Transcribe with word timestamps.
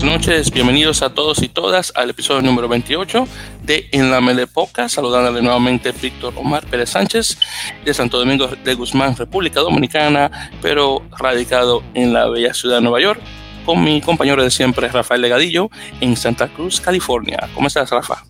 buenas 0.00 0.26
noches, 0.26 0.50
bienvenidos 0.50 1.02
a 1.02 1.12
todos 1.12 1.42
y 1.42 1.48
todas 1.48 1.92
al 1.94 2.08
episodio 2.08 2.40
número 2.40 2.68
28 2.68 3.26
de 3.64 3.86
En 3.92 4.10
la 4.10 4.22
Melepoca, 4.22 4.88
saludándole 4.88 5.42
nuevamente 5.42 5.92
Víctor 5.92 6.32
Omar 6.36 6.64
Pérez 6.64 6.90
Sánchez 6.90 7.38
de 7.84 7.92
Santo 7.92 8.18
Domingo 8.18 8.46
de 8.46 8.74
Guzmán, 8.74 9.14
República 9.14 9.60
Dominicana, 9.60 10.30
pero 10.62 11.02
radicado 11.18 11.82
en 11.92 12.14
la 12.14 12.28
bella 12.28 12.54
ciudad 12.54 12.76
de 12.76 12.82
Nueva 12.82 13.00
York, 13.00 13.20
con 13.66 13.84
mi 13.84 14.00
compañero 14.00 14.42
de 14.42 14.50
siempre 14.50 14.88
Rafael 14.88 15.20
Legadillo 15.20 15.68
en 16.00 16.16
Santa 16.16 16.48
Cruz, 16.48 16.80
California. 16.80 17.50
¿Cómo 17.54 17.66
estás, 17.66 17.90
Rafa? 17.90 18.24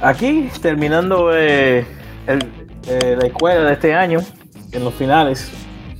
Aquí, 0.00 0.50
terminando 0.62 1.36
eh, 1.36 1.84
eh, 2.28 3.16
la 3.18 3.26
escuela 3.26 3.64
de 3.64 3.72
este 3.72 3.94
año, 3.94 4.20
en 4.70 4.84
los 4.84 4.94
finales, 4.94 5.50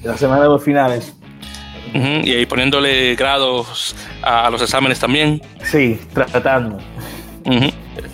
la 0.04 0.16
semana 0.16 0.42
de 0.42 0.48
los 0.48 0.62
finales 0.62 1.14
y 1.94 2.32
ahí 2.32 2.46
poniéndole 2.46 3.14
grados 3.14 3.94
a, 4.22 4.50
los 4.50 4.62
exámenes 4.62 4.98
también. 4.98 5.42
Sí, 5.62 5.98
tratando. 6.14 6.78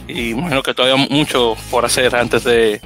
Y 0.08 0.32
bueno, 0.32 0.62
que 0.62 0.72
todavía 0.72 1.06
mucho 1.10 1.56
por 1.70 1.84
hacer 1.84 2.14
antes 2.14 2.44
de, 2.44 2.80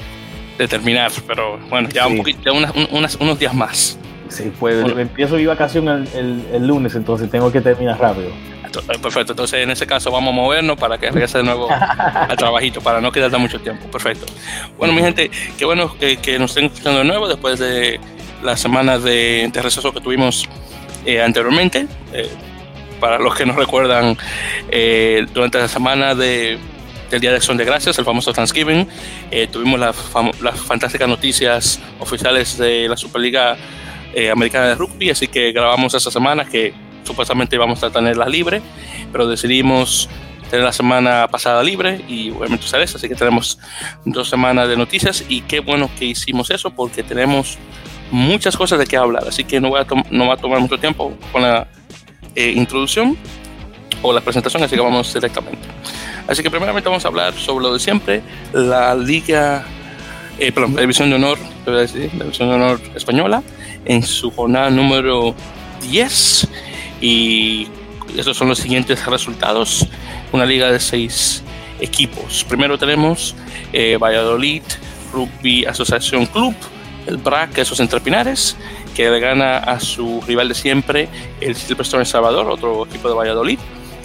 terminar, 0.69 1.11
pero 1.27 1.59
bueno, 1.71 1.89
ya 1.89 2.07
un 2.07 2.19
poquito, 2.19 2.53
unos 2.53 3.39
días 3.39 3.55
más. 3.55 3.99
Sí, 4.29 4.53
pues 4.61 4.87
empiezo 4.97 5.37
mi 5.37 5.47
vacación 5.47 6.07
el, 6.15 6.67
lunes, 6.67 6.95
entonces 6.95 7.31
tengo 7.31 7.51
que 7.51 7.61
terminar 7.61 7.99
rápido. 7.99 8.29
Eh, 8.29 8.99
perfecto, 9.03 9.33
entonces 9.33 9.65
en 9.65 9.71
ese 9.71 9.85
caso 9.85 10.13
vamos 10.13 10.33
a 10.33 10.37
movernos 10.37 10.77
para 10.77 10.97
que 10.97 11.11
regrese 11.11 11.39
de 11.39 11.45
nuevo 11.45 11.69
al 11.69 12.37
trabajito, 12.37 12.81
para 12.81 13.01
no 13.01 13.11
quedar 13.11 13.37
mucho 13.39 13.59
tiempo. 13.59 13.91
Perfecto. 13.91 14.27
Bueno, 14.79 14.95
mi 14.95 15.03
gente, 15.03 15.31
qué 15.59 15.65
bueno 15.65 15.93
que, 15.99 16.39
nos 16.39 16.53
estén 16.53 16.67
escuchando 16.67 17.01
de 17.01 17.05
nuevo 17.05 17.27
después 17.27 17.59
de 17.59 17.99
la 18.43 18.57
semana 18.57 18.99
de, 18.99 19.51
de 19.53 19.63
receso 19.63 19.93
que 19.93 20.01
tuvimos 20.01 20.49
eh, 21.05 21.23
anteriormente. 21.23 21.87
Eh, 22.13 22.29
para 23.01 23.19
los 23.19 23.35
que 23.35 23.47
no 23.47 23.55
recuerdan, 23.55 24.19
eh, 24.71 25.27
durante 25.33 25.59
la 25.59 25.69
semana 25.69 26.15
de, 26.15 26.59
del 27.11 27.21
Día 27.21 27.31
de 27.31 27.37
Acción 27.37 27.57
de 27.57 27.65
Gracias, 27.65 27.99
el 27.99 28.05
famoso 28.05 28.33
Thanksgiving, 28.35 28.87
tuvimos 29.51 29.81
las, 29.81 29.97
fantásticas 30.67 31.09
noticias 31.09 31.81
oficiales 31.99 32.59
de 32.59 32.89
la 32.89 32.99
Superliga 32.99 33.57
Americana 34.31 34.67
de 34.67 34.75
Rugby, 34.75 35.09
así 35.09 35.29
que 35.29 35.51
grabamos 35.53 35.95
esa 35.95 36.11
semana 36.11 36.45
que 36.45 36.75
supuestamente 37.05 37.57
íbamos 37.57 37.83
a 37.83 37.91
tenerla 37.91 38.29
libre, 38.29 38.61
pero 39.11 39.27
decidimos 39.27 40.11
tener 40.51 40.65
la 40.65 40.73
semana 40.73 41.29
pasada 41.29 41.63
libre 41.63 42.01
y 42.09 42.31
obviamente 42.31 42.67
usar 42.67 42.83
así 42.83 43.09
que 43.09 43.15
tenemos 43.15 43.59
dos 44.05 44.29
semanas 44.29 44.69
de 44.69 44.77
noticias 44.77 45.25
y 45.29 45.43
qué 45.43 45.61
bueno 45.61 45.89
que 45.97 46.07
hicimos 46.07 46.51
eso 46.51 46.71
porque 46.71 47.03
tenemos 47.03 47.57
muchas 48.11 48.57
cosas 48.57 48.79
de 48.79 48.87
qué 48.87 48.97
hablar, 48.97 49.25
así 49.29 49.45
que 49.45 49.61
no, 49.61 49.71
voy 49.71 49.81
a 49.81 49.87
no 50.11 50.29
va 50.29 50.35
a 50.35 50.37
tomar 50.37 50.61
mucho 50.61 50.79
tiempo 50.79 51.15
con 51.33 51.43
la 51.43 51.69
eh, 52.35 52.53
introducción 52.57 53.17
o 54.03 54.13
la 54.13 54.21
presentación, 54.21 54.63
así 54.63 54.75
que 54.75 54.83
vamos 54.83 55.13
directamente. 55.13 55.67
Así 56.27 56.43
que 56.43 56.51
primeramente 56.51 56.89
vamos 56.89 57.05
a 57.05 57.09
hablar 57.09 57.35
sobre 57.35 57.65
lo 57.65 57.73
de 57.75 57.81
siempre, 57.81 58.23
la 58.53 58.95
Liga, 58.95 59.65
eh, 60.39 60.53
perdón, 60.53 60.75
la 60.75 60.83
División 60.83 61.11
de 61.11 61.17
Honor, 61.17 61.39
la 61.67 61.83
División 61.83 62.49
de 62.49 62.55
Honor 62.55 62.81
Española, 62.95 63.43
en 63.85 64.03
su 64.03 64.31
jornada 64.31 64.71
número 64.71 65.35
10 65.83 66.49
y 67.01 67.69
estos 68.17 68.37
son 68.37 68.49
los 68.49 68.59
siguientes 68.59 69.05
resultados, 69.07 69.87
una 70.33 70.45
liga 70.45 70.71
de 70.71 70.81
seis 70.81 71.43
equipos. 71.81 72.45
Primero 72.49 72.79
tenemos 72.79 73.35
eh, 73.73 73.97
Valladolid 73.97 74.63
Rugby 75.13 75.65
Asociación 75.65 76.27
Club, 76.27 76.55
el 77.07 77.17
BRAC, 77.17 77.59
esos 77.59 77.81
entre 77.81 78.01
Pinares, 78.01 78.57
que 78.95 79.11
le 79.11 79.21
gana 79.21 79.59
a 79.59 79.81
su 79.81 80.21
rival 80.27 80.49
de 80.49 80.55
siempre, 80.55 81.09
el 81.41 81.57
Silverstone 81.57 82.05
Salvador, 82.05 82.51
otro 82.51 82.87
equipo 82.87 83.09
de 83.09 83.15
Valladolid, 83.15 83.59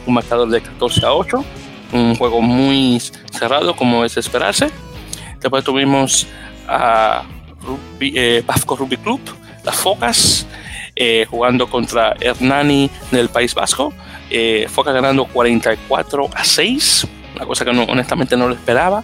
un 0.06 0.14
marcador 0.14 0.50
de 0.50 0.62
14 0.62 1.06
a 1.06 1.14
8, 1.14 1.46
un 1.94 2.16
juego 2.16 2.42
muy 2.42 3.00
cerrado 3.31 3.75
como 3.75 4.06
es 4.06 4.18
esperarse. 4.18 4.69
Después 5.40 5.64
tuvimos 5.64 6.28
a 6.68 7.24
Rugby, 7.62 8.14
eh, 8.16 8.44
Rugby 8.68 8.98
Club, 8.98 9.22
las 9.64 9.75
Focas, 9.75 10.48
eh, 10.96 11.25
jugando 11.30 11.68
contra 11.68 12.16
Hernani 12.19 12.90
del 13.12 13.30
País 13.30 13.53
Vasco. 13.53 13.94
Eh, 14.30 14.68
Focas 14.69 14.94
ganando 14.94 15.25
44 15.25 16.30
a 16.34 16.44
6, 16.44 17.08
una 17.36 17.46
cosa 17.46 17.66
que 17.66 17.72
honestamente 17.72 18.38
no 18.38 18.48
lo 18.48 18.53
esperaba. 18.53 19.03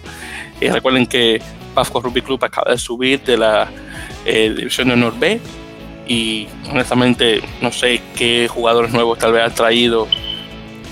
Eh, 0.60 0.72
recuerden 0.72 1.06
que 1.06 1.42
Pafco 1.74 2.00
Rugby 2.00 2.22
Club 2.22 2.42
acaba 2.44 2.70
de 2.70 2.78
subir 2.78 3.22
de 3.22 3.36
la 3.36 3.68
eh, 4.24 4.54
División 4.56 4.88
de 4.88 4.94
Honor 4.94 5.18
B 5.18 5.40
y 6.06 6.48
honestamente 6.70 7.42
no 7.60 7.72
sé 7.72 8.00
qué 8.16 8.48
jugadores 8.48 8.92
nuevos 8.92 9.18
tal 9.18 9.32
vez 9.32 9.44
ha 9.44 9.50
traído 9.50 10.08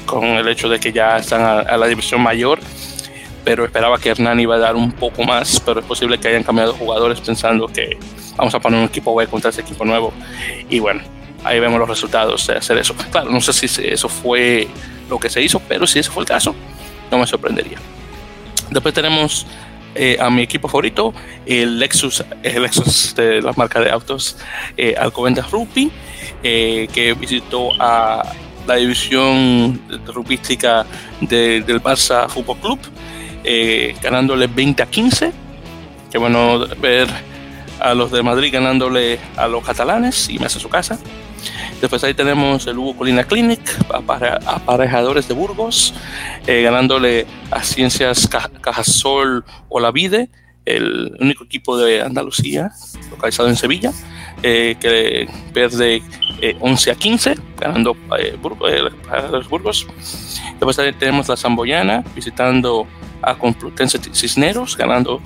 con 0.06 0.24
el 0.24 0.48
hecho 0.48 0.68
de 0.68 0.80
que 0.80 0.92
ya 0.92 1.18
están 1.18 1.42
a, 1.42 1.76
la 1.76 1.86
división 1.86 2.20
mayor, 2.20 2.58
pero 3.44 3.64
esperaba 3.64 3.98
que 3.98 4.08
Hernán 4.08 4.40
iba 4.40 4.56
a 4.56 4.58
dar 4.58 4.74
un 4.74 4.90
poco 4.90 5.22
más, 5.22 5.60
pero 5.64 5.80
es 5.80 5.86
posible 5.86 6.18
que 6.18 6.28
hayan 6.28 6.42
cambiado 6.42 6.72
jugadores 6.74 7.20
pensando 7.20 7.68
que 7.68 7.96
vamos 8.36 8.54
a 8.54 8.60
poner 8.60 8.80
un 8.80 8.86
equipo 8.86 9.14
B 9.14 9.26
contra 9.28 9.50
ese 9.50 9.60
equipo 9.60 9.84
nuevo 9.84 10.12
y 10.68 10.80
bueno, 10.80 11.02
ahí 11.44 11.60
vemos 11.60 11.78
los 11.78 11.88
resultados 11.88 12.46
de 12.46 12.56
hacer 12.56 12.78
eso. 12.78 12.94
Claro, 13.10 13.30
no 13.30 13.40
sé 13.40 13.52
si 13.52 13.66
eso 13.86 14.08
fue 14.08 14.68
lo 15.08 15.18
que 15.18 15.30
se 15.30 15.42
hizo, 15.42 15.60
pero 15.68 15.86
si 15.86 15.98
ese 15.98 16.10
fue 16.10 16.22
el 16.22 16.28
caso, 16.28 16.54
no 17.10 17.18
me 17.18 17.26
sorprendería. 17.26 17.78
Después 18.70 18.94
tenemos 18.94 19.46
eh, 19.94 20.16
a 20.20 20.30
mi 20.30 20.42
equipo 20.42 20.68
favorito, 20.68 21.12
el 21.46 21.78
Lexus, 21.78 22.24
el 22.42 22.62
Lexus 22.62 23.14
de 23.14 23.42
la 23.42 23.52
marca 23.52 23.80
de 23.80 23.90
autos 23.90 24.36
eh, 24.76 24.94
Alcobendas 24.98 25.50
Rugby, 25.50 25.90
eh, 26.42 26.88
que 26.92 27.14
visitó 27.14 27.70
a 27.78 28.32
la 28.66 28.76
división 28.76 29.80
rugbyística 30.06 30.86
del 31.20 31.82
Barça 31.82 32.28
Fútbol 32.28 32.58
Club, 32.58 32.78
eh, 33.44 33.94
ganándole 34.02 34.46
20 34.46 34.82
a 34.82 34.86
15. 34.86 35.32
Qué 36.10 36.18
bueno 36.18 36.66
ver 36.80 37.08
a 37.80 37.94
los 37.94 38.10
de 38.10 38.22
Madrid 38.22 38.52
ganándole 38.52 39.18
a 39.36 39.48
los 39.48 39.64
catalanes 39.64 40.28
y 40.28 40.38
me 40.38 40.46
hace 40.46 40.60
su 40.60 40.68
casa. 40.68 40.98
Después 41.80 42.04
ahí 42.04 42.14
tenemos 42.14 42.66
el 42.66 42.78
Hugo 42.78 42.96
Colina 42.96 43.24
Clinic, 43.24 43.60
aparejadores 43.88 45.28
de 45.28 45.34
Burgos, 45.34 45.94
eh, 46.46 46.62
ganándole 46.62 47.26
a 47.50 47.62
Ciencias 47.62 48.28
Cajasol 48.28 49.44
o 49.68 49.80
La 49.80 49.90
Vide, 49.90 50.28
el 50.66 51.16
único 51.20 51.44
equipo 51.44 51.76
de 51.78 52.02
Andalucía, 52.02 52.70
localizado 53.10 53.48
en 53.48 53.56
Sevilla, 53.56 53.92
eh, 54.42 54.76
que 54.78 55.28
pierde 55.52 56.02
11 56.60 56.90
eh, 56.90 56.92
a 56.92 56.96
15, 56.96 57.34
ganando 57.58 57.96
a 58.10 58.18
los 59.30 59.48
Burgos. 59.48 59.86
Después 60.52 60.78
ahí 60.78 60.92
tenemos 60.92 61.28
la 61.28 61.36
Zamboyana 61.36 62.04
visitando 62.14 62.86
a 63.22 63.34
Complutense 63.36 63.98
Cisneros, 64.12 64.76
ganando 64.76 65.20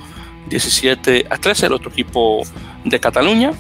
17 0.48 1.26
a 1.30 1.36
13, 1.36 1.66
el 1.66 1.72
otro 1.72 1.90
equipo 1.90 2.42
de 2.84 3.00
Cataluña. 3.00 3.52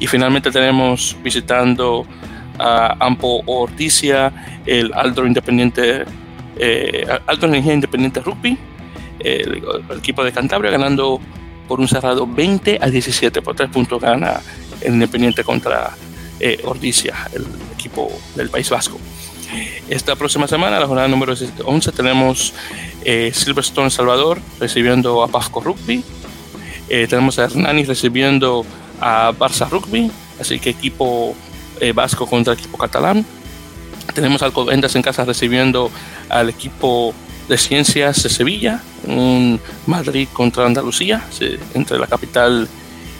Y 0.00 0.06
finalmente 0.06 0.50
tenemos 0.50 1.16
visitando 1.22 2.06
a 2.58 2.96
Ampo 2.98 3.42
Orticia, 3.46 4.60
el 4.66 4.92
Aldo 4.94 5.26
Independiente, 5.26 6.04
eh, 6.56 7.06
Energía 7.42 7.74
Independiente 7.74 8.20
Rugby, 8.20 8.58
el, 9.20 9.62
equipo 9.96 10.24
de 10.24 10.32
Cantabria 10.32 10.70
ganando 10.70 11.20
por 11.66 11.80
un 11.80 11.88
cerrado 11.88 12.26
20 12.26 12.78
a 12.80 12.88
17, 12.88 13.42
por 13.42 13.54
tres 13.54 13.68
puntos 13.70 14.00
gana 14.00 14.40
el 14.80 14.94
Independiente 14.94 15.44
contra 15.44 15.90
eh, 16.40 16.60
Orticia, 16.64 17.14
el 17.32 17.46
equipo 17.74 18.10
del 18.34 18.48
País 18.48 18.70
Vasco. 18.70 18.98
Esta 19.88 20.16
próxima 20.16 20.46
semana, 20.46 20.78
la 20.78 20.86
jornada 20.86 21.08
número 21.08 21.34
11, 21.64 21.92
tenemos 21.92 22.52
eh, 23.04 23.30
Silverstone 23.32 23.90
Salvador 23.90 24.38
recibiendo 24.60 25.22
a 25.22 25.28
Pafco 25.28 25.60
Rugby. 25.60 26.04
Eh, 26.90 27.06
tenemos 27.08 27.38
a 27.38 27.44
Hernani 27.44 27.84
recibiendo 27.84 28.66
a 29.00 29.32
Barça 29.32 29.68
Rugby, 29.68 30.10
así 30.40 30.58
que 30.58 30.70
equipo 30.70 31.34
eh, 31.80 31.92
vasco 31.92 32.26
contra 32.26 32.54
equipo 32.54 32.78
catalán. 32.78 33.24
Tenemos 34.14 34.42
Alcobendas 34.42 34.96
en 34.96 35.02
casa 35.02 35.24
recibiendo 35.24 35.90
al 36.28 36.48
equipo 36.48 37.14
de 37.48 37.56
ciencias 37.56 38.22
de 38.22 38.28
Sevilla, 38.28 38.82
un 39.04 39.60
Madrid 39.86 40.28
contra 40.32 40.66
Andalucía, 40.66 41.24
entre 41.74 41.98
la 41.98 42.06
capital 42.06 42.68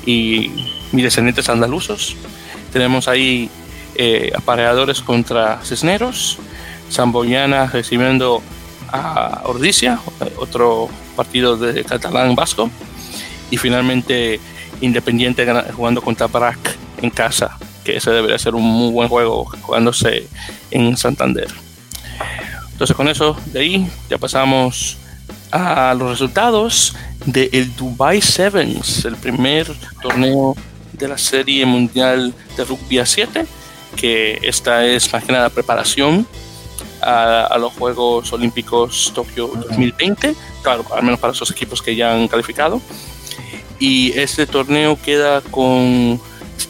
y 0.05 0.51
mis 0.93 1.05
descendientes 1.05 1.49
andalusos. 1.49 2.17
Tenemos 2.73 3.09
ahí 3.09 3.51
eh, 3.95 4.31
apareadores 4.37 5.01
contra 5.01 5.61
Cisneros, 5.65 6.39
Zamboyana 6.91 7.67
recibiendo 7.67 8.43
a 8.91 9.43
Ordicia, 9.45 9.99
otro 10.37 10.89
partido 11.17 11.57
de 11.57 11.85
catalán 11.85 12.35
vasco, 12.35 12.71
y 13.51 13.57
finalmente 13.57 14.41
Independiente 14.81 15.47
jugando 15.73 16.03
contra 16.03 16.27
Brac 16.27 16.77
en 17.03 17.11
casa, 17.11 17.59
que 17.85 17.97
ese 17.97 18.11
debería 18.11 18.39
ser 18.39 18.55
un 18.55 18.65
muy 18.65 18.93
buen 18.93 19.09
juego 19.09 19.45
jugándose 19.63 20.29
en 20.71 20.97
Santander. 20.97 21.49
Entonces 22.73 22.97
con 22.97 23.09
eso 23.09 23.37
de 23.47 23.61
ahí 23.61 23.91
ya 24.09 24.19
pasamos 24.19 24.99
a 25.51 25.95
los 25.95 26.11
resultados 26.11 26.95
del 27.25 27.75
Dubai 27.77 28.21
Sevens, 28.21 29.05
el 29.05 29.17
primer 29.17 29.67
torneo 30.01 30.55
de 30.93 31.09
la 31.09 31.19
Serie 31.19 31.65
Mundial 31.67 32.35
de 32.57 32.65
Rugby 32.65 32.99
a 32.99 33.07
7, 33.07 33.47
que 33.97 34.39
esta 34.43 34.85
es 34.85 35.13
más 35.13 35.25
que 35.25 35.33
nada 35.33 35.51
preparación 35.51 36.27
a, 37.01 37.57
los 37.59 37.73
Juegos 37.75 38.33
Olímpicos 38.33 39.13
Tokio 39.15 39.49
2020, 39.49 40.35
claro, 40.63 40.85
al 40.95 41.03
menos 41.03 41.21
para 41.21 41.33
esos 41.33 41.51
equipos 41.51 41.83
que 41.83 41.95
ya 41.95 42.15
han 42.15 42.29
calificado. 42.29 42.81
Y 43.79 44.19
este 44.19 44.47
torneo 44.47 44.99
queda 45.01 45.41
con 45.41 46.21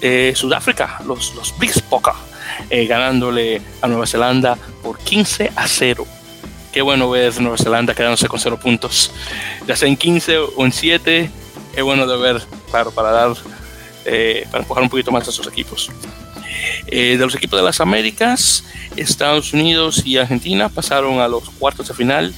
eh, 0.01 0.33
Sudáfrica, 0.37 1.01
los, 1.07 1.35
los 1.35 1.59
Big 1.59 1.73
Poca, 1.85 2.15
eh, 2.71 2.87
ganándole 2.87 3.63
a 3.81 3.89
Nueva 3.89 4.07
Zelanda 4.07 4.59
por 4.83 4.99
15 4.99 5.53
a 5.57 5.67
0. 5.67 6.07
Qué 6.73 6.83
bueno 6.83 7.09
ver 7.09 7.41
Nueva 7.41 7.57
Zelanda 7.57 7.95
quedándose 7.95 8.29
con 8.29 8.39
0 8.39 8.61
puntos, 8.63 9.11
ya 9.67 9.75
sea 9.75 9.89
en 9.89 9.97
15 9.97 10.39
o 10.39 10.65
en 10.65 10.73
7. 10.73 11.31
Es 11.75 11.83
bueno 11.83 12.07
de 12.07 12.17
ver, 12.19 12.43
claro, 12.71 12.91
para 12.91 13.11
dar, 13.11 13.35
eh, 14.05 14.47
para 14.51 14.63
empujar 14.63 14.83
un 14.83 14.91
poquito 14.91 15.11
más 15.11 15.27
a 15.27 15.31
esos 15.31 15.47
equipos. 15.47 15.91
de 16.87 17.17
los 17.19 17.35
equipos 17.35 17.59
de 17.59 17.65
las 17.65 17.81
Américas, 17.81 18.65
Estados 18.97 19.53
Unidos 19.53 20.03
y 20.05 20.17
Argentina 20.19 20.69
pasaron 20.69 21.21
a 21.21 21.29
los 21.29 21.51
cuartos 21.51 21.89
de 21.89 21.95
final 21.95 22.35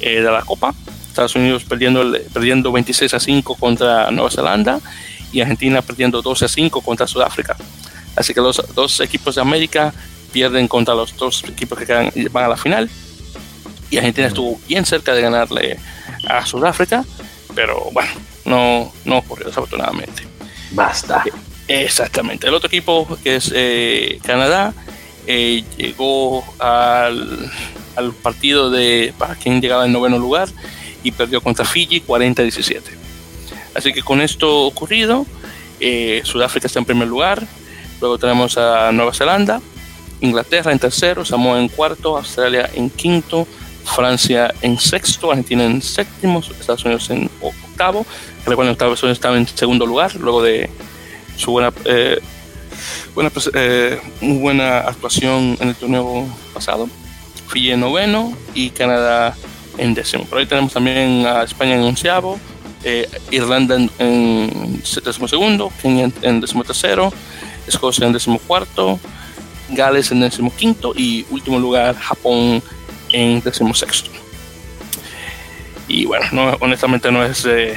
de 0.00 0.22
la 0.22 0.42
Copa. 0.42 0.74
Estados 1.14 1.36
Unidos 1.36 1.64
perdiendo, 1.64 2.12
perdiendo 2.32 2.72
26 2.72 3.14
a 3.14 3.20
5 3.20 3.54
contra 3.54 4.10
Nueva 4.10 4.30
Zelanda 4.30 4.80
y 5.32 5.40
Argentina 5.40 5.80
perdiendo 5.80 6.20
12 6.20 6.44
a 6.44 6.48
5 6.48 6.80
contra 6.80 7.06
Sudáfrica. 7.06 7.56
Así 8.16 8.34
que 8.34 8.40
los 8.40 8.62
dos 8.74 9.00
equipos 9.00 9.36
de 9.36 9.40
América 9.40 9.94
pierden 10.32 10.66
contra 10.66 10.94
los 10.94 11.16
dos 11.16 11.44
equipos 11.44 11.78
que 11.78 11.86
quedan, 11.86 12.10
van 12.32 12.44
a 12.44 12.48
la 12.48 12.56
final. 12.56 12.90
Y 13.90 13.98
Argentina 13.98 14.26
estuvo 14.26 14.58
bien 14.66 14.84
cerca 14.84 15.14
de 15.14 15.22
ganarle 15.22 15.78
a 16.28 16.44
Sudáfrica, 16.44 17.04
pero 17.54 17.90
bueno, 17.92 18.10
no, 18.44 18.92
no 19.04 19.18
ocurrió 19.18 19.46
desafortunadamente. 19.46 20.24
Basta. 20.72 21.24
Exactamente. 21.68 22.48
El 22.48 22.54
otro 22.54 22.66
equipo, 22.66 23.06
que 23.22 23.36
es 23.36 23.52
eh, 23.54 24.18
Canadá, 24.24 24.74
eh, 25.26 25.64
llegó 25.76 26.44
al, 26.58 27.50
al, 27.96 28.12
partido 28.12 28.70
de 28.70 29.14
para 29.16 29.36
quien 29.36 29.60
llegaba 29.62 29.86
en 29.86 29.92
noveno 29.92 30.18
lugar 30.18 30.48
y 31.04 31.12
perdió 31.12 31.40
contra 31.40 31.64
Fiji 31.64 32.00
40-17. 32.00 32.80
Así 33.74 33.92
que 33.92 34.02
con 34.02 34.20
esto 34.20 34.62
ocurrido, 34.62 35.26
eh, 35.78 36.22
Sudáfrica 36.24 36.66
está 36.66 36.80
en 36.80 36.84
primer 36.84 37.06
lugar, 37.06 37.46
luego 38.00 38.18
tenemos 38.18 38.58
a 38.58 38.90
Nueva 38.90 39.14
Zelanda, 39.14 39.60
Inglaterra 40.20 40.72
en 40.72 40.78
tercero, 40.78 41.24
Samoa 41.24 41.60
en 41.60 41.68
cuarto, 41.68 42.16
Australia 42.16 42.70
en 42.74 42.90
quinto, 42.90 43.46
Francia 43.84 44.52
en 44.62 44.78
sexto, 44.78 45.30
Argentina 45.30 45.64
en 45.64 45.82
séptimo, 45.82 46.40
Estados 46.40 46.84
Unidos 46.84 47.10
en 47.10 47.30
octavo. 47.40 48.06
Recuerden, 48.46 48.72
Estados 48.72 49.02
Unidos 49.02 49.18
estaba 49.18 49.36
en 49.36 49.46
segundo 49.46 49.84
lugar 49.86 50.14
luego 50.16 50.42
de 50.42 50.70
su 51.36 51.50
buena, 51.50 51.72
eh, 51.84 52.18
buena 53.14 53.30
eh, 53.52 54.00
muy 54.20 54.38
buena 54.38 54.78
actuación 54.78 55.58
en 55.60 55.68
el 55.68 55.74
torneo 55.74 56.26
pasado. 56.54 56.88
Fiji 57.48 57.72
en 57.72 57.80
noveno 57.80 58.36
y 58.54 58.70
Canadá 58.70 59.36
en 59.78 59.94
décimo. 59.94 60.24
Por 60.24 60.38
ahí 60.38 60.46
tenemos 60.46 60.72
también 60.72 61.26
a 61.26 61.42
España 61.42 61.74
en 61.74 61.82
onceavo, 61.82 62.38
eh, 62.84 63.08
Irlanda 63.30 63.76
en, 63.76 63.90
en 63.98 64.82
décimo 65.04 65.26
segundo, 65.26 65.72
Kenia 65.80 66.10
en, 66.22 66.40
décimo 66.40 66.64
tercero, 66.64 67.12
Escocia 67.66 68.06
en 68.06 68.12
décimo 68.12 68.38
cuarto, 68.38 68.98
Gales 69.70 70.10
en 70.12 70.20
décimo 70.20 70.54
quinto 70.54 70.92
y 70.94 71.24
último 71.30 71.58
lugar 71.58 71.96
Japón 71.96 72.62
en 73.12 73.40
décimo 73.40 73.74
sexto. 73.74 74.10
Y 75.88 76.04
bueno, 76.04 76.26
no, 76.32 76.56
honestamente 76.60 77.10
no 77.10 77.24
es 77.24 77.42
de, 77.42 77.76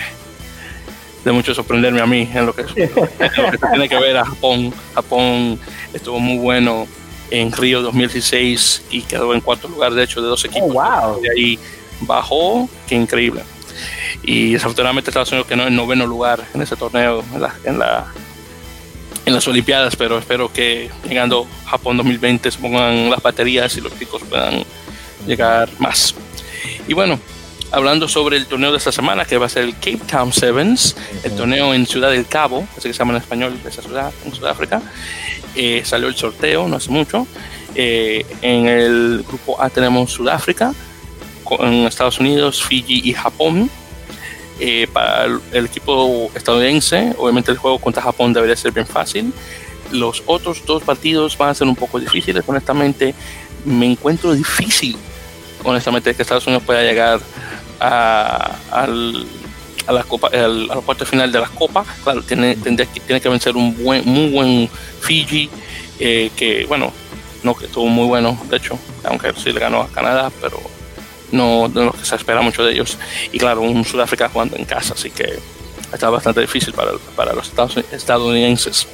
mucho 1.26 1.54
sorprenderme 1.54 2.02
a 2.02 2.06
mí 2.06 2.30
en 2.34 2.46
lo, 2.46 2.56
que, 2.56 2.64
tiene 2.64 3.90
que 3.90 4.00
ver 4.00 4.18
a 4.18 4.26
Japón. 4.26 4.74
Japón 4.94 5.60
estuvo 5.94 6.20
muy 6.20 6.38
bueno 6.38 6.88
en 7.32 7.52
Río 7.52 7.82
2016 7.82 8.84
y 8.90 9.02
quedó 9.02 9.34
en 9.34 9.42
cuarto 9.42 9.68
lugar, 9.68 9.94
de 9.94 10.04
hecho, 10.04 10.22
de 10.22 10.28
dos 10.28 10.44
equipos. 10.46 10.72
Oh, 10.74 11.20
de 11.22 11.30
ahí 11.30 11.60
bajó, 12.02 12.70
qué 12.88 12.96
increíble 12.96 13.44
y 14.24 14.54
desafortunadamente 14.54 15.10
Estados 15.10 15.32
Unidos 15.32 15.48
quedó 15.48 15.68
en 15.68 15.76
noveno 15.76 16.06
lugar 16.06 16.44
en 16.54 16.62
ese 16.62 16.76
torneo 16.76 17.24
en, 17.34 17.42
la, 17.42 17.56
en, 17.64 17.80
la, 17.80 18.06
en 19.26 19.34
las 19.34 19.48
Olimpiadas, 19.48 19.96
pero 19.96 20.18
espero 20.18 20.52
que 20.52 20.90
llegando 21.08 21.48
Japón 21.66 21.98
2020 21.98 22.52
se 22.52 22.60
pongan 22.60 23.10
las 23.10 23.22
baterías 23.22 23.76
y 23.78 23.82
los 23.82 23.98
chicos 23.98 24.22
puedan 24.30 24.64
llegar 25.26 25.70
más. 25.80 26.16
Y 26.88 26.94
bueno, 26.94 27.20
hablando 27.72 28.08
sobre 28.08 28.38
el 28.38 28.48
torneo 28.48 28.72
de 28.72 28.78
esta 28.78 28.92
semana, 28.92 29.26
que 29.26 29.38
va 29.38 29.46
a 29.46 29.50
ser 29.50 29.64
el 29.64 29.74
Cape 29.76 30.02
Town 30.10 30.34
Sevens, 30.34 30.96
el 31.24 31.36
torneo 31.36 31.74
en 31.74 31.86
Ciudad 31.86 32.12
del 32.12 32.28
Cabo, 32.28 32.68
así 32.72 32.88
que 32.88 32.94
se 32.94 33.00
llama 33.00 33.14
en 33.14 33.22
español 33.22 33.58
esa 33.66 33.82
ciudad, 33.82 34.12
en 34.26 34.34
Sudáfrica. 34.34 34.82
Eh, 35.56 35.82
salió 35.86 36.08
el 36.08 36.16
sorteo 36.16 36.68
no 36.68 36.76
hace 36.76 36.92
mucho. 36.92 37.28
Eh, 37.76 38.26
en 38.42 38.68
el 38.68 39.24
grupo 39.28 39.62
A 39.62 39.70
tenemos 39.70 40.12
Sudáfrica, 40.12 40.74
en 41.60 41.86
Estados 41.86 42.20
Unidos, 42.20 42.64
Fiji 42.64 43.02
y 43.04 43.14
Japón. 43.14 43.70
Eh, 44.60 44.88
para 44.92 45.26
el, 45.52 45.66
equipo 45.66 46.32
estadounidense, 46.34 47.14
obviamente 47.20 47.52
el 47.52 47.58
juego 47.58 47.78
contra 47.78 48.02
Japón 48.02 48.34
debería 48.34 48.56
ser 48.56 48.72
bien 48.72 48.88
fácil. 48.88 49.32
Los 49.92 50.24
otros 50.26 50.66
dos 50.66 50.84
partidos 50.84 51.38
van 51.38 51.50
a 51.50 51.54
ser 51.54 51.68
un 51.68 51.76
poco 51.76 52.00
difíciles. 52.00 52.44
Honestamente, 52.48 53.14
me 53.66 53.86
encuentro 53.86 54.34
difícil, 54.34 54.98
honestamente, 55.64 56.14
que 56.16 56.22
Estados 56.24 56.48
Unidos 56.48 56.64
pueda 56.64 56.82
llegar 56.82 57.20
a, 57.80 58.56
a 58.72 58.88
la 59.94 60.04
copa, 60.04 60.30
al, 60.34 60.70
a 60.72 60.76
cuarto 60.76 61.06
final 61.06 61.32
de 61.32 61.40
la 61.40 61.50
copa. 61.50 61.86
Claro, 62.04 62.22
tiene, 62.24 62.56
tiene 62.56 63.22
que 63.22 63.30
vencer 63.30 63.56
un 63.56 63.84
buen, 63.84 64.04
muy 64.06 64.32
buen 64.32 64.70
Fiji, 65.02 65.50
eh, 66.00 66.32
que 66.36 66.66
bueno, 66.66 66.92
no 67.44 67.56
que 67.56 67.66
estuvo 67.66 67.88
muy 67.88 68.06
bueno, 68.06 68.38
de 68.50 68.58
hecho, 68.58 68.78
aunque 69.04 69.34
sí 69.34 69.52
le 69.52 69.60
ganó 69.60 69.82
a 69.82 69.88
Canadá, 69.88 70.32
pero 70.42 70.60
no 71.32 71.92
que 71.92 72.06
se 72.06 72.16
espera 72.16 72.42
mucho 72.42 72.64
de 72.64 72.74
ellos. 72.74 72.98
Y 73.32 73.40
claro, 73.40 73.62
un 73.62 73.84
Sudáfrica 73.86 74.30
jugando 74.30 74.56
en 74.56 74.66
casa, 74.66 74.94
así 74.94 75.10
que 75.10 75.40
está 75.92 76.10
bastante 76.10 76.42
difícil 76.42 76.74
para, 76.74 76.92
para 77.16 77.34
los 77.34 77.52
estadounidenses. 77.92 78.88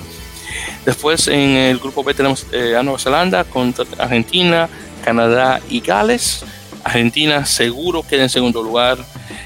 Después 0.85 1.27
en 1.27 1.51
el 1.51 1.79
grupo 1.79 2.03
B 2.03 2.13
tenemos 2.13 2.45
eh, 2.51 2.75
a 2.75 2.83
Nueva 2.83 2.99
Zelanda 2.99 3.43
contra 3.43 3.85
Argentina, 3.97 4.69
Canadá 5.03 5.61
y 5.69 5.79
Gales. 5.79 6.45
Argentina 6.83 7.45
seguro 7.45 8.03
queda 8.03 8.23
en 8.23 8.29
segundo 8.29 8.61
lugar, 8.61 8.97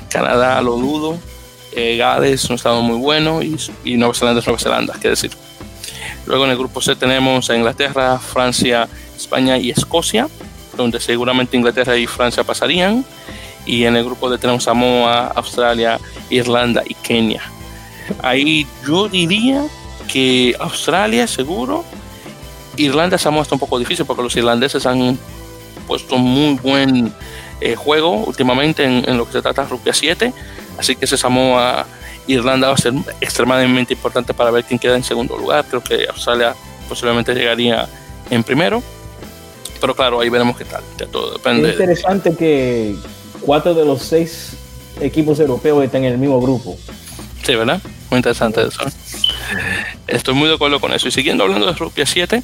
Canadá 0.10 0.60
lo 0.62 0.76
dudo, 0.78 1.20
eh, 1.72 1.96
Gales 1.98 2.50
un 2.50 2.56
estado 2.56 2.82
muy 2.82 2.98
bueno 2.98 3.44
y, 3.44 3.56
y 3.84 3.96
Nueva 3.98 4.16
Zelanda 4.16 4.40
es 4.40 4.48
Nueva 4.48 4.60
Zelanda, 4.60 4.96
qué 5.00 5.10
decir. 5.10 5.32
Luego 6.26 6.46
en 6.46 6.52
el 6.52 6.58
grupo 6.58 6.82
C 6.82 6.96
tenemos 6.96 7.50
a 7.50 7.56
Inglaterra, 7.56 8.20
Francia, 8.20 8.88
España 9.16 9.58
y 9.58 9.70
Escocia 9.70 10.28
donde 10.78 11.00
seguramente 11.00 11.58
Inglaterra 11.58 11.98
y 11.98 12.08
Francia 12.08 12.44
pasarían. 12.44 13.04
Y 13.66 13.84
en 13.84 13.98
el 13.98 14.06
grupo 14.06 14.30
de 14.30 14.38
tenemos 14.38 14.64
Samoa, 14.64 15.34
Australia, 15.36 16.00
Irlanda 16.30 16.84
y 16.86 16.94
Kenia. 16.94 17.42
Ahí 18.24 18.66
yo 18.88 19.10
diría 19.10 19.66
que 20.08 20.56
Australia 20.60 21.28
seguro. 21.28 21.84
Irlanda, 22.78 23.18
Samoa 23.18 23.44
está 23.44 23.56
un 23.56 23.60
poco 23.60 23.80
difícil 23.80 24.06
porque 24.06 24.24
los 24.24 24.36
irlandeses 24.38 24.86
han 24.86 25.20
puesto 25.88 26.18
muy 26.18 26.56
buen 26.56 27.14
eh, 27.60 27.76
juego 27.76 28.12
últimamente 28.12 28.84
en, 28.84 29.18
lo 29.18 29.26
que 29.26 29.34
se 29.34 29.42
trata 29.42 29.64
de 29.64 29.70
Rugby 29.70 29.92
7. 29.94 30.34
Así 30.78 30.96
que 30.96 31.06
ese 31.06 31.18
Samoa, 31.18 31.86
Irlanda 32.28 32.68
va 32.68 32.76
a 32.76 32.78
ser 32.78 32.94
extremadamente 33.20 33.94
importante 33.94 34.34
para 34.34 34.52
ver 34.52 34.64
quién 34.64 34.80
queda 34.80 34.96
en 34.96 35.04
segundo 35.04 35.36
lugar. 35.38 35.66
Creo 35.68 35.84
que 35.84 36.06
Australia 36.08 36.56
posiblemente 36.88 37.34
llegaría 37.34 37.88
en 38.30 38.44
primero. 38.44 38.84
Pero 39.80 39.96
claro, 39.96 40.20
ahí 40.20 40.30
veremos 40.30 40.58
qué 40.58 40.66
tal. 40.66 40.84
todo 41.12 41.34
depende. 41.34 41.70
Es 41.70 41.74
interesante 41.74 42.36
que 42.36 42.96
cuatro 43.42 43.74
de 43.74 43.86
los 43.86 44.02
seis 44.02 44.54
equipos 45.00 45.40
europeos 45.40 45.84
están 45.84 46.04
en 46.04 46.14
el 46.14 46.18
mismo 46.18 46.42
grupo. 46.42 46.78
Sí, 47.44 47.56
¿verdad? 47.56 47.82
Muy 48.10 48.18
interesante 48.18 48.62
eso. 48.62 48.82
Estoy 50.08 50.34
muy 50.34 50.48
de 50.48 50.56
acuerdo 50.56 50.80
con 50.80 50.94
eso. 50.94 51.08
Y 51.08 51.12
siguiendo 51.12 51.44
hablando 51.44 51.68
de 51.68 51.74
Rupia 51.74 52.06
7, 52.06 52.42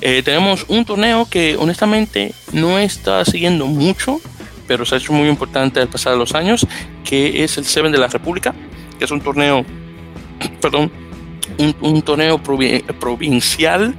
eh, 0.00 0.22
tenemos 0.24 0.64
un 0.68 0.84
torneo 0.84 1.28
que 1.28 1.56
honestamente 1.56 2.34
no 2.52 2.78
está 2.78 3.24
siguiendo 3.24 3.66
mucho, 3.66 4.20
pero 4.66 4.84
se 4.84 4.94
ha 4.94 4.98
hecho 4.98 5.12
muy 5.12 5.28
importante 5.28 5.80
al 5.80 5.88
pasar 5.88 6.16
los 6.16 6.34
años, 6.34 6.66
que 7.04 7.44
es 7.44 7.58
el 7.58 7.64
Seven 7.64 7.92
de 7.92 7.98
la 7.98 8.08
República, 8.08 8.54
que 8.98 9.04
es 9.04 9.10
un 9.10 9.20
torneo, 9.20 9.64
perdón, 10.60 10.90
un, 11.58 12.02
torneo 12.02 12.42
provincial. 12.42 13.94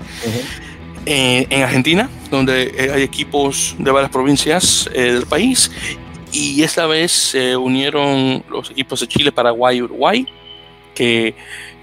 Eh, 1.06 1.48
en 1.50 1.64
Argentina, 1.64 2.10
donde 2.32 2.74
eh, 2.78 2.92
hay 2.94 3.04
equipos 3.04 3.76
de 3.78 3.92
varias 3.92 4.10
provincias 4.10 4.90
eh, 4.94 5.14
del 5.14 5.26
país. 5.26 5.70
Y 6.32 6.64
esta 6.64 6.88
vez 6.88 7.12
se 7.12 7.58
unieron 7.58 8.44
los 8.50 8.72
equipos 8.72 9.02
de 9.02 9.08
Chile, 9.08 9.32
Paraguay 9.32 9.78
y 9.78 9.82
Uruguay, 9.82 10.28
que 10.96 11.36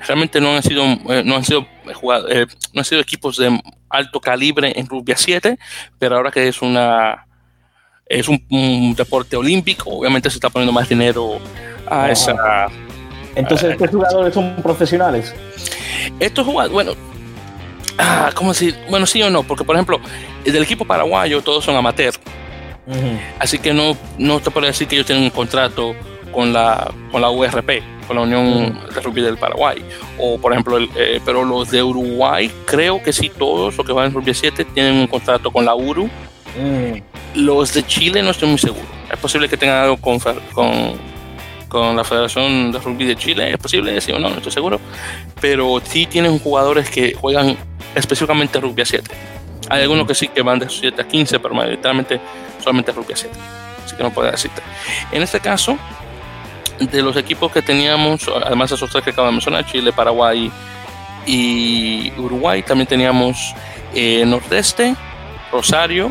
realmente 0.06 0.40
no 0.40 0.56
han 0.56 0.62
sido, 0.62 0.84
no 0.86 1.36
han 1.36 1.44
sido, 1.44 1.66
no 2.02 2.80
han 2.80 2.84
sido 2.84 3.00
equipos 3.00 3.36
de 3.36 3.60
alto 3.90 4.20
calibre 4.20 4.72
en 4.74 4.88
rugby 4.88 5.12
7, 5.14 5.58
pero 5.98 6.16
ahora 6.16 6.30
que 6.30 6.48
es 6.48 6.62
una 6.62 7.26
es 8.06 8.26
un, 8.28 8.94
deporte 8.96 9.36
olímpico, 9.36 9.90
obviamente 9.90 10.30
se 10.30 10.36
está 10.36 10.50
poniendo 10.50 10.72
más 10.72 10.88
dinero 10.88 11.38
a 11.86 12.10
esa. 12.10 12.66
Entonces, 13.36 13.70
¿estos 13.72 13.90
jugadores 13.90 14.34
son 14.34 14.56
profesionales? 14.62 15.32
Estos 16.18 16.44
jugadores, 16.44 16.72
bueno, 16.72 16.92
Ah, 18.02 18.30
¿cómo 18.34 18.52
decir? 18.52 18.76
Bueno, 18.88 19.06
sí 19.06 19.22
o 19.22 19.28
no, 19.28 19.42
porque 19.42 19.62
por 19.62 19.76
ejemplo, 19.76 20.00
del 20.44 20.62
equipo 20.62 20.84
paraguayo 20.86 21.42
todos 21.42 21.64
son 21.64 21.76
amateurs. 21.76 22.18
Así 23.38 23.58
que 23.58 23.72
no, 23.72 23.96
no 24.18 24.40
te 24.40 24.50
puedo 24.50 24.66
decir 24.66 24.88
que 24.88 24.96
ellos 24.96 25.06
tienen 25.06 25.24
un 25.24 25.30
contrato 25.30 25.94
con 26.32 26.52
la, 26.52 26.92
con 27.12 27.20
la 27.20 27.30
URP, 27.30 27.82
con 28.06 28.16
la 28.16 28.22
Unión 28.22 28.80
de 28.92 29.00
Rugby 29.00 29.22
del 29.22 29.36
Paraguay. 29.36 29.84
O, 30.18 30.38
por 30.38 30.52
ejemplo, 30.52 30.78
eh, 30.96 31.20
pero 31.24 31.44
los 31.44 31.70
de 31.70 31.82
Uruguay, 31.82 32.50
creo 32.64 33.02
que 33.02 33.12
sí, 33.12 33.30
todos 33.30 33.76
los 33.76 33.86
que 33.86 33.92
van 33.92 34.06
en 34.06 34.14
Rugby 34.14 34.34
7 34.34 34.64
tienen 34.64 34.96
un 34.96 35.06
contrato 35.06 35.50
con 35.50 35.64
la 35.64 35.74
URU. 35.74 36.08
Los 37.34 37.74
de 37.74 37.86
Chile 37.86 38.22
no 38.22 38.30
estoy 38.30 38.48
muy 38.48 38.58
seguro. 38.58 38.86
Es 39.12 39.18
posible 39.18 39.48
que 39.48 39.56
tengan 39.56 39.84
algo 39.84 39.96
con, 39.98 40.18
con, 40.52 40.98
con 41.68 41.96
la 41.96 42.02
Federación 42.02 42.72
de 42.72 42.78
Rugby 42.78 43.04
de 43.04 43.16
Chile, 43.16 43.52
es 43.52 43.58
posible, 43.58 44.00
sí 44.00 44.10
o 44.10 44.18
no, 44.18 44.30
no 44.30 44.36
estoy 44.36 44.52
seguro. 44.52 44.80
Pero 45.40 45.80
sí 45.84 46.06
tienen 46.06 46.38
jugadores 46.38 46.90
que 46.90 47.14
juegan 47.14 47.56
específicamente 47.94 48.60
Rugby 48.60 48.84
7. 48.84 49.10
Hay 49.68 49.82
algunos 49.82 50.06
que 50.06 50.14
sí 50.14 50.28
que 50.28 50.42
van 50.42 50.58
de 50.58 50.68
7 50.68 51.00
a 51.00 51.06
15, 51.06 51.38
pero 51.40 51.54
mayoritariamente 51.54 52.20
solamente 52.58 52.92
Rugby 52.92 53.14
7. 53.14 53.34
Así 53.84 53.96
que 53.96 54.02
no 54.02 54.10
puedo 54.10 54.30
decirte. 54.30 54.62
En 55.12 55.22
este 55.22 55.40
caso, 55.40 55.76
de 56.78 57.02
los 57.02 57.16
equipos 57.16 57.52
que 57.52 57.62
teníamos, 57.62 58.28
además 58.44 58.70
de 58.70 58.76
esos 58.76 58.90
tres 58.90 59.04
que 59.04 59.10
acabo 59.10 59.26
de 59.26 59.32
mencionar, 59.32 59.66
Chile, 59.66 59.92
Paraguay 59.92 60.50
y 61.26 62.12
Uruguay, 62.16 62.62
también 62.62 62.86
teníamos 62.86 63.54
eh, 63.94 64.24
Nordeste, 64.24 64.94
Rosario, 65.52 66.10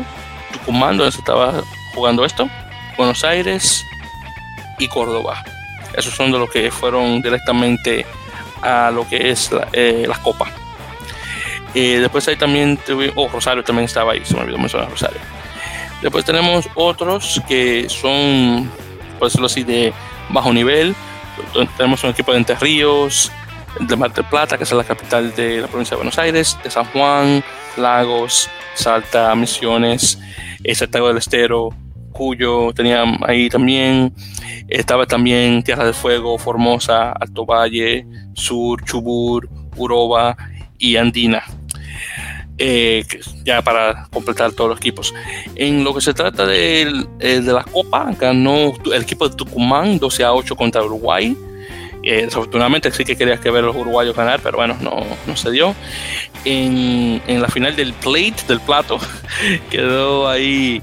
Tucumán, 0.52 0.96
donde 0.96 1.12
se 1.12 1.18
estaba 1.18 1.62
jugando 1.94 2.24
esto, 2.24 2.48
Buenos 2.96 3.24
Aires 3.24 3.84
y 4.78 4.86
Córdoba. 4.88 5.42
Esos 5.96 6.14
son 6.14 6.30
de 6.30 6.38
los 6.38 6.50
que 6.50 6.70
fueron 6.70 7.20
directamente 7.20 8.06
a 8.62 8.90
lo 8.90 9.08
que 9.08 9.30
es 9.30 9.50
la, 9.50 9.68
eh, 9.72 10.04
las 10.06 10.18
copas. 10.18 10.59
Después 11.74 12.26
ahí 12.28 12.36
también, 12.36 12.78
oh, 13.14 13.28
Rosario 13.28 13.62
también 13.62 13.84
estaba 13.84 14.12
ahí, 14.12 14.22
se 14.24 14.34
me 14.34 14.42
olvidó 14.42 14.58
mencionar 14.58 14.90
Rosario. 14.90 15.20
Después 16.02 16.24
tenemos 16.24 16.68
otros 16.74 17.42
que 17.46 17.88
son, 17.88 18.70
por 19.18 19.28
decirlo 19.28 19.46
así, 19.46 19.64
de 19.64 19.92
bajo 20.30 20.52
nivel. 20.52 20.94
Tenemos 21.76 22.02
un 22.04 22.10
equipo 22.10 22.32
de 22.32 22.38
Entre 22.38 22.56
Ríos, 22.56 23.30
de 23.78 23.96
Mar 23.96 24.12
del 24.12 24.24
Plata, 24.24 24.56
que 24.56 24.64
es 24.64 24.72
la 24.72 24.84
capital 24.84 25.34
de 25.34 25.60
la 25.60 25.68
provincia 25.68 25.94
de 25.94 25.96
Buenos 25.96 26.18
Aires, 26.18 26.58
de 26.62 26.70
San 26.70 26.84
Juan, 26.86 27.44
Lagos, 27.76 28.48
Salta, 28.74 29.34
Misiones, 29.34 30.18
Santiago 30.74 31.08
del 31.08 31.18
Estero, 31.18 31.68
Cuyo, 32.12 32.72
tenían 32.72 33.18
ahí 33.22 33.48
también. 33.48 34.12
Estaba 34.68 35.06
también 35.06 35.62
Tierra 35.62 35.84
del 35.84 35.94
Fuego, 35.94 36.38
Formosa, 36.38 37.12
Alto 37.12 37.46
Valle, 37.46 38.06
Sur, 38.34 38.82
Chubur, 38.84 39.48
Uroba 39.76 40.36
y 40.78 40.96
Andina. 40.96 41.42
Eh, 42.62 43.06
ya 43.42 43.62
para 43.62 44.06
completar 44.12 44.52
todos 44.52 44.68
los 44.68 44.78
equipos. 44.78 45.14
En 45.56 45.82
lo 45.82 45.94
que 45.94 46.02
se 46.02 46.12
trata 46.12 46.44
de, 46.44 47.06
eh, 47.18 47.40
de 47.40 47.52
la 47.54 47.64
Copa, 47.64 48.12
ganó 48.20 48.74
el 48.92 49.00
equipo 49.00 49.26
de 49.26 49.34
Tucumán 49.34 49.98
12 49.98 50.24
a 50.24 50.34
8 50.34 50.54
contra 50.56 50.84
Uruguay. 50.84 51.34
Eh, 52.02 52.26
desafortunadamente 52.26 52.92
sí 52.92 53.02
que 53.02 53.16
querías 53.16 53.40
que 53.40 53.50
ver 53.50 53.64
a 53.64 53.68
los 53.68 53.76
uruguayos 53.76 54.14
ganar, 54.14 54.40
pero 54.42 54.58
bueno, 54.58 54.76
no, 54.82 55.06
no 55.26 55.36
se 55.36 55.50
dio. 55.50 55.74
En, 56.44 57.22
la 57.26 57.48
final 57.48 57.74
del 57.76 57.94
plate, 57.94 58.44
del 58.46 58.60
plato, 58.60 58.98
quedó 59.70 60.28
ahí 60.28 60.82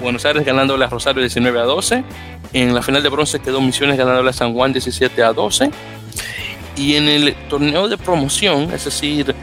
Buenos 0.00 0.24
Aires 0.24 0.44
ganándole 0.44 0.84
a 0.84 0.88
Rosario 0.88 1.22
19 1.22 1.58
a 1.58 1.64
12. 1.64 2.04
En 2.52 2.72
la 2.72 2.82
final 2.82 3.02
de 3.02 3.08
bronce 3.08 3.40
quedó 3.40 3.60
Misiones 3.60 3.98
ganándole 3.98 4.30
a 4.30 4.32
San 4.32 4.54
Juan 4.54 4.72
17 4.72 5.24
a 5.24 5.32
12. 5.32 5.72
Y 6.76 6.94
en 6.94 7.08
el 7.08 7.34
torneo 7.48 7.88
de 7.88 7.98
promoción, 7.98 8.72
es 8.72 8.84
decir, 8.84 9.34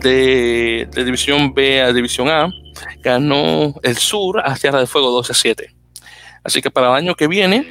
de, 0.00 0.88
División 0.94 1.54
B 1.54 1.80
a 1.80 1.92
División 1.92 2.28
A, 2.28 2.48
ganó 3.02 3.74
el 3.82 3.96
Sur 3.96 4.42
a 4.44 4.54
Tierra 4.56 4.80
de 4.80 4.86
Fuego 4.86 5.10
12 5.10 5.32
a 5.32 5.34
7. 5.34 5.74
Así 6.44 6.60
que 6.60 6.70
para 6.70 6.88
el 6.88 6.94
año 6.94 7.14
que 7.14 7.28
viene, 7.28 7.66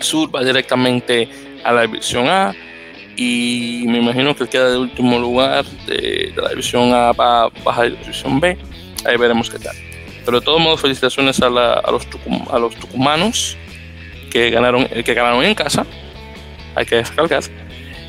Sur 0.00 0.34
va 0.34 0.42
directamente 0.44 1.28
a 1.64 1.72
la 1.72 1.82
División 1.82 2.28
A 2.28 2.54
y 3.16 3.84
me 3.86 3.98
imagino 3.98 4.34
que 4.36 4.46
queda 4.46 4.70
de 4.70 4.78
último 4.78 5.18
lugar 5.18 5.64
de, 5.86 6.32
la 6.36 6.50
División 6.50 6.92
A 6.92 7.12
va 7.12 7.44
a 7.44 7.48
bajar 7.64 7.86
a 7.86 7.88
la 7.90 8.00
División 8.00 8.40
B. 8.40 8.58
Ahí 9.04 9.16
veremos 9.16 9.50
qué 9.50 9.58
tal. 9.58 9.76
Pero 10.24 10.40
de 10.40 10.44
todos 10.44 10.60
modos, 10.60 10.80
felicitaciones 10.80 11.40
a, 11.40 11.48
los, 11.48 12.06
a 12.50 12.58
los 12.58 12.74
tucumanos 12.76 13.56
que 14.30 14.50
ganaron, 14.50 14.86
que 14.86 15.14
ganaron 15.14 15.44
en 15.44 15.54
casa. 15.54 15.86
Hay 16.74 16.84
que 16.84 16.96
descargar. 16.96 17.44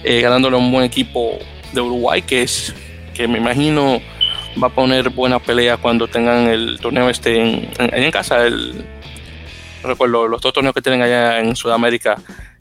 Eh, 0.03 0.21
ganándole 0.21 0.55
a 0.55 0.59
un 0.59 0.71
buen 0.71 0.85
equipo 0.85 1.37
de 1.73 1.81
Uruguay 1.81 2.21
que 2.21 2.43
es 2.43 2.73
que 3.17 3.27
me 3.27 3.39
imagino 3.39 3.99
va 4.61 4.67
a 4.67 4.69
poner 4.69 5.09
buena 5.09 5.39
pelea 5.39 5.77
cuando 5.77 6.07
tengan 6.07 6.47
el 6.47 6.79
torneo 6.79 7.09
este 7.09 7.41
en, 7.41 7.69
en, 7.79 8.11
casa. 8.11 8.45
El, 8.45 8.85
recuerdo 9.83 10.27
los 10.27 10.39
dos 10.39 10.53
torneos 10.53 10.75
que 10.75 10.81
tienen 10.81 11.01
allá 11.01 11.39
en 11.39 11.55
Sudamérica, 11.55 12.15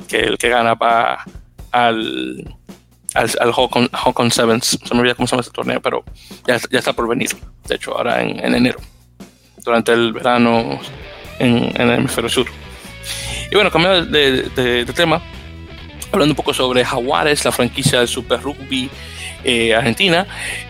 que 0.08 0.20
el 0.20 0.38
que 0.38 0.48
gana 0.48 0.74
va 0.74 1.24
al, 1.72 2.56
al, 3.14 3.30
al 3.38 3.52
Hong 3.52 4.14
Kong, 4.14 4.32
Sevens. 4.32 4.78
Se 4.82 4.94
me 4.94 5.00
olvida 5.00 5.14
cómo 5.14 5.26
se 5.26 5.32
llama 5.32 5.42
ese 5.42 5.50
torneo, 5.50 5.80
pero 5.82 6.04
ya, 6.46 6.58
ya 6.70 6.78
está 6.78 6.94
por 6.94 7.06
venir. 7.06 7.30
De 7.68 7.74
hecho, 7.74 7.96
ahora 7.96 8.22
en, 8.22 8.42
en 8.42 8.54
enero, 8.54 8.78
durante 9.62 9.92
el 9.92 10.14
verano 10.14 10.80
en, 11.38 11.70
en, 11.74 11.90
el 11.90 11.98
hemisferio 11.98 12.30
sur. 12.30 12.46
Y 13.50 13.54
bueno, 13.54 13.70
cambiando 13.70 14.06
de, 14.06 14.42
de, 14.42 14.84
de 14.86 14.92
tema, 14.94 15.20
hablando 16.12 16.32
un 16.32 16.36
poco 16.36 16.54
sobre 16.54 16.82
Jaguares, 16.82 17.44
la 17.44 17.52
franquicia 17.52 17.98
del 17.98 18.08
Super 18.08 18.40
Rugby 18.40 18.90
eh, 19.48 19.76
Argentina, 19.76 20.26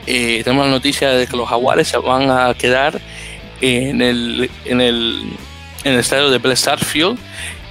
eh, 0.06 0.42
tenemos 0.45 0.66
la 0.66 0.71
noticia 0.71 1.09
de 1.09 1.26
que 1.26 1.35
los 1.35 1.49
Jaguares 1.49 1.88
se 1.88 1.97
van 1.97 2.30
a 2.30 2.52
quedar 2.52 3.00
en 3.62 4.02
el, 4.02 4.50
en 4.66 4.83
el, 4.83 5.33
en 5.83 5.95
el 5.95 5.99
estadio 5.99 6.28
de 6.28 6.37
Blessart 6.37 6.85
Field 6.85 7.18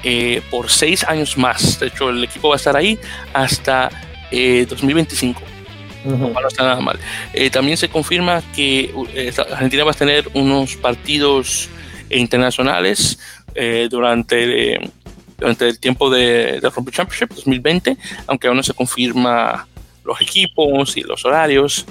eh, 0.03 0.41
por 0.49 0.71
seis 0.71 1.03
años 1.03 1.37
más. 1.37 1.79
De 1.79 1.87
hecho, 1.87 2.09
el 2.09 2.23
equipo 2.23 2.49
va 2.49 2.55
a 2.55 2.57
estar 2.57 2.75
ahí 2.75 2.97
hasta 3.33 3.91
2025. 4.31 5.39
No 6.05 6.47
está 6.47 6.63
nada 6.63 6.81
mal. 6.81 6.99
también 7.51 7.77
se 7.77 7.87
confirma 7.87 8.41
que 8.55 8.91
Argentina 9.51 9.83
va 9.83 9.91
a 9.91 9.93
tener 9.93 10.27
unos 10.33 10.75
partidos 10.75 11.69
internacionales 12.09 13.19
durante 13.91 14.79
durante 15.37 15.67
el 15.67 15.79
tiempo 15.79 16.09
de, 16.09 16.59
de 16.61 16.69
Rugby 16.69 16.91
Championship 16.91 17.29
2020, 17.29 17.95
aunque 18.25 18.47
aún 18.47 18.57
no 18.57 18.63
se 18.63 18.73
confirma 18.73 19.67
los 20.05 20.21
equipos 20.21 20.95
y 20.97 21.01
los 21.01 21.25
horarios, 21.25 21.85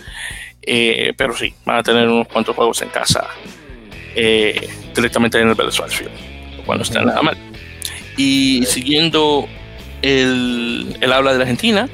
eh, 0.63 1.13
pero 1.17 1.37
sí, 1.37 1.53
van 1.65 1.79
a 1.79 1.83
tener 1.83 2.09
unos 2.09 2.29
cuantos 2.29 2.57
juegos 2.57 2.81
en 2.83 2.89
casa 2.89 3.27
eh, 4.15 4.69
directamente 4.95 5.39
en 5.41 5.49
el 5.49 5.55
Venezuela 5.55 5.93
lo 6.57 6.65
cual 6.65 6.81
está 6.81 7.03
nada 7.03 7.21
mal. 7.21 7.37
Y 8.17 8.65
siguiendo 8.67 9.49
el, 10.03 10.97
el 11.01 11.13
habla 11.13 11.33
de 11.33 11.39
la 11.39 11.43
Argentina, 11.43 11.89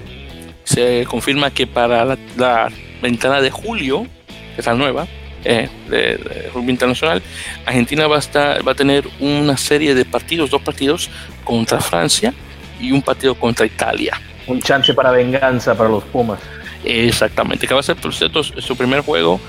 se 0.65 1.05
confirma 1.09 1.51
que 1.51 1.67
para 1.67 2.05
la, 2.37 2.71
ventana 3.03 3.41
de 3.41 3.51
julio, 3.51 4.07
que 4.55 4.61
es 4.61 4.67
la 4.67 4.75
nueva, 4.75 5.09
eh, 5.43 5.71
de, 5.89 6.19
de, 6.19 6.51
rugby 6.53 6.71
internacional, 6.71 7.23
Argentina 7.65 8.07
va 8.07 8.17
a, 8.17 8.19
estar, 8.19 8.67
va 8.67 8.73
a 8.73 8.75
tener 8.75 9.09
una 9.21 9.57
serie 9.57 9.95
de 9.95 10.05
partidos, 10.05 10.51
dos 10.51 10.61
partidos 10.61 11.09
contra 11.45 11.81
Francia 11.81 12.35
y 12.79 12.93
un 12.93 13.01
partido 13.01 13.35
contra 13.35 13.65
Italia 13.65 14.21
un 14.51 14.61
chance 14.61 14.93
para 14.95 15.11
venganza 15.11 15.75
para 15.75 15.89
los 15.89 16.05
Pumas. 16.05 16.41
Exactamente, 16.85 17.67
que 17.67 17.75
va 17.75 17.81
a 17.81 17.83
ser 17.83 17.97
por 17.97 18.15
cierto 18.15 18.43
su 18.43 18.77
primer 18.77 19.01
juego 19.01 19.41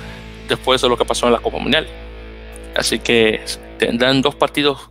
después 0.47 0.81
de 0.81 0.89
lo 0.89 0.97
que 0.97 1.05
pasó 1.05 1.27
en 1.27 1.33
la 1.33 1.39
Copa 1.39 1.57
Mundial. 1.57 1.87
Así 2.75 2.99
que 2.99 3.41
tendrán 3.77 4.21
dos 4.21 4.35
partidos 4.35 4.89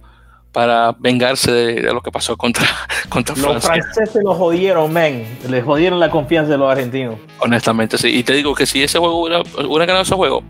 para 0.53 0.93
vengarse 0.99 1.53
de, 1.53 1.83
lo 1.93 2.01
que 2.01 2.11
pasó 2.11 2.37
contra, 2.37 2.67
contra 3.09 3.35
los 3.37 3.45
Francia. 3.45 3.77
Los 3.77 3.95
franceses 3.95 4.23
los 4.25 4.37
jodieron, 4.37 4.93
men. 4.93 5.27
Les 5.49 5.65
jodieron 5.65 6.01
la 6.01 6.11
confianza 6.11 6.53
de 6.53 6.59
los 6.59 6.71
argentinos. 6.71 7.17
Honestamente, 7.39 7.99
sí. 7.99 8.09
Y 8.09 8.23
te 8.25 8.33
digo 8.33 8.55
que 8.55 8.67
si 8.67 8.83
ese 8.83 8.99
juego 8.99 9.23
hubiera, 9.23 9.41
hubiera 9.41 9.87
ganado 9.87 10.03
ese 10.03 10.15
juego, 10.15 10.43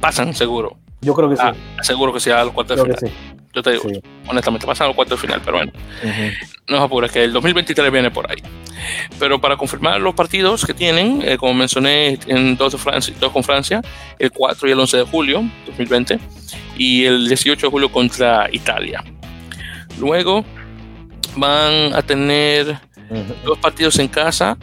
pasan 0.00 0.34
seguro. 0.34 0.76
Yo 1.00 1.14
creo 1.14 1.28
que 1.28 1.36
sí. 1.36 1.42
Ah, 1.44 1.54
seguro 1.82 2.12
que 2.12 2.20
sí 2.20 2.30
a 2.30 2.44
los 2.44 2.52
cuartos 2.52 2.76
de 2.76 2.96
final. 2.96 3.12
Yo 3.54 3.62
te 3.62 3.72
digo, 3.72 3.84
honestamente, 4.26 4.66
pasan 4.66 4.88
los 4.88 4.96
cuartos 4.96 5.20
de 5.20 5.26
final, 5.26 5.40
pero 5.44 5.58
bueno. 5.58 5.72
No 6.68 6.76
os 6.76 6.82
apures, 6.82 7.10
que 7.10 7.24
el 7.24 7.32
2023 7.32 7.90
viene 7.90 8.10
por 8.10 8.30
ahí. 8.30 8.42
Pero 9.18 9.40
para 9.40 9.56
confirmar 9.56 10.00
los 10.00 10.14
partidos 10.14 10.66
que 10.66 10.74
tienen, 10.74 11.22
eh, 11.24 11.38
como 11.38 11.54
mencioné, 11.54 12.18
en 12.26 12.56
dos, 12.56 12.72
de 12.72 12.78
Francia, 12.78 13.14
dos 13.18 13.32
con 13.32 13.42
Francia, 13.42 13.80
el 14.18 14.30
4 14.30 14.68
y 14.68 14.72
el 14.72 14.80
11 14.80 14.96
de 14.98 15.02
julio 15.04 15.50
2020, 15.66 16.18
y 16.76 17.04
el 17.04 17.26
18 17.28 17.66
de 17.66 17.70
julio 17.70 17.90
contra 17.90 18.48
Italia. 18.52 19.02
Luego 19.98 20.44
van 21.36 21.94
a 21.94 22.02
tener 22.02 22.78
dos 23.44 23.58
partidos 23.58 23.98
en 23.98 24.08
casa, 24.08 24.58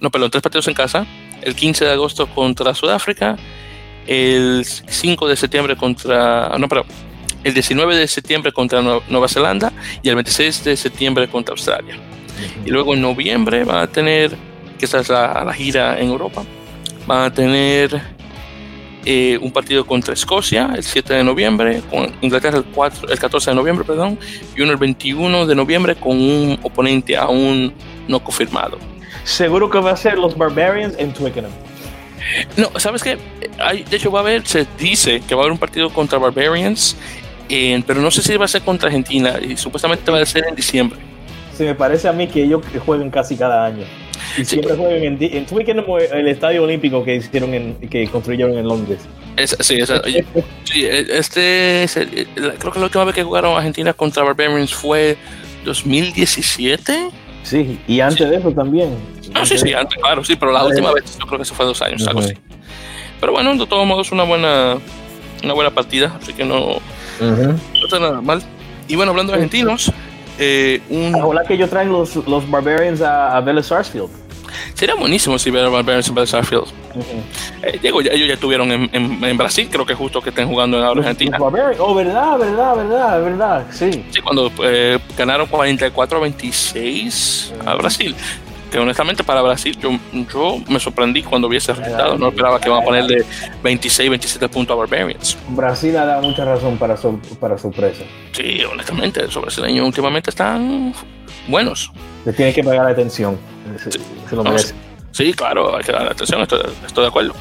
no, 0.00 0.10
perdón, 0.10 0.30
tres 0.30 0.42
partidos 0.42 0.66
en 0.68 0.74
casa, 0.74 1.06
el 1.42 1.54
15 1.54 1.84
de 1.84 1.92
agosto 1.92 2.26
contra 2.26 2.74
Sudáfrica, 2.74 3.36
el 4.06 4.64
5 4.64 5.28
de 5.28 5.36
septiembre 5.36 5.76
contra, 5.76 6.56
no, 6.58 6.68
perdón, 6.68 6.86
el 7.44 7.54
19 7.54 7.96
de 7.96 8.08
septiembre 8.08 8.52
contra 8.52 8.82
Nueva 8.82 9.28
Zelanda 9.28 9.72
y 10.02 10.08
el 10.08 10.16
26 10.16 10.64
de 10.64 10.76
septiembre 10.76 11.28
contra 11.28 11.52
Australia. 11.52 11.96
Y 12.64 12.70
luego 12.70 12.94
en 12.94 13.02
noviembre 13.02 13.64
van 13.64 13.76
a 13.76 13.86
tener, 13.86 14.36
que 14.78 14.86
esta 14.86 15.00
es 15.00 15.08
la, 15.08 15.52
gira 15.54 16.00
en 16.00 16.08
Europa, 16.08 16.42
van 17.06 17.24
a 17.24 17.32
tener 17.32 18.00
eh, 19.04 19.38
un 19.40 19.52
partido 19.52 19.86
contra 19.86 20.14
Escocia 20.14 20.70
el 20.74 20.82
7 20.82 21.14
de 21.14 21.24
noviembre, 21.24 21.82
con 21.90 22.10
Inglaterra 22.22 22.58
el, 22.58 22.64
4, 22.64 23.10
el 23.10 23.18
14 23.18 23.50
de 23.50 23.56
noviembre, 23.56 23.84
perdón, 23.84 24.18
y 24.56 24.62
uno 24.62 24.72
el 24.72 24.78
21 24.78 25.46
de 25.46 25.54
noviembre 25.54 25.94
con 25.94 26.12
un 26.12 26.58
oponente 26.62 27.16
aún 27.16 27.74
no 28.08 28.24
confirmado. 28.24 28.78
Seguro 29.24 29.70
que 29.70 29.78
va 29.78 29.92
a 29.92 29.96
ser 29.96 30.18
los 30.18 30.36
Barbarians 30.36 30.94
en 30.98 31.12
Twickenham. 31.12 31.52
No, 32.56 32.70
¿sabes 32.78 33.02
qué? 33.02 33.18
Hay, 33.58 33.82
de 33.82 33.96
hecho, 33.96 34.10
va 34.10 34.20
a 34.20 34.22
haber, 34.22 34.46
se 34.46 34.66
dice 34.78 35.20
que 35.26 35.34
va 35.34 35.42
a 35.42 35.44
haber 35.44 35.52
un 35.52 35.58
partido 35.58 35.90
contra 35.90 36.18
Barbarians, 36.18 36.96
pero 37.86 38.00
no 38.00 38.10
sé 38.10 38.22
si 38.22 38.36
va 38.36 38.44
a 38.44 38.48
ser 38.48 38.62
contra 38.62 38.88
Argentina 38.88 39.38
y 39.40 39.56
supuestamente 39.56 40.10
va 40.10 40.20
a 40.20 40.26
ser 40.26 40.44
en 40.48 40.54
diciembre. 40.54 40.98
Se 41.56 41.64
me 41.64 41.74
parece 41.74 42.08
a 42.08 42.12
mí 42.12 42.26
que 42.26 42.42
ellos 42.42 42.62
juegan 42.84 43.10
casi 43.10 43.36
cada 43.36 43.66
año. 43.66 43.84
Y 44.36 44.44
siempre 44.44 44.74
juegan 44.74 45.02
en, 45.02 45.22
en 45.22 46.18
el 46.18 46.28
estadio 46.28 46.64
olímpico 46.64 47.04
que 47.04 47.16
hicieron 47.16 47.54
en, 47.54 47.74
que 47.88 48.08
construyeron 48.08 48.56
en 48.58 48.66
Londres. 48.66 49.00
sí, 49.60 49.78
sí, 50.64 50.86
este 50.86 51.86
creo 52.58 52.72
que 52.72 52.78
la 52.78 52.86
última 52.86 53.04
vez 53.04 53.14
que 53.14 53.22
jugaron 53.22 53.56
Argentina 53.56 53.92
contra 53.92 54.24
Barbarians 54.24 54.74
fue 54.74 55.16
2017. 55.64 57.10
Sí, 57.42 57.78
y 57.86 58.00
antes 58.00 58.28
de 58.28 58.36
eso 58.36 58.50
también. 58.52 58.96
Ah, 59.34 59.44
sí, 59.44 59.58
sí, 59.58 59.72
antes, 59.72 60.00
claro, 60.00 60.24
sí, 60.24 60.36
pero 60.36 60.52
la 60.52 60.64
última 60.64 60.92
vez 60.92 61.18
yo 61.18 61.26
creo 61.26 61.38
que 61.38 61.42
eso 61.42 61.54
fue 61.54 61.66
dos 61.66 61.80
años, 61.82 62.06
algo 62.06 62.20
así. 62.20 62.34
Pero 63.20 63.32
bueno, 63.32 63.54
de 63.54 63.66
todos 63.66 63.86
modos, 63.86 64.12
una 64.12 64.24
buena, 64.24 64.78
una 65.42 65.52
buena 65.52 65.70
partida, 65.70 66.16
así 66.20 66.32
que 66.32 66.44
no, 66.44 66.78
no 67.20 67.84
está 67.84 67.98
nada 67.98 68.20
mal. 68.20 68.42
Y 68.88 68.96
bueno, 68.96 69.12
hablando 69.12 69.32
de 69.32 69.38
argentinos, 69.38 69.90
eh, 70.38 70.82
un... 70.90 71.14
Ojalá 71.14 71.44
que 71.44 71.54
ellos 71.54 71.70
traen 71.70 71.90
los, 71.90 72.16
los 72.16 72.50
Barbarians 72.50 73.00
a, 73.00 73.36
a 73.36 73.40
Vélez 73.40 73.66
Sarsfield. 73.66 74.10
Sería 74.74 74.94
buenísimo 74.94 75.38
si 75.38 75.50
ver 75.50 75.64
a 75.64 75.68
Barbarians 75.68 76.08
en 76.08 76.14
Vélez 76.14 76.30
Sarsfield. 76.30 76.66
Eh, 77.62 77.78
Diego, 77.80 78.02
ya, 78.02 78.12
ellos 78.12 78.28
ya 78.28 78.34
estuvieron 78.34 78.70
en, 78.70 78.90
en, 78.92 79.24
en, 79.24 79.36
Brasil, 79.36 79.68
creo 79.70 79.86
que 79.86 79.94
es 79.94 79.98
justo 79.98 80.20
que 80.20 80.30
estén 80.30 80.48
jugando 80.48 80.78
en 80.78 80.84
Argentina. 80.84 81.38
Oh, 81.40 81.50
verdad, 81.94 82.38
verdad, 82.38 82.76
verdad, 82.76 83.22
verdad, 83.22 83.64
sí. 83.70 84.04
Sí, 84.10 84.20
cuando 84.20 84.52
eh, 84.62 84.98
ganaron 85.16 85.48
44-26 85.48 87.52
a 87.64 87.74
Brasil 87.74 88.14
que 88.74 88.80
honestamente 88.80 89.22
para 89.22 89.40
Brasil 89.40 89.78
yo, 89.78 89.96
yo 90.32 90.58
me 90.68 90.80
sorprendí 90.80 91.22
cuando 91.22 91.48
vi 91.48 91.58
ese 91.58 91.72
resultado. 91.72 92.18
No 92.18 92.30
esperaba 92.30 92.58
que 92.60 92.68
iban 92.68 92.82
a 92.82 92.84
ponerle 92.84 93.24
26, 93.62 94.10
27 94.10 94.48
puntos 94.48 94.74
a 94.74 94.76
Barbarians. 94.76 95.38
Brasil 95.50 95.96
ha 95.96 96.04
dado 96.04 96.22
mucha 96.22 96.44
razón 96.44 96.76
para, 96.76 96.96
su, 96.96 97.20
para 97.38 97.56
sorpresa. 97.56 98.02
Sí, 98.32 98.64
honestamente, 98.64 99.22
los 99.22 99.40
brasileños 99.40 99.86
últimamente 99.86 100.30
están 100.30 100.92
buenos. 101.46 101.92
Le 102.24 102.32
tiene 102.32 102.52
que 102.52 102.64
pagar 102.64 102.88
atención. 102.88 103.38
Se, 103.78 103.92
sí. 103.92 104.00
se 104.28 104.34
lo 104.34 104.42
merece. 104.42 104.74
Sí, 105.12 105.32
claro, 105.34 105.76
hay 105.76 105.84
que 105.84 105.92
dar 105.92 106.10
atención, 106.10 106.40
estoy, 106.40 106.62
estoy 106.84 107.04
de 107.04 107.08
acuerdo. 107.08 107.34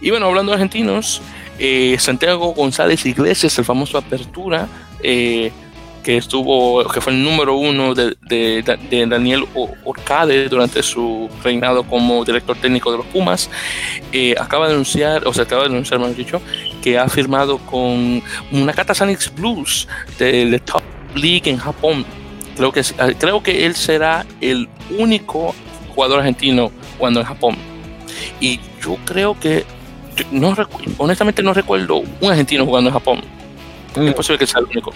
Y 0.00 0.10
bueno, 0.10 0.26
hablando 0.26 0.50
de 0.50 0.54
argentinos, 0.54 1.22
eh, 1.60 1.96
Santiago 2.00 2.52
González 2.52 3.06
Iglesias, 3.06 3.56
el 3.60 3.64
famoso 3.64 3.96
Apertura, 3.96 4.66
eh, 5.04 5.52
que 6.02 6.16
estuvo, 6.16 6.84
que 6.88 7.00
fue 7.00 7.12
el 7.12 7.22
número 7.22 7.56
uno 7.56 7.94
de, 7.94 8.16
de, 8.22 8.78
de, 8.90 9.06
Daniel 9.06 9.44
Orcade 9.84 10.48
durante 10.48 10.82
su 10.82 11.28
reinado 11.42 11.82
como 11.82 12.24
director 12.24 12.56
técnico 12.56 12.90
de 12.90 12.98
los 12.98 13.06
Pumas, 13.06 13.50
eh, 14.12 14.34
acaba 14.38 14.68
de 14.68 14.74
anunciar, 14.74 15.26
o 15.26 15.32
sea, 15.32 15.44
acaba 15.44 15.62
de 15.62 15.68
anunciar, 15.68 16.00
mejor 16.00 16.16
dicho, 16.16 16.40
que 16.82 16.98
ha 16.98 17.08
firmado 17.08 17.58
con 17.58 18.22
una 18.52 18.94
Sanix 18.94 19.34
Blues 19.34 19.88
de, 20.18 20.46
de 20.46 20.58
Top 20.60 20.82
League 21.14 21.50
en 21.50 21.58
Japón. 21.58 22.04
Creo 22.56 22.72
que, 22.72 22.82
creo 23.18 23.42
que 23.42 23.66
él 23.66 23.74
será 23.74 24.26
el 24.40 24.68
único 24.98 25.54
jugador 25.94 26.20
argentino 26.20 26.70
jugando 26.96 27.20
en 27.20 27.26
Japón. 27.26 27.56
Y 28.40 28.60
yo 28.82 28.96
creo 29.04 29.38
que, 29.38 29.64
no, 30.30 30.54
honestamente 30.98 31.42
no 31.42 31.52
recuerdo 31.52 32.02
un 32.20 32.30
argentino 32.30 32.64
jugando 32.64 32.90
en 32.90 32.94
Japón. 32.94 33.20
Mm. 33.96 34.08
Es 34.08 34.14
posible 34.14 34.38
que 34.38 34.46
sea 34.46 34.60
el 34.60 34.66
único 34.66 34.92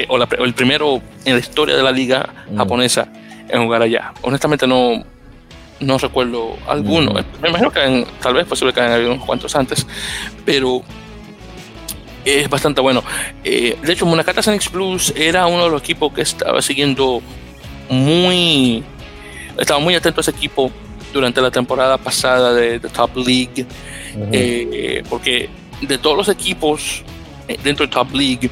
que, 0.00 0.06
o, 0.08 0.18
la, 0.18 0.28
o, 0.38 0.44
el 0.44 0.54
primero 0.54 1.02
en 1.24 1.34
la 1.34 1.40
historia 1.40 1.76
de 1.76 1.82
la 1.82 1.92
liga 1.92 2.28
mm. 2.50 2.56
japonesa 2.56 3.08
en 3.48 3.64
jugar 3.64 3.82
allá. 3.82 4.12
Honestamente 4.22 4.66
no, 4.66 5.04
no 5.80 5.98
recuerdo 5.98 6.56
alguno. 6.66 7.12
Mm. 7.12 7.42
Me 7.42 7.48
imagino 7.48 7.70
que 7.70 7.84
en, 7.84 8.06
tal 8.20 8.34
vez 8.34 8.46
posible 8.46 8.72
que 8.72 8.80
hayan 8.80 9.06
unos 9.06 9.24
cuantos 9.24 9.54
antes, 9.56 9.86
pero 10.44 10.82
es 12.24 12.48
bastante 12.48 12.80
bueno. 12.80 13.02
Eh, 13.44 13.76
de 13.82 13.92
hecho, 13.92 14.06
Munakata 14.06 14.42
Sanix 14.42 14.68
Plus 14.68 15.12
era 15.16 15.46
uno 15.46 15.64
de 15.64 15.70
los 15.70 15.82
equipos 15.82 16.12
que 16.12 16.22
estaba 16.22 16.60
siguiendo 16.62 17.22
muy, 17.88 18.84
estaba 19.58 19.80
muy 19.80 19.94
atento 19.94 20.20
a 20.20 20.22
ese 20.22 20.30
equipo 20.30 20.70
durante 21.12 21.40
la 21.40 21.50
temporada 21.50 21.98
pasada 21.98 22.52
de, 22.52 22.78
de 22.78 22.88
Top 22.88 23.16
League, 23.16 23.66
uh 24.14 24.18
-huh. 24.18 24.28
eh, 24.32 25.02
porque 25.08 25.48
de 25.80 25.98
todos 25.98 26.16
los 26.16 26.28
equipos 26.28 27.02
dentro 27.64 27.84
de 27.84 27.90
Top 27.90 28.14
League, 28.14 28.48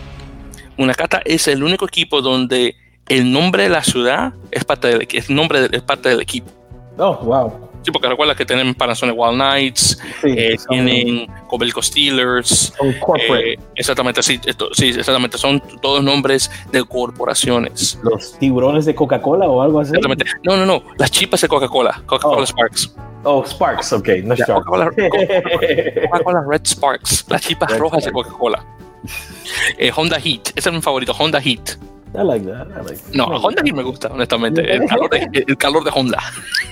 Munakata 0.78 1.20
es 1.24 1.48
el 1.48 1.62
único 1.62 1.84
equipo 1.84 2.22
donde 2.22 2.76
el 3.08 3.30
nombre 3.30 3.64
de 3.64 3.68
la 3.68 3.82
ciudad 3.82 4.32
es 4.50 4.64
parte 4.64 4.88
del, 4.88 5.08
nombre 5.28 5.68
de, 5.68 5.76
es 5.76 5.82
parte 5.82 6.08
del 6.08 6.20
equipo. 6.20 6.50
Oh, 6.98 7.16
wow. 7.16 7.68
Sí, 7.82 7.92
porque 7.92 8.08
recuerda 8.08 8.34
que 8.34 8.44
tienen 8.44 8.74
Panasonic 8.74 9.14
Wild 9.16 9.34
Knights, 9.34 9.98
sí, 10.20 10.34
eh, 10.36 10.56
tienen 10.68 11.26
Cobelco 11.46 11.80
Steelers. 11.80 12.72
Eh, 12.82 13.56
exactamente, 13.76 14.22
sí, 14.22 14.40
esto, 14.44 14.68
sí, 14.72 14.88
exactamente. 14.88 15.38
Son 15.38 15.62
todos 15.80 16.02
nombres 16.02 16.50
de 16.72 16.84
corporaciones. 16.84 17.98
¿Los 18.02 18.38
tiburones 18.38 18.84
de 18.84 18.94
Coca-Cola 18.94 19.46
o 19.46 19.62
algo 19.62 19.80
así? 19.80 19.90
Exactamente. 19.90 20.26
No, 20.42 20.56
no, 20.56 20.66
no. 20.66 20.82
Las 20.98 21.10
chipas 21.10 21.40
de 21.40 21.48
Coca-Cola. 21.48 22.02
Coca-Cola 22.06 22.42
oh. 22.42 22.46
Sparks. 22.46 22.94
Oh, 23.24 23.44
Sparks, 23.44 23.92
ok, 23.92 24.08
no 24.24 24.36
Coca-Cola 24.36 24.90
Coca 26.24 26.44
Red 26.48 26.62
Sparks. 26.64 27.24
Las 27.28 27.42
chipas 27.42 27.68
okay. 27.68 27.80
rojas 27.80 28.04
de 28.04 28.12
Coca-Cola. 28.12 28.64
Eh, 29.78 29.90
Honda 29.94 30.18
Heat, 30.18 30.50
ese 30.54 30.68
es 30.68 30.74
mi 30.74 30.82
favorito, 30.82 31.12
Honda 31.12 31.40
Heat. 31.40 31.78
I 32.14 32.22
like 32.22 32.46
that. 32.46 32.68
I 32.68 32.82
like 32.84 32.96
that. 32.96 33.14
No, 33.14 33.24
Honda 33.26 33.62
Heat 33.62 33.74
me 33.74 33.82
gusta, 33.82 34.08
honestamente. 34.08 34.60
El 34.70 34.86
calor 34.86 35.10
de, 35.10 35.44
el 35.46 35.56
calor 35.56 35.84
de 35.84 35.90
Honda. 35.94 36.18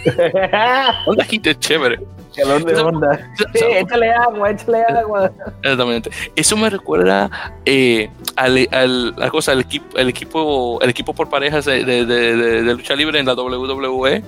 Honda 1.07 1.25
Heat 1.25 1.47
es 1.47 1.59
chévere. 1.61 2.01
Calor 2.35 2.65
de 2.65 2.81
Honda. 2.81 3.31
Sí, 3.55 3.65
échale 3.65 4.13
agua, 4.13 4.51
échale 4.51 4.83
agua. 4.85 5.31
Exactamente. 5.63 6.11
Eso 6.37 6.57
me 6.57 6.71
recuerda 6.71 7.31
eh, 7.65 8.11
al, 8.37 8.69
al, 8.73 9.17
la 9.17 9.31
cosa, 9.31 9.53
el 9.53 9.61
equipo, 9.61 9.97
el 9.97 10.09
equipo, 10.09 10.81
el 10.83 10.91
equipo 10.91 11.13
por 11.15 11.29
parejas 11.29 11.65
de, 11.65 11.85
de, 11.85 12.05
de, 12.05 12.63
de 12.63 12.75
lucha 12.75 12.95
libre 12.95 13.19
en 13.19 13.27
la 13.27 13.35
WWE. 13.35 14.23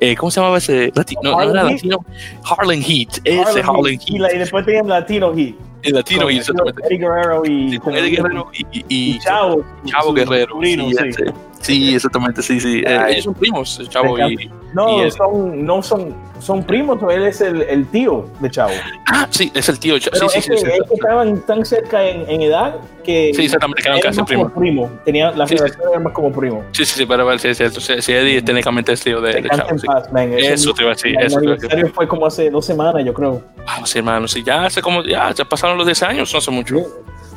Eh, 0.00 0.14
¿Cómo 0.16 0.30
se 0.30 0.40
llamaba 0.40 0.58
ese? 0.58 0.92
Latino, 0.94 1.20
no, 1.22 1.32
no 1.32 1.50
era 1.50 1.64
latino. 1.64 1.98
Harlem 2.44 2.82
Heat. 2.82 3.20
Ese 3.24 3.60
Harlem 3.60 3.98
Heat. 3.98 4.34
Y 4.34 4.38
después 4.38 4.64
tenían 4.66 4.88
Latino 4.88 5.34
Heat. 5.34 5.54
El 5.86 5.94
latino 5.94 6.30
y 6.30 6.38
exactamente. 6.38 6.82
Eddie 6.86 6.98
Guerrero 6.98 7.42
y, 7.46 7.76
Eddie 7.76 8.10
Guerrero 8.10 8.50
y, 8.52 8.66
y, 8.78 8.84
y 8.88 9.18
Chavo, 9.20 9.64
Chavo 9.84 10.12
Guerrero. 10.12 10.58
Sí, 10.62 10.76
sí. 10.76 11.24
sí, 11.60 11.94
exactamente, 11.94 12.42
sí, 12.42 12.60
sí. 12.60 12.82
Eh, 12.84 13.06
ellos 13.08 13.24
son 13.24 13.34
primos, 13.34 13.80
Chavo 13.88 14.18
y. 14.18 14.50
No, 14.76 15.10
son, 15.10 15.64
no 15.64 15.82
son, 15.82 16.14
son 16.38 16.62
primos, 16.62 16.98
él 17.10 17.22
es 17.22 17.40
el, 17.40 17.62
el, 17.62 17.86
tío 17.86 18.28
de 18.40 18.50
Chavo. 18.50 18.74
Ah, 19.06 19.26
sí, 19.30 19.50
es 19.54 19.70
el 19.70 19.78
tío 19.78 19.94
de 19.94 20.00
Chavo. 20.00 20.12
Pero 20.12 20.28
sí, 20.28 20.38
es 20.38 20.44
sí, 20.44 20.50
que, 20.50 20.58
sí, 20.58 20.66
es 20.66 20.88
que 20.88 20.94
estaban 20.94 21.40
tan 21.46 21.64
cerca 21.64 22.06
en, 22.06 22.28
en, 22.28 22.42
edad 22.42 22.76
que. 23.02 23.32
Sí, 23.34 23.44
exactamente, 23.44 23.82
que 23.82 23.88
eran 23.88 24.00
casi 24.02 24.22
primos. 24.22 24.52
Primo. 24.52 24.90
Tenía, 25.06 25.30
la 25.30 25.46
sí, 25.46 25.56
generación 25.56 25.88
era 25.90 26.00
más 26.00 26.12
como 26.12 26.30
primo. 26.30 26.62
Sí, 26.72 26.84
sí, 26.84 26.98
sí, 26.98 27.06
pero 27.06 27.38
sí, 27.38 27.48
es 27.48 27.56
cierto. 27.56 27.80
Sí, 27.80 27.94
sí, 28.02 28.12
Eddie 28.12 28.42
técnicamente 28.42 28.92
es 28.92 29.00
tío 29.00 29.22
de, 29.22 29.40
de 29.40 29.48
Chavo. 29.48 29.78
Sí. 29.78 29.86
Paz, 29.86 30.12
man, 30.12 30.34
eso 30.34 30.74
te 30.74 30.82
iba 30.82 30.90
a 30.90 30.94
decir. 30.94 31.16
El 31.18 31.34
aniversario 31.34 31.88
fue 31.94 32.06
como 32.06 32.26
hace 32.26 32.50
dos 32.50 32.66
semanas, 32.66 33.02
yo 33.02 33.14
creo. 33.14 33.30
Wow, 33.56 33.86
sí, 33.86 33.98
hermano, 33.98 34.28
sí, 34.28 34.42
ya 34.44 34.66
hace 34.66 34.82
como, 34.82 35.02
ya, 35.04 35.32
ya 35.32 35.46
pasaron 35.46 35.78
los 35.78 35.86
10 35.86 36.02
años, 36.02 36.30
no 36.34 36.38
hace 36.38 36.50
mucho. 36.50 36.76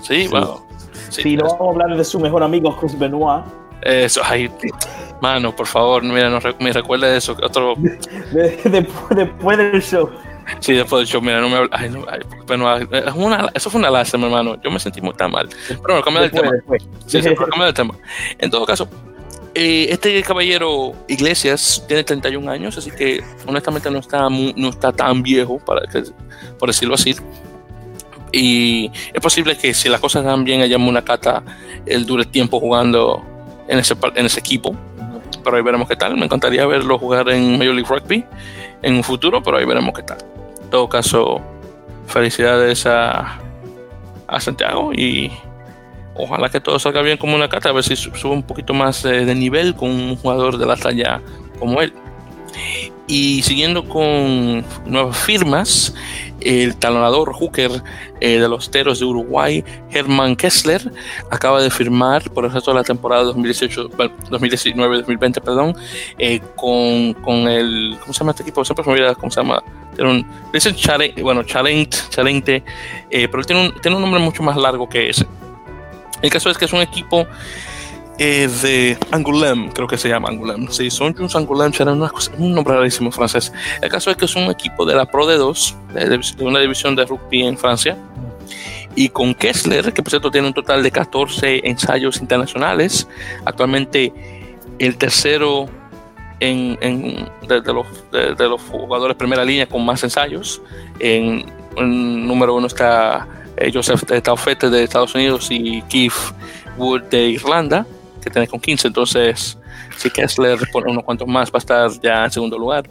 Sí, 0.02 0.23
sí 0.23 0.28
wow. 0.28 0.62
Sí, 1.10 1.21
sí 1.21 1.38
no 1.38 1.45
vamos 1.45 1.62
a 1.62 1.71
hablar 1.71 1.97
de 1.97 2.04
su 2.04 2.19
mejor 2.19 2.43
amigo, 2.43 2.75
Chris 2.78 2.99
Benoit. 2.99 3.45
Eso, 3.81 4.21
ay, 4.23 4.51
mano, 5.21 5.55
por 5.55 5.67
favor, 5.67 6.03
mira, 6.03 6.29
no, 6.29 6.39
me 6.59 6.73
recuerda 6.73 7.15
eso. 7.15 7.35
Otro. 7.41 7.75
De, 7.75 8.57
de, 8.63 8.87
después 9.15 9.57
del 9.57 9.81
show. 9.81 10.09
Sí, 10.59 10.73
después 10.73 11.01
del 11.01 11.07
show, 11.07 11.21
mira, 11.21 11.39
no 11.39 11.49
me 11.49 11.57
habla. 11.57 11.69
Ay, 11.71 11.89
no, 11.89 12.05
ay, 12.09 12.21
Benoit, 12.47 12.91
es 12.91 13.13
una, 13.13 13.49
eso 13.53 13.69
fue 13.69 13.79
una 13.79 13.89
lástima, 13.89 14.25
hermano. 14.25 14.59
Yo 14.61 14.71
me 14.71 14.79
sentí 14.79 15.01
muy 15.01 15.13
tan 15.13 15.31
mal. 15.31 15.47
Pero 15.67 15.81
bueno, 15.81 16.01
cambia 16.01 16.23
el 16.23 16.31
tema. 16.31 16.51
Después. 16.51 16.83
Sí, 17.05 17.21
sí, 17.21 17.29
pero 17.37 17.65
el 17.65 17.73
tema. 17.73 17.95
En 18.37 18.49
todo 18.49 18.65
caso, 18.65 18.89
eh, 19.55 19.87
este 19.89 20.21
caballero 20.23 20.93
Iglesias 21.07 21.83
tiene 21.87 22.03
31 22.03 22.51
años, 22.51 22.77
así 22.77 22.91
que 22.91 23.23
honestamente 23.47 23.89
no 23.89 23.99
está, 23.99 24.29
muy, 24.29 24.53
no 24.55 24.69
está 24.69 24.91
tan 24.91 25.23
viejo, 25.23 25.59
para 25.59 25.81
que, 25.87 26.03
por 26.57 26.69
decirlo 26.69 26.95
así. 26.95 27.15
Y 28.31 28.91
es 29.13 29.21
posible 29.21 29.57
que 29.57 29.73
si 29.73 29.89
las 29.89 29.99
cosas 29.99 30.23
dan 30.23 30.43
bien 30.43 30.61
allá 30.61 30.75
en 30.75 30.81
Munakata, 30.81 31.43
él 31.85 32.05
dure 32.05 32.25
tiempo 32.25 32.59
jugando 32.59 33.25
en 33.69 33.79
ese, 33.79 33.95
en 34.15 34.25
ese 34.25 34.39
equipo. 34.39 34.75
Pero 35.43 35.55
ahí 35.55 35.63
veremos 35.63 35.88
qué 35.88 35.95
tal. 35.95 36.17
Me 36.17 36.25
encantaría 36.25 36.65
verlo 36.65 36.97
jugar 36.99 37.29
en 37.29 37.58
Major 37.58 37.73
League 37.73 37.88
Rugby 37.88 38.25
en 38.82 38.95
un 38.95 39.03
futuro, 39.03 39.41
pero 39.41 39.58
ahí 39.58 39.65
veremos 39.65 39.93
qué 39.95 40.03
tal. 40.03 40.17
En 40.62 40.69
todo 40.69 40.89
caso, 40.89 41.41
felicidades 42.08 42.86
a, 42.86 43.39
a 44.27 44.39
Santiago 44.39 44.91
y 44.93 45.32
ojalá 46.15 46.49
que 46.49 46.60
todo 46.60 46.77
salga 46.79 47.01
bien 47.01 47.17
como 47.17 47.36
una 47.36 47.47
cata, 47.47 47.69
a 47.69 47.71
ver 47.71 47.84
si 47.84 47.95
sube 47.95 48.34
un 48.34 48.43
poquito 48.43 48.73
más 48.73 49.03
de, 49.03 49.25
de 49.25 49.36
nivel 49.36 49.75
con 49.75 49.89
un 49.89 50.15
jugador 50.17 50.58
de 50.58 50.65
la 50.65 50.75
talla 50.75 51.21
como 51.60 51.82
él. 51.82 51.93
Y 53.09 53.41
siguiendo 53.41 53.89
con 53.89 54.63
nuevas 54.85 55.17
firmas, 55.17 55.93
el 56.41 56.75
talonador 56.75 57.33
hooker 57.33 57.81
eh, 58.21 58.37
de 58.37 58.47
los 58.47 58.69
Teros 58.69 58.99
de 58.99 59.05
Uruguay, 59.05 59.65
Herman 59.89 60.35
Kessler, 60.35 60.91
acaba 61.31 61.59
de 61.59 61.71
firmar 61.71 62.29
por 62.29 62.45
el 62.45 62.51
resto 62.51 62.69
de 62.69 62.77
la 62.77 62.83
temporada 62.83 63.23
2019-2020, 63.33 65.41
perdón, 65.41 65.75
eh, 66.19 66.39
con, 66.55 67.15
con, 67.15 67.47
el, 67.47 67.97
¿cómo 67.99 68.13
se 68.13 68.19
llama 68.19 68.29
este 68.29 68.43
equipo? 68.43 68.63
Siempre 68.63 68.83
se 68.83 68.91
me 68.91 68.97
olvida 68.97 69.15
cómo 69.15 69.31
se 69.31 69.41
llama. 69.41 69.63
Tiene 69.95 70.11
un, 70.11 70.27
dicen 70.53 70.75
bueno, 71.23 71.41
Chalent, 71.41 71.95
Chalente, 72.09 72.63
eh, 73.09 73.27
pero 73.27 73.43
tiene 73.43 73.69
un, 73.69 73.81
tiene 73.81 73.97
un 73.97 74.03
nombre 74.03 74.21
mucho 74.21 74.43
más 74.43 74.55
largo 74.55 74.87
que 74.87 75.09
ese. 75.09 75.25
El 76.21 76.29
caso 76.29 76.51
es 76.51 76.59
que 76.59 76.65
es 76.65 76.73
un 76.73 76.81
equipo 76.81 77.25
eh, 78.21 78.49
de 78.62 78.97
Angoulême, 79.12 79.69
creo 79.71 79.88
que 79.88 79.97
se 79.97 80.10
llama 80.10 80.27
Angoulême. 80.27 80.67
Sí, 80.71 80.91
son 80.91 81.15
Juns 81.15 81.38
Angoulême, 81.38 81.71
cosa, 82.12 82.32
un 82.38 82.53
nombre 82.53 82.75
rarísimo 82.75 83.12
francés. 83.12 83.53
El 83.82 83.89
caso 83.89 84.12
es 84.12 84.17
que 84.17 84.25
es 84.25 84.36
un 84.36 84.43
equipo 84.51 84.86
de 84.86 84.93
la 84.93 85.05
Pro 85.05 85.25
de 85.25 85.38
2, 85.38 85.77
de, 85.93 86.43
una 86.43 86.60
división 86.60 86.97
de 86.97 87.05
rugby 87.05 87.43
en 87.43 87.58
Francia. 87.58 87.97
Y 88.93 89.08
con 89.08 89.34
Kessler, 89.34 89.93
que 89.93 90.03
por 90.03 90.10
cierto 90.10 90.29
tiene 90.32 90.47
un 90.47 90.53
total 90.53 90.84
de 90.84 90.91
14 90.91 91.62
ensayos 91.63 92.19
internacionales, 92.19 93.08
actualmente 93.45 94.12
el 94.79 94.97
tercero 94.97 95.69
en, 96.41 96.77
en 96.82 97.29
de, 97.47 97.73
los, 97.73 97.88
de, 98.12 98.49
los, 98.49 98.62
jugadores 98.63 99.15
primera 99.15 99.45
línea 99.45 99.65
con 99.65 99.86
más 99.86 100.03
ensayos. 100.03 100.62
En, 100.99 101.45
número 101.77 102.55
uno 102.55 102.67
está 102.67 103.25
eh, 103.55 103.71
Joseph 103.73 104.03
Taufete 104.21 104.69
de 104.69 104.84
Estados 104.84 105.15
Unidos 105.15 105.47
y 105.51 105.82
Keith 105.84 106.12
Wood 106.77 107.03
de 107.03 107.29
Irlanda 107.29 107.86
que 108.21 108.29
tenés 108.29 108.49
con 108.49 108.60
15. 108.60 108.88
Entonces, 108.88 109.58
si 109.97 110.10
Kessler 110.10 110.60
pone 110.71 110.91
unos 110.91 111.03
cuantos 111.03 111.27
más, 111.27 111.49
va 111.51 111.55
a 111.55 111.60
estar 111.60 111.91
ya 112.01 112.25
en 112.25 112.32
segundo 112.32 112.58
lugar. 112.58 112.89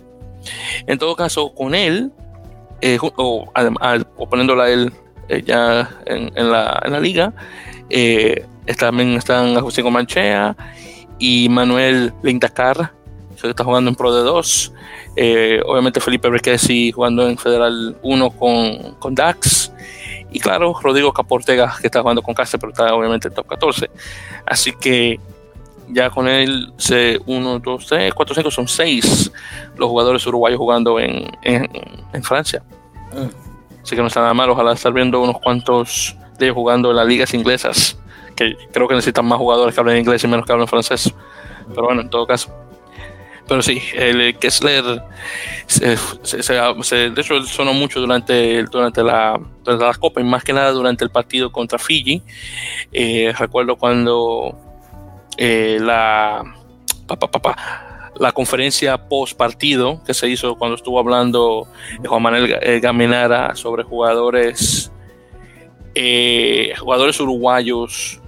En 0.86 0.98
todo 0.98 1.16
caso, 1.16 1.52
con 1.54 1.74
él, 1.74 2.12
eh, 2.80 2.98
o, 3.00 3.50
poniéndola 4.30 4.64
a 4.64 4.70
él 4.70 4.92
eh, 5.28 5.42
ya 5.44 5.88
en, 6.06 6.50
la, 6.50 6.80
en, 6.84 6.92
la, 6.92 7.00
liga, 7.00 7.32
eh, 7.90 8.46
también 8.78 9.14
están 9.14 9.58
José 9.60 9.82
Manchea 9.82 10.56
y 11.18 11.48
Manuel 11.48 12.12
Lindacar, 12.22 12.92
que 13.40 13.50
está 13.50 13.64
jugando 13.64 13.90
en 13.90 13.96
Pro 13.96 14.14
de 14.14 14.22
2. 14.22 14.72
obviamente 15.66 16.00
Felipe 16.00 16.28
Brequesi 16.28 16.92
jugando 16.92 17.28
en 17.28 17.36
Federal 17.36 17.96
1 18.02 18.30
con, 18.30 18.94
con 18.98 19.14
Dax. 19.14 19.72
Y 20.30 20.40
claro, 20.40 20.74
Rodrigo 20.80 21.12
Caportega, 21.12 21.74
que 21.80 21.86
está 21.86 22.00
jugando 22.00 22.22
con 22.22 22.34
Cáceres, 22.34 22.60
pero 22.60 22.72
está 22.72 22.94
obviamente 22.94 23.28
en 23.28 23.34
top 23.34 23.46
14. 23.46 23.90
Así 24.46 24.72
que 24.72 25.18
ya 25.88 26.10
con 26.10 26.28
él, 26.28 26.72
1, 27.26 27.58
2, 27.58 27.86
3, 27.86 28.14
4, 28.14 28.34
5, 28.34 28.50
son 28.50 28.68
6 28.68 29.32
los 29.76 29.88
jugadores 29.88 30.26
uruguayos 30.26 30.58
jugando 30.58 30.98
en, 31.00 31.30
en, 31.42 32.22
Francia. 32.22 32.62
Mm. 33.12 33.82
Así 33.82 33.96
que 33.96 34.02
no 34.02 34.08
está 34.08 34.20
nada 34.20 34.34
mal. 34.34 34.50
Ojalá 34.50 34.72
estar 34.72 34.92
viendo 34.92 35.20
unos 35.20 35.38
cuantos 35.40 36.16
de 36.38 36.46
ellos 36.46 36.54
jugando 36.54 36.90
en 36.90 36.96
las 36.96 37.06
ligas 37.06 37.32
inglesas, 37.32 37.98
que 38.36 38.56
creo 38.70 38.86
que 38.86 38.94
necesitan 38.94 39.24
más 39.24 39.38
jugadores 39.38 39.74
que 39.74 39.80
hablen 39.80 39.98
inglés 39.98 40.22
y 40.24 40.28
menos 40.28 40.44
que 40.44 40.52
hablen 40.52 40.68
francés. 40.68 41.12
Pero 41.68 41.84
bueno, 41.84 42.02
en 42.02 42.10
todo 42.10 42.26
caso. 42.26 42.52
Pero 43.48 43.62
sí, 43.62 43.80
el 43.94 44.38
Kessler, 44.38 45.02
se, 45.66 45.96
de 45.96 47.20
hecho, 47.20 47.42
sonó 47.44 47.72
mucho 47.72 47.98
durante, 47.98 48.62
durante, 48.64 49.02
la, 49.02 49.40
durante 49.64 49.84
la 49.86 49.94
Copa 49.94 50.20
y 50.20 50.24
más 50.24 50.44
que 50.44 50.52
nada 50.52 50.70
durante 50.70 51.02
el 51.02 51.10
partido 51.10 51.50
contra 51.50 51.78
Fiji. 51.78 52.22
Eh, 52.92 53.32
recuerdo 53.38 53.76
cuando 53.76 54.54
eh, 55.38 55.78
la, 55.80 56.44
la 58.18 58.32
conferencia 58.32 59.08
post 59.08 59.34
partido 59.38 60.02
que 60.04 60.12
se 60.12 60.28
hizo 60.28 60.56
cuando 60.56 60.76
estuvo 60.76 60.98
hablando 60.98 61.68
Juan 62.04 62.22
Manuel 62.22 62.54
eh, 62.60 62.80
Gaminara 62.80 63.54
sobre 63.54 63.82
jugadores, 63.82 64.92
jugadores 66.78 67.18
uruguayos 67.18 68.20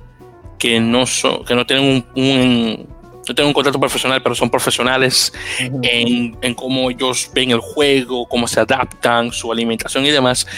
que 0.59 0.81
no, 0.81 1.05
son, 1.07 1.45
que 1.45 1.55
no 1.55 1.67
tienen 1.67 2.07
un 2.15 3.00
no 3.31 3.35
tengo 3.37 3.49
un 3.49 3.55
contrato 3.55 3.79
profesional, 3.79 4.21
pero 4.21 4.35
son 4.35 4.51
profesionales 4.51 5.33
en, 5.61 6.37
en, 6.43 6.55
cómo 6.55 6.91
ellos 6.91 7.31
ven 7.33 7.53
el 7.53 7.61
juego, 7.61 8.27
cómo 8.27 8.49
se 8.49 8.59
adaptan, 8.59 9.31
su 9.31 9.53
alimentación 9.53 10.05
y 10.05 10.11
demás. 10.11 10.49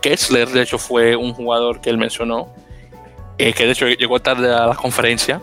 Kessler, 0.00 0.48
de 0.48 0.62
hecho, 0.62 0.78
fue 0.78 1.14
un 1.16 1.34
jugador 1.34 1.82
que 1.82 1.90
él 1.90 1.98
mencionó, 1.98 2.48
eh, 3.36 3.52
que 3.52 3.66
de 3.66 3.72
hecho 3.72 3.86
llegó 3.88 4.20
tarde 4.20 4.50
a 4.54 4.68
la 4.68 4.74
conferencia. 4.74 5.42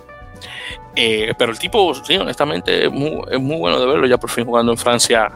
Eh, 0.95 1.33
pero 1.37 1.51
el 1.51 1.59
tipo, 1.59 1.93
sí, 1.93 2.17
honestamente, 2.17 2.85
es 2.85 2.91
muy, 2.91 3.21
es 3.29 3.39
muy, 3.39 3.57
bueno 3.57 3.79
de 3.79 3.85
verlo 3.85 4.07
ya 4.07 4.17
por 4.17 4.31
fin 4.31 4.43
jugando 4.43 4.71
en 4.71 4.77
Francia 4.79 5.31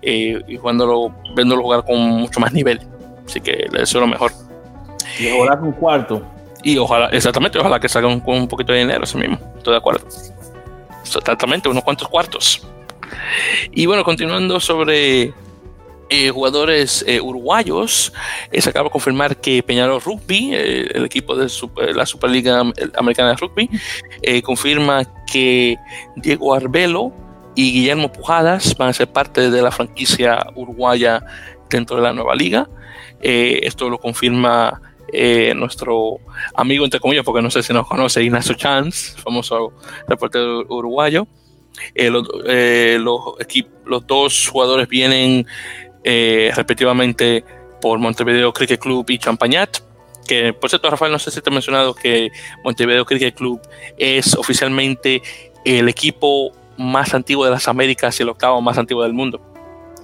eh, 0.00 0.40
y 0.48 0.56
jugándolo, 0.56 1.14
viéndolo 1.36 1.62
jugar 1.62 1.84
con 1.84 1.98
mucho 1.98 2.40
más 2.40 2.54
nivel. 2.54 2.80
Así 3.26 3.38
que 3.42 3.68
le 3.70 3.80
deseo 3.80 4.00
lo 4.00 4.06
mejor. 4.06 4.32
Y 5.20 5.28
ahora 5.28 5.60
un 5.60 5.72
cuarto. 5.72 6.22
Y 6.62 6.78
ojalá, 6.78 7.08
exactamente, 7.08 7.58
ojalá 7.58 7.78
que 7.78 7.88
salga 7.88 8.08
con 8.24 8.34
un 8.34 8.48
poquito 8.48 8.72
de 8.72 8.78
dinero, 8.78 9.04
eso 9.04 9.18
mismo. 9.18 9.38
Estoy 9.58 9.74
de 9.74 9.78
acuerdo 9.78 10.06
exactamente, 11.14 11.68
unos 11.68 11.84
cuantos 11.84 12.08
cuartos. 12.08 12.66
Y 13.72 13.86
bueno, 13.86 14.04
continuando 14.04 14.60
sobre 14.60 15.32
eh, 16.08 16.30
jugadores 16.30 17.04
eh, 17.06 17.20
uruguayos, 17.20 18.12
eh, 18.52 18.60
se 18.60 18.70
acaba 18.70 18.84
de 18.84 18.90
confirmar 18.90 19.40
que 19.40 19.62
Peñarol 19.62 20.00
Rugby, 20.00 20.54
el 20.54 21.04
equipo 21.04 21.34
de 21.34 21.48
la 21.94 22.06
Superliga 22.06 22.62
Americana 22.96 23.30
de 23.30 23.36
Rugby, 23.36 23.70
confirma 24.42 25.02
que 25.26 25.76
Diego 26.14 26.54
Arbelo 26.54 27.12
y 27.56 27.72
Guillermo 27.72 28.12
Pujadas 28.12 28.76
van 28.76 28.90
a 28.90 28.92
ser 28.92 29.08
parte 29.08 29.50
de 29.50 29.62
la 29.62 29.72
franquicia 29.72 30.46
uruguaya 30.54 31.24
dentro 31.68 31.96
de 31.96 32.02
la 32.02 32.12
nueva 32.12 32.34
liga. 32.36 32.68
esto 33.20 33.88
lo 33.90 33.98
confirma 33.98 34.80
eh, 35.12 35.54
nuestro 35.54 36.18
amigo, 36.54 36.84
entre 36.84 37.00
comillas, 37.00 37.24
porque 37.24 37.42
no 37.42 37.50
sé 37.50 37.62
si 37.62 37.72
nos 37.72 37.86
conoce, 37.86 38.22
Ignacio 38.22 38.54
Chance, 38.54 39.16
famoso 39.20 39.72
reportero 40.08 40.64
uruguayo. 40.68 41.26
Eh, 41.94 42.10
eh, 42.46 42.98
los, 43.00 43.20
los 43.84 44.06
dos 44.06 44.48
jugadores 44.48 44.88
vienen 44.88 45.46
respectivamente 46.02 47.44
por 47.80 47.98
Montevideo 47.98 48.52
Cricket 48.52 48.80
Club 48.80 49.04
y 49.10 49.18
Champañat. 49.18 49.78
Que 50.26 50.52
por 50.52 50.70
cierto, 50.70 50.90
Rafael, 50.90 51.12
no 51.12 51.18
sé 51.18 51.30
si 51.30 51.40
te 51.40 51.50
he 51.50 51.52
mencionado 51.52 51.94
que 51.94 52.30
Montevideo 52.64 53.04
Cricket 53.04 53.34
Club 53.34 53.60
es 53.96 54.34
oficialmente 54.34 55.22
el 55.64 55.88
equipo 55.88 56.52
más 56.76 57.14
antiguo 57.14 57.44
de 57.44 57.52
las 57.52 57.68
Américas 57.68 58.18
y 58.18 58.22
el 58.22 58.28
octavo 58.28 58.60
más 58.60 58.76
antiguo 58.78 59.02
del 59.02 59.12
mundo. 59.12 59.40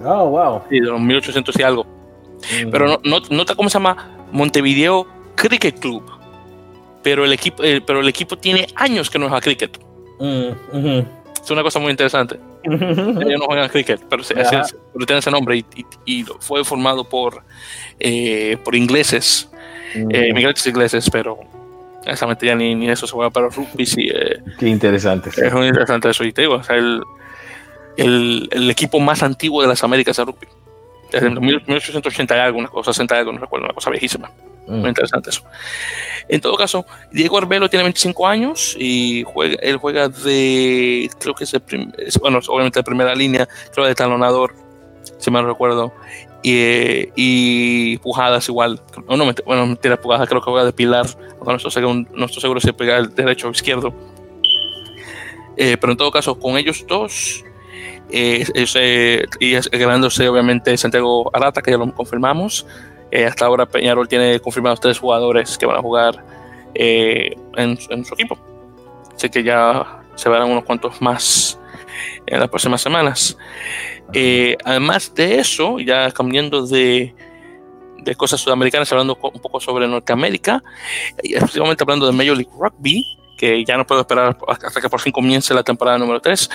Oh, 0.03 0.29
wow. 0.29 0.61
Sí, 0.69 0.79
de 0.79 0.87
los 0.87 0.99
1800 0.99 1.59
y 1.59 1.63
algo. 1.63 1.83
Mm. 1.83 2.69
Pero 2.71 2.87
no, 2.87 2.99
no, 3.03 3.19
nota 3.29 3.55
cómo 3.55 3.69
se 3.69 3.75
llama 3.75 4.22
Montevideo 4.33 5.07
Cricket 5.35 5.79
Club. 5.79 6.03
Pero 7.01 7.23
el 7.23 7.33
equipo, 7.33 7.63
eh, 7.63 7.81
pero 7.85 8.01
el 8.01 8.07
equipo 8.07 8.37
tiene 8.37 8.67
años 8.75 9.09
que 9.09 9.19
no 9.19 9.27
juega 9.27 9.41
cricket. 9.41 9.79
Mm, 10.19 10.99
es 11.41 11.51
una 11.51 11.63
cosa 11.63 11.79
muy 11.79 11.91
interesante. 11.91 12.39
Ellos 12.63 13.39
no 13.39 13.45
juegan 13.45 13.69
cricket, 13.69 14.01
pero, 14.09 14.23
tiene 14.23 15.19
ese 15.19 15.31
nombre 15.31 15.63
y, 16.05 16.25
fue 16.39 16.63
formado 16.63 17.03
por, 17.03 17.43
eh, 17.99 18.57
por 18.63 18.73
ingleses, 18.75 19.49
eh, 19.93 20.27
inmigrantes 20.29 20.65
ingleses, 20.65 21.09
pero 21.09 21.39
exactamente 22.05 22.45
ya 22.45 22.55
ni, 22.55 22.73
ni, 22.73 22.89
eso 22.89 23.05
se 23.05 23.13
juega 23.13 23.29
para 23.29 23.49
rugby. 23.49 23.85
Sí, 23.85 24.09
Qué 24.57 24.67
interesante. 24.69 25.29
Es 25.29 25.53
muy 25.53 25.67
interesante 25.67 26.09
eso. 26.09 26.23
Y 26.23 26.31
te 26.31 26.43
digo, 26.43 26.61
el, 26.69 27.03
el, 27.97 28.47
el, 28.49 28.69
equipo 28.71 29.01
más 29.01 29.23
antiguo 29.23 29.61
de 29.61 29.67
las 29.67 29.83
Américas 29.83 30.15
de 30.15 30.23
rugby 30.23 30.47
desde 31.19 31.29
1880 31.29 32.35
y 32.35 32.39
algo, 32.39 32.59
una 32.59 32.67
cosa 32.67 32.93
60 32.93 33.15
y 33.15 33.17
algo, 33.19 33.31
no 33.33 33.39
recuerdo, 33.39 33.65
una 33.65 33.73
cosa 33.73 33.89
viejísima. 33.89 34.31
Muy 34.67 34.79
mm. 34.79 34.87
interesante 34.87 35.29
eso. 35.29 35.43
En 36.29 36.39
todo 36.41 36.55
caso, 36.55 36.85
Diego 37.11 37.37
Arbelo 37.37 37.69
tiene 37.69 37.83
25 37.83 38.27
años 38.27 38.75
y 38.79 39.23
juega, 39.25 39.55
él 39.61 39.77
juega 39.77 40.09
de, 40.09 41.09
creo 41.19 41.35
que 41.35 41.43
es, 41.43 41.53
el 41.53 41.61
bueno, 42.21 42.39
obviamente 42.47 42.79
de 42.79 42.83
primera 42.83 43.13
línea, 43.13 43.47
creo 43.73 43.85
de 43.85 43.95
talonador, 43.95 44.55
si 45.17 45.29
mal 45.31 45.45
recuerdo, 45.45 45.93
y, 46.41 47.09
y, 47.15 47.97
pujadas 47.97 48.47
igual. 48.49 48.81
No, 49.07 49.17
no, 49.17 49.33
bueno, 49.45 49.67
mentira, 49.67 49.99
pujadas 49.99 50.27
creo 50.27 50.41
que 50.41 50.49
juega 50.49 50.65
de 50.65 50.73
pilar, 50.73 51.05
no 51.45 51.55
estoy 51.55 51.71
seguro, 51.71 52.05
no 52.13 52.25
estoy 52.25 52.41
seguro 52.41 52.59
si 52.59 52.71
pega 52.71 52.97
el 52.97 53.13
derecho 53.13 53.47
o 53.47 53.51
izquierdo. 53.51 53.93
Eh, 55.55 55.77
pero 55.79 55.91
en 55.91 55.97
todo 55.97 56.11
caso, 56.11 56.39
con 56.39 56.57
ellos 56.57 56.85
dos, 56.87 57.43
eh, 58.09 58.45
eh, 58.75 59.25
y 59.39 59.53
ganándose 59.77 60.27
obviamente 60.27 60.77
Santiago 60.77 61.29
Arata, 61.33 61.61
que 61.61 61.71
ya 61.71 61.77
lo 61.77 61.93
confirmamos. 61.93 62.65
Eh, 63.11 63.25
hasta 63.25 63.45
ahora 63.45 63.65
Peñarol 63.65 64.07
tiene 64.07 64.39
confirmados 64.39 64.79
tres 64.79 64.99
jugadores 64.99 65.57
que 65.57 65.65
van 65.65 65.77
a 65.77 65.81
jugar 65.81 66.23
en, 66.75 67.77
su 67.77 68.13
equipo. 68.13 68.37
Así 69.15 69.29
que 69.29 69.43
ya 69.43 70.01
se 70.15 70.29
verán 70.29 70.49
unos 70.49 70.63
cuantos 70.63 71.01
más 71.01 71.59
en 72.25 72.39
las 72.39 72.49
próximas 72.49 72.81
semanas. 72.81 73.37
además 74.65 75.13
de 75.13 75.39
eso, 75.39 75.79
ya 75.79 76.11
cambiando 76.11 76.65
de, 76.65 77.13
de 77.99 78.15
cosas 78.15 78.41
sudamericanas, 78.41 78.91
hablando 78.91 79.17
un 79.21 79.41
poco 79.41 79.59
sobre 79.59 79.87
Norteamérica, 79.87 80.63
específicamente 81.21 81.83
hablando 81.83 82.07
de 82.07 82.11
Major 82.11 82.35
League 82.35 82.51
Rugby, 82.57 83.17
que 83.43 83.65
ya 83.65 83.75
no 83.75 83.85
puedo 83.85 83.99
esperar 83.99 84.37
hasta 84.47 84.79
que 84.79 84.87
por 84.87 85.01
fin 85.01 85.11
comience 85.11 85.53
la 85.53 85.63
temporada 85.63 85.97
número 85.97 86.21
3. 86.21 86.49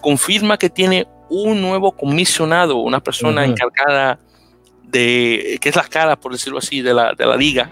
confirma 0.00 0.56
que 0.56 0.70
tiene 0.70 1.08
un 1.28 1.60
nuevo 1.60 1.90
comisionado, 1.90 2.76
una 2.76 3.00
persona 3.00 3.44
encargada 3.44 4.20
de, 4.84 5.58
que 5.60 5.68
es 5.68 5.74
la 5.74 5.82
cara, 5.82 6.14
por 6.14 6.30
decirlo 6.30 6.58
así, 6.58 6.80
de 6.80 6.94
la, 6.94 7.12
de 7.12 7.26
la 7.26 7.36
liga. 7.36 7.68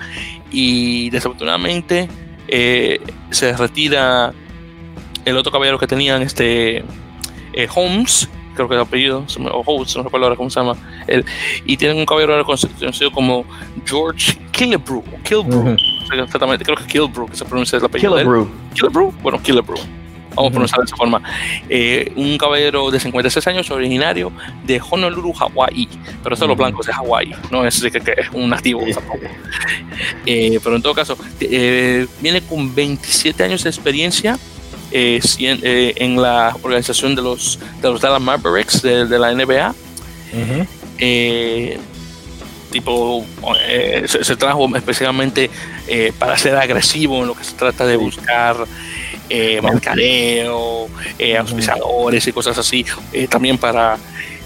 Y 0.51 1.11
desafortunadamente 1.11 2.09
eh, 2.49 2.99
se 3.31 3.57
retira 3.57 4.33
el 5.25 5.37
otro 5.37 5.53
caballero 5.53 5.79
que 5.79 5.87
tenían, 5.87 6.23
este 6.23 6.79
eh, 7.53 7.69
Holmes, 7.73 8.29
creo 8.57 8.69
que 8.69 8.75
es 8.75 8.81
el 8.81 8.87
apellido, 8.87 9.25
o 9.53 9.63
Holmes, 9.65 9.97
no 9.97 10.03
recuerdo 10.03 10.27
ahora 10.27 10.37
cómo 10.37 10.51
se 10.51 10.59
llama. 10.59 10.77
y 11.65 11.77
tienen 11.77 11.99
un 11.99 12.07
caballero 12.07 12.45
conocido 12.45 13.13
como 13.13 13.45
George 13.85 14.39
Killebrew, 14.51 15.05
Killebrew, 15.23 15.77
exactamente, 16.13 16.65
creo 16.65 16.77
que 16.77 16.87
Killebrew, 16.87 17.29
que 17.29 17.37
se 17.37 17.45
pronuncia 17.45 17.79
el 17.79 17.85
apellido. 17.85 18.15
Killebrew. 18.15 18.49
Killebrew, 18.75 19.13
bueno, 19.23 19.41
Killebrew 19.41 19.79
vamos 20.37 20.51
a 20.51 20.53
pronunciar 20.53 20.81
de 20.81 20.85
esa 20.85 20.97
forma, 20.97 21.23
eh, 21.69 22.13
un 22.15 22.37
caballero 22.39 22.91
de 22.91 23.01
56 23.01 23.47
años 23.49 23.71
originario 23.71 24.31
de 24.65 24.81
Honolulu, 24.89 25.33
Hawái, 25.33 25.89
pero 26.23 26.35
es 26.35 26.41
los 26.41 26.57
blancos 26.57 26.87
de 26.87 26.93
Hawái, 26.93 27.35
no 27.51 27.65
es, 27.65 27.83
que, 27.83 28.01
que 28.01 28.13
es 28.13 28.29
un 28.33 28.51
nativo 28.51 28.83
tampoco. 28.93 29.27
Eh, 30.27 30.61
pero 30.63 30.77
en 30.77 30.83
todo 30.83 30.95
caso, 30.95 31.17
eh, 31.41 32.07
viene 32.21 32.43
con 32.43 32.75
27 32.75 33.45
años 33.45 33.65
de 33.65 33.71
experiencia 33.71 34.39
en 34.91 36.21
la 36.21 36.57
organización 36.63 37.15
de 37.15 37.23
los, 37.23 37.59
de 37.81 37.89
los 37.89 38.01
Dallas 38.01 38.21
Mavericks 38.21 38.83
de, 38.83 39.19
la 39.19 39.35
NBA. 39.35 39.75
tipo, 42.71 43.25
se, 44.07 44.25
se, 44.25 44.37
trajo 44.37 44.75
especialmente 44.77 45.51
para 46.19 46.37
ser 46.37 46.57
agresivo 46.57 47.23
en 47.23 47.29
lo 47.29 47.35
que 47.35 47.45
se 47.45 47.55
trata 47.55 47.87
de 47.87 47.97
buscar 47.97 48.57
eh, 49.29 49.61
mercadeo, 49.61 50.89
eh, 51.19 51.37
auspiciadores 51.37 52.25
y 52.29 52.33
cosas 52.33 52.57
así, 52.59 52.87
eh, 53.13 53.27
también 53.27 53.59
para 53.59 53.99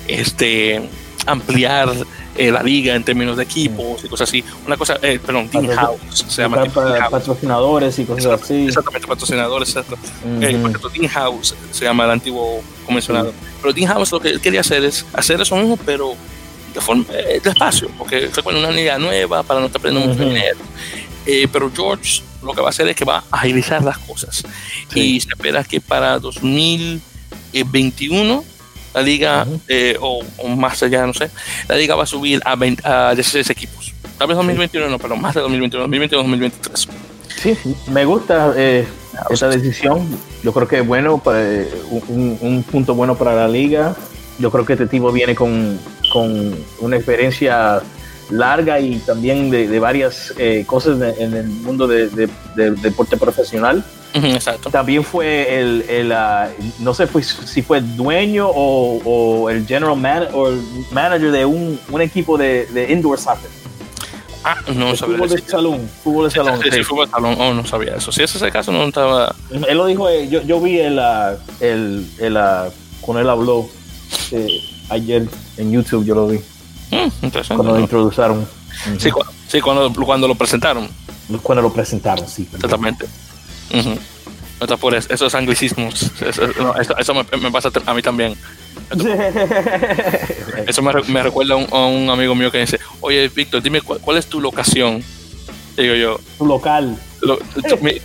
este 0.09 0.81
ampliar 1.27 1.93
eh, 2.41 2.51
la 2.51 2.63
liga 2.63 2.95
en 2.95 3.05
términos 3.05 3.37
de 3.37 3.43
equipos 3.43 4.03
y 4.03 4.09
cosas 4.09 4.31
así. 4.31 4.43
Una 4.67 4.79
cosa, 4.79 4.99
perdón, 4.99 5.49
Team 5.49 5.69
House 5.69 6.25
se 6.27 6.41
llama. 6.41 6.65
patrocinadores 7.11 7.99
y 7.99 8.07
cosas 8.07 8.41
así. 8.41 8.67
Exactamente, 8.67 9.07
patrocinadores, 9.07 9.69
exacto. 9.69 9.99
Team 10.31 11.09
House 11.09 11.55
se 11.71 11.85
llama 11.85 12.07
el 12.07 12.13
antiguo 12.13 12.63
convencionado. 12.87 13.35
Pero 13.61 13.75
Team 13.75 13.89
House 13.89 14.11
lo 14.13 14.21
que 14.21 14.31
él 14.31 14.41
quería 14.41 14.61
hacer 14.61 14.83
es 14.85 15.05
hacer 15.13 15.39
eso 15.39 15.55
mismo, 15.57 15.77
pero 15.85 16.15
de 16.73 16.81
forma, 16.81 17.05
despacio, 17.45 17.91
porque 17.99 18.29
fue 18.29 18.57
una 18.57 18.71
liga 18.71 18.97
nueva 18.97 19.43
para 19.43 19.61
no 19.61 19.67
estar 19.67 19.83
perdiendo 19.83 20.09
mucho 20.09 20.25
dinero. 20.25 20.57
pero 21.53 21.71
George 21.75 22.23
lo 22.43 22.55
que 22.55 22.63
va 22.63 22.69
a 22.69 22.71
hacer 22.71 22.89
es 22.89 22.97
que 22.97 23.05
va 23.05 23.23
a 23.31 23.41
agilizar 23.41 23.85
las 23.85 23.99
cosas. 23.99 24.45
Y 24.95 25.21
se 25.21 25.29
espera 25.29 25.63
que 25.63 25.79
para 25.81 26.19
2021 26.19 28.45
la 28.95 29.03
liga, 29.03 29.47
eh, 29.69 29.97
o, 30.01 30.23
más 30.57 30.83
allá, 30.83 31.07
no 31.07 31.15
sé, 31.15 31.31
la 31.69 31.77
liga 31.77 31.95
va 31.95 32.05
a 32.05 32.07
subir 32.07 32.41
a, 32.45 33.15
16 33.15 33.51
equipos. 33.51 33.93
Tal 34.19 34.29
vez 34.29 34.37
2021 34.37 34.89
no, 34.89 34.99
pero 34.99 35.17
más 35.17 35.35
de 35.35 35.41
2021, 35.41 35.83
2022, 35.85 36.23
2023. 36.25 36.89
Sí, 37.37 37.57
me 37.91 38.05
gusta 38.05 38.53
eh, 38.57 38.87
esa 39.31 39.49
decisión. 39.49 40.07
Yo 40.43 40.53
creo 40.53 40.69
que 40.69 40.81
es 40.81 40.87
bueno, 40.87 41.19
para, 41.19 41.43
eh, 41.43 41.69
un, 41.91 42.65
punto 42.71 42.95
bueno 42.95 43.17
para 43.17 43.35
la 43.35 43.49
liga. 43.49 43.97
Yo 44.39 44.51
creo 44.51 44.67
que 44.67 44.75
este 44.75 44.87
tipo 44.87 45.11
viene 45.11 45.35
con, 45.35 45.79
con 46.13 46.55
una 46.81 46.97
experiencia 46.97 47.83
larga 48.31 48.81
y 48.81 48.99
también 48.99 49.51
de, 49.51 49.79
varias 49.79 50.35
eh, 50.39 50.65
cosas 50.67 51.19
en 51.19 51.35
el 51.35 51.47
mundo 51.47 51.87
del 51.87 52.15
de, 52.15 52.71
deporte 52.73 53.17
profesional. 53.17 53.85
Exacto. 54.15 54.71
También 54.71 55.05
fue 55.05 55.61
el, 55.61 55.85
el 55.89 56.13
ah, 56.13 56.49
no 56.81 56.95
sé 56.95 57.09
si 57.47 57.63
fue 57.63 57.81
dueño 57.81 58.49
o, 58.49 59.49
el 59.51 59.67
general 59.67 59.97
man, 59.97 60.29
o 60.33 60.49
el 60.49 60.61
manager 60.91 61.31
de 61.31 61.45
un, 61.45 61.81
un 61.91 62.03
equipo 62.03 62.37
de, 62.37 62.89
indoor 62.91 63.19
soccer. 63.19 63.51
Ah, 64.43 64.57
no 64.75 64.97
sabía. 64.97 65.17
Fútbol 65.17 65.29
de 65.29 65.43
salón. 65.43 65.91
Fútbol 66.03 66.25
de 66.25 66.31
salón. 66.31 66.61
Sí, 66.63 66.71
sí, 66.73 66.83
fútbol 66.83 67.07
de 67.07 67.13
salón. 67.13 67.37
Oh, 67.39 67.53
no 67.53 67.67
sabía 67.67 67.97
eso. 67.97 68.11
Si 68.11 68.23
ese 68.23 68.39
es 68.39 68.43
el 68.43 68.51
caso, 68.51 68.73
no 68.73 68.85
estaba. 68.85 69.35
Él 69.51 69.77
lo 69.77 69.87
dijo, 69.87 70.09
eh, 70.09 70.29
yo, 70.29 70.43
yo 70.43 70.61
vi 70.61 70.79
el, 70.81 70.99
ah, 70.99 71.37
el, 71.61 72.11
el, 72.19 72.37
ah, 72.37 72.69
cuando 73.03 73.21
él 73.21 73.29
habló 73.29 73.69
eh, 74.33 74.61
ayer 74.89 75.29
en 75.59 75.73
YouTube, 75.73 76.05
yo 76.05 76.15
lo 76.15 76.29
vi. 76.29 76.41
Mm, 76.91 77.29
cuando 77.49 77.73
lo 77.73 77.81
introdujeron. 77.81 78.49
Sí, 78.99 79.11
sí 79.47 79.61
cuando, 79.61 79.93
cuando, 79.93 80.27
lo 80.27 80.35
presentaron. 80.35 80.89
Cuando 81.43 81.63
lo 81.63 81.73
presentaron, 81.73 82.27
sí. 82.27 82.49
Exactamente. 82.53 83.07
Esos 85.09 85.35
anglicismos. 85.35 86.11
Eso, 86.99 87.15
me, 87.15 87.51
pasa 87.51 87.71
a 87.87 87.95
mí 87.95 88.03
también. 88.03 88.37
Eso 90.67 90.83
me, 90.83 90.93
me 91.09 91.23
recuerda 91.23 91.55
a 91.55 91.87
un, 91.87 92.11
amigo 92.11 92.35
mío 92.35 92.51
que 92.51 92.59
dice, 92.59 92.79
oye, 93.01 93.29
Víctor, 93.29 93.63
dime 93.63 93.81
cuál, 93.81 94.17
es 94.17 94.27
tu 94.27 94.41
locación. 94.41 95.03
Digo 95.77 95.95
yo. 95.95 96.21
Tu 96.39 96.47
local. 96.47 96.99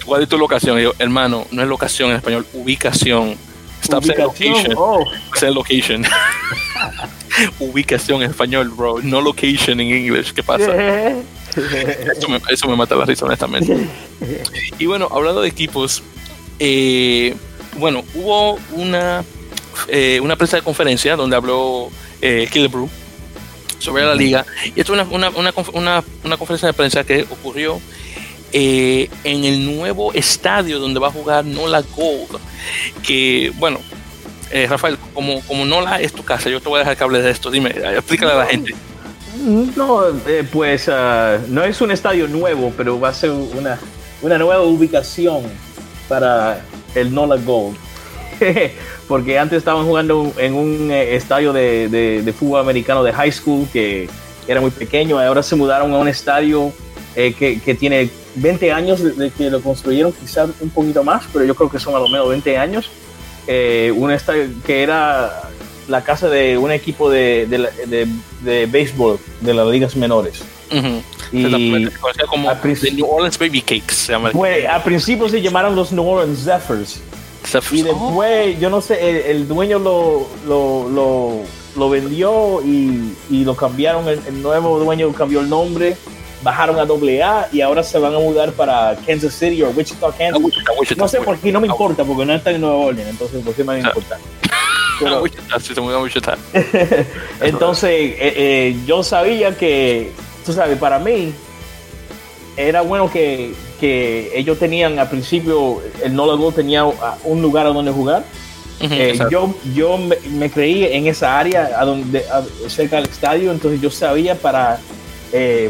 ¿Cuál 0.05 0.23
es 0.23 0.29
tu 0.29 0.37
locación? 0.37 0.77
Digo, 0.77 0.93
hermano, 0.99 1.45
no 1.51 1.61
es 1.61 1.67
locación 1.67 2.11
en 2.11 2.17
español, 2.17 2.45
ubicación. 2.53 3.35
Stop 3.81 4.03
saying 4.03 4.23
location. 4.23 4.73
Oh. 4.77 5.05
Say 5.35 5.53
location. 5.53 6.05
Ubicación 7.59 8.23
en 8.23 8.29
español, 8.31 8.69
bro. 8.69 8.99
No 9.03 9.21
location 9.21 9.79
en 9.79 9.87
inglés. 9.87 10.33
¿Qué 10.33 10.41
pasa? 10.41 10.71
eso, 12.49 12.67
me, 12.67 12.75
mata 12.75 12.95
la 12.95 13.05
risa, 13.05 13.25
honestamente. 13.25 13.75
Y 14.79 14.85
bueno, 14.85 15.07
hablando 15.11 15.41
de 15.41 15.47
equipos, 15.47 16.03
eh, 16.59 17.35
bueno, 17.77 18.03
hubo 18.13 18.59
una, 18.71 19.23
eh, 19.87 20.19
una 20.21 20.35
prensa 20.35 20.57
de 20.57 20.63
conferencia 20.63 21.15
donde 21.15 21.35
habló 21.35 21.89
eh, 22.21 22.47
Killebrew 22.51 22.89
sobre 23.79 24.03
la 24.03 24.15
liga. 24.15 24.45
Y 24.75 24.79
esto 24.79 24.95
es 24.95 25.07
una, 25.07 25.29
una, 25.29 25.51
una, 25.73 26.03
una, 26.23 26.37
conferencia 26.37 26.67
de 26.67 26.73
prensa 26.73 27.03
que 27.03 27.23
ocurrió 27.29 27.79
eh, 28.51 29.09
en 29.23 29.43
el 29.43 29.65
nuevo 29.65 30.13
estadio 30.13 30.79
donde 30.79 30.99
va 30.99 31.07
a 31.07 31.11
jugar 31.11 31.45
Nola 31.45 31.83
Gold. 31.95 32.39
Que, 33.03 33.51
bueno, 33.57 33.79
eh, 34.51 34.67
Rafael, 34.67 34.97
como, 35.13 35.41
como 35.41 35.65
Nola 35.65 36.01
es 36.01 36.13
tu 36.13 36.23
casa, 36.23 36.49
yo 36.49 36.61
te 36.61 36.69
voy 36.69 36.77
a 36.77 36.79
dejar 36.79 36.97
que 36.97 37.03
hables 37.03 37.23
de 37.23 37.31
esto. 37.31 37.51
Dime, 37.51 37.69
explícale 37.69 38.31
a 38.31 38.35
la 38.35 38.45
gente. 38.45 38.75
No, 39.45 40.09
eh, 40.27 40.43
pues 40.51 40.89
ah, 40.89 41.37
no 41.47 41.63
es 41.63 41.79
un 41.79 41.91
estadio 41.91 42.27
nuevo, 42.27 42.73
pero 42.75 42.99
va 42.99 43.09
a 43.09 43.13
ser 43.13 43.29
una, 43.29 43.79
una 44.21 44.37
nueva 44.37 44.63
ubicación 44.63 45.43
para 46.09 46.61
el 46.95 47.13
Nola 47.13 47.37
Gold. 47.37 47.77
Porque 49.07 49.37
antes 49.37 49.59
estaban 49.59 49.85
jugando 49.85 50.33
en 50.37 50.55
un 50.55 50.91
estadio 50.91 51.53
de, 51.53 52.33
fútbol 52.37 52.61
americano 52.61 53.03
de 53.03 53.13
high 53.13 53.31
school 53.31 53.67
que 53.71 54.09
era 54.47 54.59
muy 54.59 54.71
pequeño. 54.71 55.19
Ahora 55.19 55.43
se 55.43 55.55
mudaron 55.55 55.93
a 55.93 55.97
un 55.97 56.07
estadio 56.07 56.73
que, 57.13 57.61
que, 57.63 57.75
tiene 57.75 58.09
20 58.35 58.71
años 58.71 59.17
de 59.17 59.29
que 59.29 59.49
lo 59.51 59.61
construyeron, 59.61 60.11
quizás 60.11 60.49
un 60.59 60.71
poquito 60.71 61.03
más, 61.03 61.23
pero 61.31 61.45
yo 61.45 61.53
creo 61.53 61.69
que 61.69 61.79
son 61.79 61.95
a 61.95 61.99
lo 61.99 62.07
menos 62.07 62.27
20 62.29 62.57
años. 62.57 62.89
Eh, 63.47 63.93
un 63.95 64.11
estadio 64.11 64.47
que 64.65 64.81
era 64.81 65.43
la 65.87 66.03
casa 66.03 66.29
de 66.29 66.57
un 66.57 66.71
equipo 66.71 67.09
de, 67.09 67.45
de, 67.47 68.07
de, 68.41 68.65
béisbol 68.65 69.19
de 69.41 69.53
las 69.53 69.67
ligas 69.67 69.95
menores. 69.95 70.43
Y 71.31 71.87
como 72.27 72.51
The 72.55 72.91
New 72.91 73.07
Orleans 73.07 73.37
Baby 73.37 73.61
Cakes. 73.61 74.13
al 74.13 74.83
principio 74.83 75.29
se 75.29 75.41
llamaron 75.41 75.75
los 75.75 75.91
New 75.91 76.07
Orleans 76.07 76.43
Zephyrs. 76.43 77.01
Y 77.71 77.83
después, 77.83 78.59
yo 78.59 78.69
no 78.69 78.81
sé, 78.81 79.29
el, 79.31 79.47
dueño 79.47 79.77
lo, 79.77 80.27
lo, 80.47 80.89
lo, 80.89 81.41
lo 81.75 81.89
vendió 81.89 82.61
y, 82.63 83.13
y, 83.29 83.43
lo 83.43 83.55
cambiaron. 83.55 84.07
El, 84.07 84.19
el, 84.27 84.41
nuevo 84.41 84.79
dueño 84.79 85.11
cambió 85.13 85.41
el 85.41 85.49
nombre 85.49 85.95
bajaron 86.45 86.77
a 86.77 86.83
AA 86.83 87.47
y 87.51 87.61
ahora 87.61 87.81
se 87.81 87.97
van 87.97 88.13
a 88.13 88.19
mudar 88.19 88.51
para 88.53 88.95
Kansas 89.05 89.33
City 89.33 89.63
o 89.63 89.69
Wichita, 89.71 90.11
Kansas. 90.15 90.39
no 90.95 91.07
sé 91.07 91.19
por 91.21 91.39
qué, 91.39 91.51
no 91.51 91.59
me 91.59 91.67
importa 91.67 92.03
porque 92.03 92.23
no 92.23 92.35
está 92.35 92.51
en 92.51 92.61
Nueva 92.61 92.75
Orleans, 92.75 93.09
entonces 93.09 93.43
por 93.43 93.55
qué 93.55 93.63
me 93.63 93.67
va 93.67 93.73
a 93.73 93.79
importar. 93.79 94.19
entonces, 97.41 97.89
eh, 97.91 98.17
eh, 98.19 98.77
yo 98.85 99.03
sabía 99.03 99.57
que, 99.57 100.11
tú 100.45 100.53
sabes, 100.53 100.77
para 100.77 100.99
mí 100.99 101.33
era 102.57 102.81
bueno 102.81 103.11
que, 103.11 103.53
que 103.79 104.31
ellos 104.33 104.57
tenían 104.57 104.99
al 104.99 105.09
principio, 105.09 105.81
el 106.03 106.15
Nola 106.15 106.33
Gold 106.35 106.55
tenía 106.55 106.85
un 106.85 107.41
lugar 107.41 107.65
a 107.65 107.69
donde 107.69 107.91
jugar. 107.91 108.23
Eh, 108.81 109.17
yo 109.31 109.55
yo 109.73 109.97
me, 109.97 110.51
creí 110.51 110.83
en 110.83 111.07
esa 111.07 111.39
área 111.39 111.71
a 111.79 111.85
donde, 111.85 112.23
cerca 112.67 112.97
del 112.97 113.05
estadio, 113.09 113.51
entonces 113.51 113.81
yo 113.81 113.89
sabía 113.89 114.35
para 114.35 114.79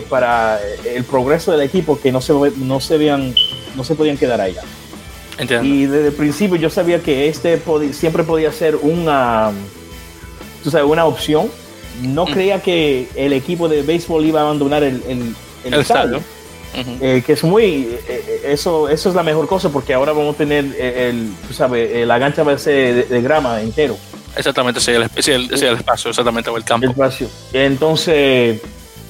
para 0.09 0.59
el 0.83 1.03
progreso 1.05 1.51
del 1.51 1.61
equipo 1.61 1.99
que 1.99 2.11
no 2.11 2.21
se, 2.21 2.33
no 2.33 2.79
se, 2.79 2.97
vean, 2.97 3.33
no 3.75 3.83
se 3.83 3.95
podían 3.95 4.15
quedar 4.15 4.39
allá. 4.39 4.61
Y 5.63 5.86
desde 5.86 6.08
el 6.08 6.13
principio 6.13 6.56
yo 6.58 6.69
sabía 6.69 7.02
que 7.02 7.28
este 7.28 7.62
siempre 7.91 8.24
podía 8.24 8.52
ser 8.52 8.76
una, 8.76 9.52
tú 10.63 10.71
sabes, 10.71 10.88
una 10.88 11.06
opción. 11.06 11.50
No 12.02 12.26
mm. 12.26 12.32
creía 12.32 12.62
que 12.62 13.08
el 13.15 13.34
equipo 13.34 13.67
de 13.67 13.82
béisbol 13.82 14.26
iba 14.26 14.41
a 14.41 14.43
abandonar 14.43 14.84
el, 14.84 15.02
el, 15.63 15.74
estadio. 15.74 16.21
Eh, 16.76 17.24
que 17.26 17.34
es 17.34 17.43
muy 17.45 17.88
eh, 18.10 18.41
eso 18.48 18.89
eso 18.89 19.08
es 19.08 19.15
la 19.15 19.24
mejor 19.24 19.48
cosa 19.48 19.69
porque 19.69 19.93
ahora 19.93 20.12
vamos 20.12 20.36
a 20.36 20.38
tener 20.38 20.65
el, 20.78 21.32
tú 21.48 21.54
sabes 21.54 22.06
la 22.06 22.17
gancha 22.17 22.43
va 22.43 22.52
a 22.52 22.58
ser 22.58 23.08
de, 23.08 23.21
grama 23.21 23.62
entero 23.62 23.95
Exactamente, 24.36 24.82
sí, 24.82 24.91
el, 24.91 25.10
sí, 25.19 25.32
el, 25.32 25.54
el 25.54 25.78
espacio, 25.78 26.10
exactamente, 26.10 26.50
o 26.50 26.58
el 26.58 26.63
campo. 26.63 26.86
El 26.86 26.91
espacio. 26.91 27.30
Entonces, 27.54 28.62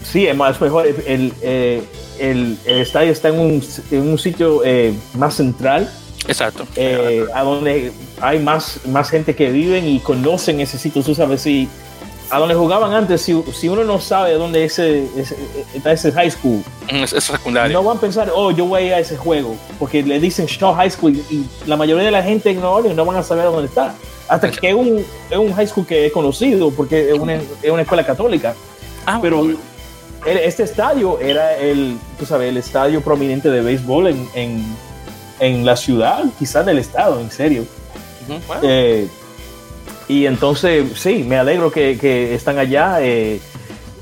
sí, 0.04 0.28
es 0.28 0.36
más 0.36 0.60
mejor. 0.62 0.86
El, 0.86 1.34
el, 1.42 1.84
el, 2.20 2.58
estadio 2.66 3.12
está 3.12 3.30
en 3.30 3.40
un, 3.40 3.64
en 3.92 4.08
un 4.08 4.20
sitio 4.20 4.62
eh, 4.64 4.94
más 5.16 5.36
central. 5.36 5.90
Exacto. 6.28 6.68
Eh, 6.76 7.26
a 7.34 7.44
donde 7.44 7.92
hay 8.22 8.40
más, 8.40 8.80
más 8.88 9.10
gente 9.10 9.36
que 9.36 9.52
viven 9.52 9.88
y 9.88 10.00
conocen 10.00 10.60
ese 10.60 10.78
sitio. 10.78 11.04
Tú 11.04 11.14
sabes, 11.16 11.42
si 11.42 11.70
a 12.30 12.40
donde 12.40 12.56
jugaban 12.56 12.94
antes, 12.94 13.22
si, 13.22 13.40
si 13.54 13.70
uno 13.70 13.84
no 13.84 14.00
sabe 14.00 14.34
dónde 14.34 14.66
ese, 14.66 15.08
ese, 15.16 15.36
está 15.74 15.92
ese 15.92 16.12
high 16.12 16.32
school, 16.32 16.64
es, 16.88 17.14
es, 17.14 17.24
secundario. 17.24 17.78
No 17.78 17.84
van 17.84 17.98
a 17.98 18.02
pensar, 18.02 18.32
oh, 18.34 18.52
yo 18.52 18.66
voy 18.66 18.82
a 18.82 18.86
ir 18.86 18.94
a 18.94 19.00
ese 19.00 19.18
juego, 19.18 19.56
porque 19.80 20.04
le 20.04 20.20
dicen 20.20 20.46
Shaw 20.48 20.74
High 20.74 20.92
School 20.92 21.14
y 21.30 21.46
la 21.68 21.78
mayoría 21.78 22.06
de 22.06 22.12
la 22.12 22.24
gente 22.24 22.50
en 22.50 22.60
Nueva 22.60 22.78
Orleans 22.78 22.96
no 22.96 23.06
van 23.06 23.18
a 23.18 23.24
saber 23.24 23.46
dónde 23.46 23.68
está. 23.68 23.96
Hasta 24.28 24.50
que 24.50 24.70
es 24.70 24.76
un, 24.76 25.06
es 25.30 25.38
un 25.38 25.54
high 25.54 25.68
school 25.68 25.86
que 25.86 26.08
es 26.08 26.12
conocido, 26.12 26.72
porque 26.72 27.12
es 27.12 27.20
una, 27.20 27.36
es 27.36 27.70
una 27.70 27.84
escuela 27.84 28.04
católica. 28.04 28.56
Ah, 29.06 29.20
Pero 29.22 29.38
bueno. 29.38 29.60
este 30.26 30.64
estadio 30.64 31.20
era 31.20 31.56
el, 31.58 31.98
tú 32.18 32.26
sabes, 32.26 32.50
el 32.50 32.58
estadio 32.58 33.02
prominente 33.02 33.52
de 33.52 33.62
béisbol 33.62 34.08
en, 34.08 34.28
en, 34.34 34.66
en 35.39 35.65
la 35.65 35.76
ciudad, 35.76 36.24
quizás 36.39 36.65
del 36.65 36.80
estado, 36.80 37.19
en 37.19 37.32
serio. 37.32 37.65
Uh 38.28 38.34
-huh. 38.34 38.39
bueno. 38.48 38.62
eh, 38.63 39.08
y 40.08 40.26
entonces, 40.26 40.86
sí, 40.95 41.24
me 41.28 41.38
alegro 41.38 41.71
que, 41.71 41.98
que 42.00 42.36
están 42.36 42.60
allá. 42.60 42.98
Eh, 43.02 43.39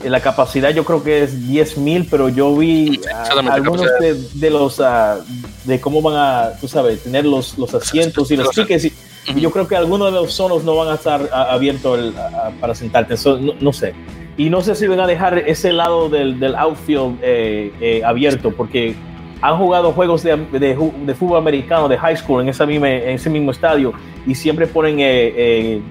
la 0.04 0.20
capacidad 0.20 0.70
yo 0.72 0.84
creo 0.84 1.02
que 1.02 1.24
es 1.24 1.48
10 1.48 1.78
mil, 1.78 2.08
pero 2.10 2.28
yo 2.28 2.56
vi 2.56 3.00
uh, 3.00 3.50
algunos 3.50 3.88
de, 4.00 4.16
de 4.34 4.50
los, 4.50 4.80
uh, 4.80 5.24
de 5.64 5.80
cómo 5.80 6.02
van 6.02 6.16
a, 6.18 6.52
tú 6.60 6.68
sabes, 6.68 7.04
tener 7.04 7.26
los, 7.26 7.58
los 7.58 7.74
asientos 7.74 8.30
y 8.32 8.36
los 8.36 8.50
tickets. 8.50 8.86
Y, 8.86 8.94
y 9.28 9.40
yo 9.40 9.52
creo 9.52 9.68
que 9.68 9.78
algunos 9.78 10.12
de 10.12 10.20
los 10.20 10.34
zonos 10.34 10.64
no 10.66 10.76
van 10.76 10.90
a 10.90 10.96
estar 10.96 11.30
abiertos 11.32 12.00
el, 12.00 12.14
para 12.60 12.76
sentarte. 12.76 13.16
So, 13.16 13.38
no, 13.38 13.54
no, 13.60 13.72
sé. 13.72 13.94
Y 14.36 14.50
no 14.50 14.62
sé 14.62 14.76
si 14.76 14.88
van 14.88 15.00
a 15.00 15.08
dejar 15.08 15.38
ese 15.38 15.72
lado 15.72 16.10
del, 16.10 16.40
del 16.40 16.56
outfield 16.56 17.20
eh, 17.22 17.72
eh, 17.80 18.02
abierto, 18.04 18.52
porque 18.52 18.96
han 19.44 19.58
jugado 19.58 19.92
juegos 19.92 20.24
de, 20.24 20.38
de, 20.38 20.60
de, 20.60 21.16
fútbol 21.16 21.38
americano 21.38 21.90
de 21.90 21.98
high 21.98 22.16
school 22.16 22.42
en, 22.42 22.48
esa 22.48 22.66
misma, 22.66 22.90
en 22.90 23.10
ese 23.10 23.30
mismo 23.30 23.52
estadio 23.52 23.92
y 24.26 24.34
siempre 24.34 24.66
ponen 24.68 25.02
eh, 25.02 25.34
eh, 25.36 25.82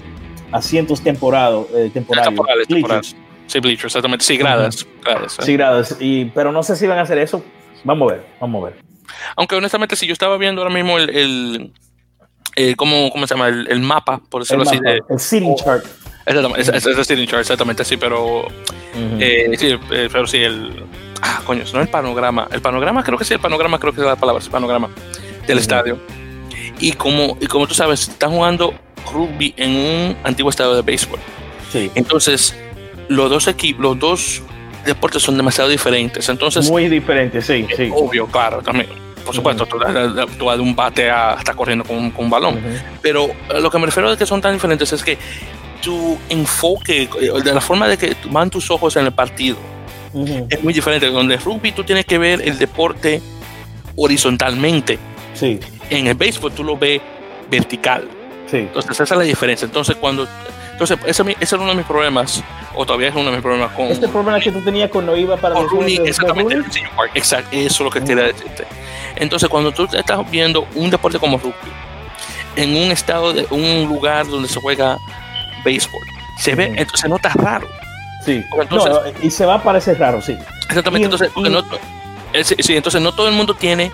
asientos 0.51 1.03
temporado, 1.03 1.69
eh. 1.75 1.91
Temporales, 1.93 2.67
temporales. 2.67 3.17
Sí, 3.47 3.61
bleachers, 3.61 3.85
exactamente. 3.93 4.25
Sí, 4.25 4.39
gradas. 4.39 4.85
Uh 4.85 4.87
-huh. 4.87 5.05
gradas 5.05 5.37
sí, 5.39 5.53
gradas. 5.53 5.97
Y, 6.01 6.25
pero 6.27 6.51
no 6.51 6.63
sé 6.63 6.77
si 6.77 6.87
van 6.87 6.99
a 6.99 7.03
hacer 7.03 7.19
eso. 7.19 7.45
Vamos 7.85 8.11
a 8.11 8.15
ver, 8.15 8.25
vamos 8.41 8.63
a 8.63 8.71
ver. 8.71 8.77
Aunque 9.37 9.55
honestamente, 9.55 9.97
si 9.97 10.07
yo 10.07 10.15
estaba 10.15 10.39
viendo 10.39 10.63
ahora 10.63 10.73
mismo 10.73 10.99
el, 10.99 11.11
el 11.11 11.73
eh, 12.57 12.75
¿cómo, 12.75 13.11
¿cómo, 13.11 13.27
se 13.27 13.35
llama? 13.35 13.49
El, 13.49 13.69
el, 13.71 13.81
mapa, 13.81 14.19
por 14.31 14.43
decirlo 14.43 14.63
así. 14.63 14.77
Mapa, 14.77 14.91
De, 14.93 15.01
el 15.11 15.19
sitting 15.21 15.57
chart. 15.57 15.85
Exactamente, 16.25 16.61
es, 16.63 16.69
es, 16.69 16.87
es 16.87 16.97
el 16.97 17.05
sitting 17.05 17.27
chart, 17.27 17.41
exactamente, 17.41 17.85
sí, 17.85 17.99
pero. 17.99 18.47
Uh 18.47 18.49
-huh. 18.95 19.19
eh, 19.21 19.57
sí, 19.59 19.79
eh, 19.91 20.09
pero 20.11 20.27
sí, 20.27 20.39
el. 20.39 20.85
Ah, 21.23 21.41
coño, 21.45 21.63
no 21.73 21.81
el 21.81 21.89
panorama. 21.89 22.49
El 22.51 22.61
panorama, 22.61 23.03
creo 23.03 23.17
que 23.17 23.25
sí, 23.25 23.33
el 23.33 23.41
panorama, 23.41 23.79
creo 23.79 23.93
que 23.93 24.01
es 24.01 24.07
la 24.07 24.17
palabra, 24.17 24.41
es 24.41 24.47
el 24.47 24.53
panorama 24.53 24.89
del 25.47 25.57
uh 25.57 25.59
-huh. 25.59 25.63
estadio. 25.63 25.99
Y 26.81 26.93
como, 26.93 27.39
y 27.41 27.47
como 27.47 27.67
tú 27.67 27.75
sabes, 27.75 28.09
están 28.09 28.31
jugando 28.31 28.75
rugby 29.13 29.55
en 29.57 29.71
un 29.71 30.17
antiguo 30.25 30.51
estadio 30.51 30.75
de 30.75 30.83
béisbol. 30.83 31.21
Sí. 31.71 31.91
Entonces, 31.95 32.57
los 33.09 33.31
dos 33.31 33.47
equipos, 33.47 33.83
los 33.83 33.99
dos 33.99 34.43
deportes 34.85 35.23
son 35.23 35.37
demasiado 35.37 35.71
diferentes. 35.71 36.29
Entonces, 36.29 36.69
muy 36.69 36.89
diferentes, 36.89 37.47
sí, 37.47 37.67
sí. 37.77 37.89
Obvio, 37.95 38.27
claro, 38.27 38.61
también. 38.63 38.89
Por 39.25 39.35
supuesto, 39.35 39.63
uh 39.63 39.67
-huh. 39.67 40.29
tú, 40.37 40.45
vas 40.47 40.57
de 40.57 40.63
un 40.63 40.75
bate 40.75 41.09
a 41.09 41.35
estar 41.35 41.55
corriendo 41.55 41.85
con, 41.85 42.11
con 42.11 42.25
un 42.25 42.31
balón. 42.31 42.55
Uh 42.55 42.59
-huh. 42.59 42.83
Pero 43.01 43.31
lo 43.61 43.71
que 43.71 43.79
me 43.79 43.87
refiero 43.87 44.11
a 44.11 44.17
que 44.17 44.27
son 44.27 44.41
tan 44.41 44.53
diferentes 44.55 44.93
es 44.93 45.05
que 45.05 45.17
tu 45.81 46.19
enfoque, 46.29 47.09
de 47.45 47.55
la 47.55 47.61
forma 47.61 47.87
de 47.87 47.97
que 47.97 48.17
van 48.31 48.51
tus 48.51 48.71
ojos 48.71 48.97
en 48.97 49.07
el 49.07 49.13
partido, 49.13 49.57
uh 50.13 50.25
-huh. 50.25 50.47
es 50.49 50.63
muy 50.63 50.73
diferente. 50.73 51.07
Donde 51.07 51.37
rugby 51.37 51.73
tú 51.73 51.85
tienes 51.85 52.07
que 52.07 52.19
ver 52.19 52.43
el 52.43 52.59
deporte 52.59 53.21
horizontalmente. 53.97 54.99
Sí. 55.35 55.61
En 55.91 56.07
el 56.07 56.15
béisbol 56.15 56.53
tú 56.53 56.65
lo 56.65 56.77
ves 56.77 57.01
vertical. 57.51 58.09
Sí. 58.51 58.59
Entonces 58.59 58.93
esa 58.93 59.15
es 59.15 59.19
la 59.19 59.25
diferencia. 59.25 59.65
Entonces 59.67 59.97
cuando 59.97 60.27
entonces, 60.73 60.99
ese, 61.07 61.37
ese, 61.39 61.55
era 61.55 61.63
uno 61.63 61.73
de 61.73 61.77
mis 61.77 61.87
problemas, 61.87 62.43
o 62.75 62.85
todavía 62.85 63.09
es 63.09 63.15
uno 63.15 63.27
de 63.27 63.33
mis 63.33 63.41
problemas 63.43 63.71
con. 63.73 63.87
Este 63.87 64.09
problema 64.09 64.41
que 64.41 64.51
tú 64.51 64.61
tenías 64.63 64.91
cuando 64.91 65.17
iba 65.17 65.37
para 65.37 65.55
con 65.55 65.69
Rooney, 65.69 66.01
exactamente, 66.05 66.57
Rooney? 66.57 66.83
Exacto, 67.15 67.51
eso 67.53 67.67
es 67.69 67.81
lo 67.81 67.91
que 67.91 68.01
quería 68.01 68.25
decirte. 68.25 68.65
Entonces, 69.17 69.49
cuando 69.49 69.71
tú 69.71 69.87
estás 69.93 70.29
viendo 70.31 70.67
un 70.75 70.91
deporte 70.91 71.19
como 71.19 71.39
rugby, 71.39 71.55
en 72.57 72.71
un 72.71 72.91
estado, 72.91 73.33
de 73.33 73.47
un 73.51 73.87
lugar 73.87 74.27
donde 74.27 74.49
se 74.49 74.61
juega 74.61 74.99
béisbol, 75.65 76.03
se 76.39 76.55
ve, 76.55 76.67
entonces 76.67 77.01
se 77.01 77.09
nota 77.09 77.29
raro. 77.35 77.69
Sí, 78.25 78.45
entonces, 78.61 78.93
no, 78.93 79.01
y 79.27 79.31
se 79.31 79.47
va 79.47 79.55
a 79.55 79.63
parecer 79.63 79.99
raro, 79.99 80.21
sí. 80.23 80.37
Exactamente, 80.69 81.03
y, 81.03 81.05
entonces, 81.05 81.31
y, 81.35 81.43
no, 81.49 81.63
sí, 82.43 82.77
entonces 82.77 83.01
no 83.01 83.13
todo 83.13 83.29
el 83.29 83.35
mundo 83.35 83.55
tiene 83.55 83.91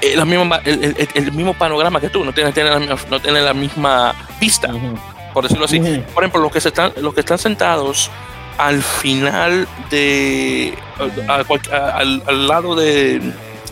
eh, 0.00 0.14
el, 0.14 0.22
el, 0.64 1.08
el, 1.14 1.32
mismo 1.32 1.54
panorama 1.54 2.00
que 2.00 2.08
tú, 2.08 2.24
no 2.24 2.32
tiene, 2.32 2.52
tiene 2.52 2.70
la, 2.70 2.78
no 2.78 3.20
tiene 3.20 3.40
la 3.40 3.54
misma 3.54 4.14
vista. 4.40 4.68
Uh 4.68 4.78
-huh 4.78 4.98
por 5.32 5.44
decirlo 5.44 5.66
así. 5.66 5.78
Uh 5.78 5.84
-huh. 5.84 6.02
Por 6.06 6.24
ejemplo, 6.24 6.40
los 6.40 6.50
que, 6.50 6.60
se 6.60 6.68
están, 6.68 6.92
los 6.96 7.14
que 7.14 7.20
están 7.20 7.38
sentados 7.38 8.10
al 8.56 8.82
final 8.82 9.68
de. 9.88 10.76
A, 11.28 11.34
a, 11.34 11.98
al, 11.98 12.22
al, 12.26 12.48
lado 12.48 12.74
de. 12.74 13.20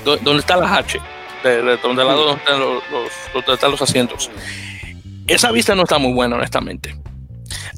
donde 0.05 0.39
está 0.39 0.57
la 0.57 0.77
H, 0.77 1.01
de, 1.43 1.63
de, 1.63 1.77
donde, 1.79 2.03
al 2.03 2.09
lado 2.09 2.25
donde 2.27 2.43
están 2.43 2.61
los, 2.61 2.83
los, 2.91 3.11
donde 3.35 3.55
están 3.55 3.71
los 3.73 3.83
asientos. 3.83 4.31
Esa 5.27 5.51
vista 5.51 5.75
no 5.75 5.83
está 5.83 5.99
muy 5.99 6.13
buena, 6.13 6.37
honestamente. 6.37 6.97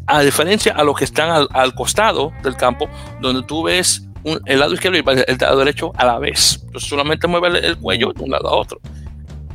A 0.06 0.22
diferencia 0.22 0.72
a 0.72 0.84
los 0.84 0.96
que 0.96 1.04
están 1.04 1.30
al, 1.30 1.48
al 1.52 1.74
costado 1.74 2.32
del 2.42 2.56
campo, 2.56 2.88
donde 3.20 3.42
tú 3.46 3.64
ves 3.64 4.02
un, 4.24 4.40
el 4.46 4.60
lado 4.60 4.74
izquierdo 4.74 4.98
y 4.98 5.04
el 5.26 5.38
lado 5.38 5.58
derecho 5.58 5.92
a 5.96 6.04
la 6.04 6.18
vez. 6.18 6.60
Entonces 6.64 6.88
solamente 6.88 7.26
mueve 7.26 7.48
el, 7.48 7.56
el 7.56 7.78
cuello 7.78 8.12
de 8.12 8.22
un 8.22 8.30
lado 8.30 8.48
a 8.48 8.56
otro. 8.56 8.80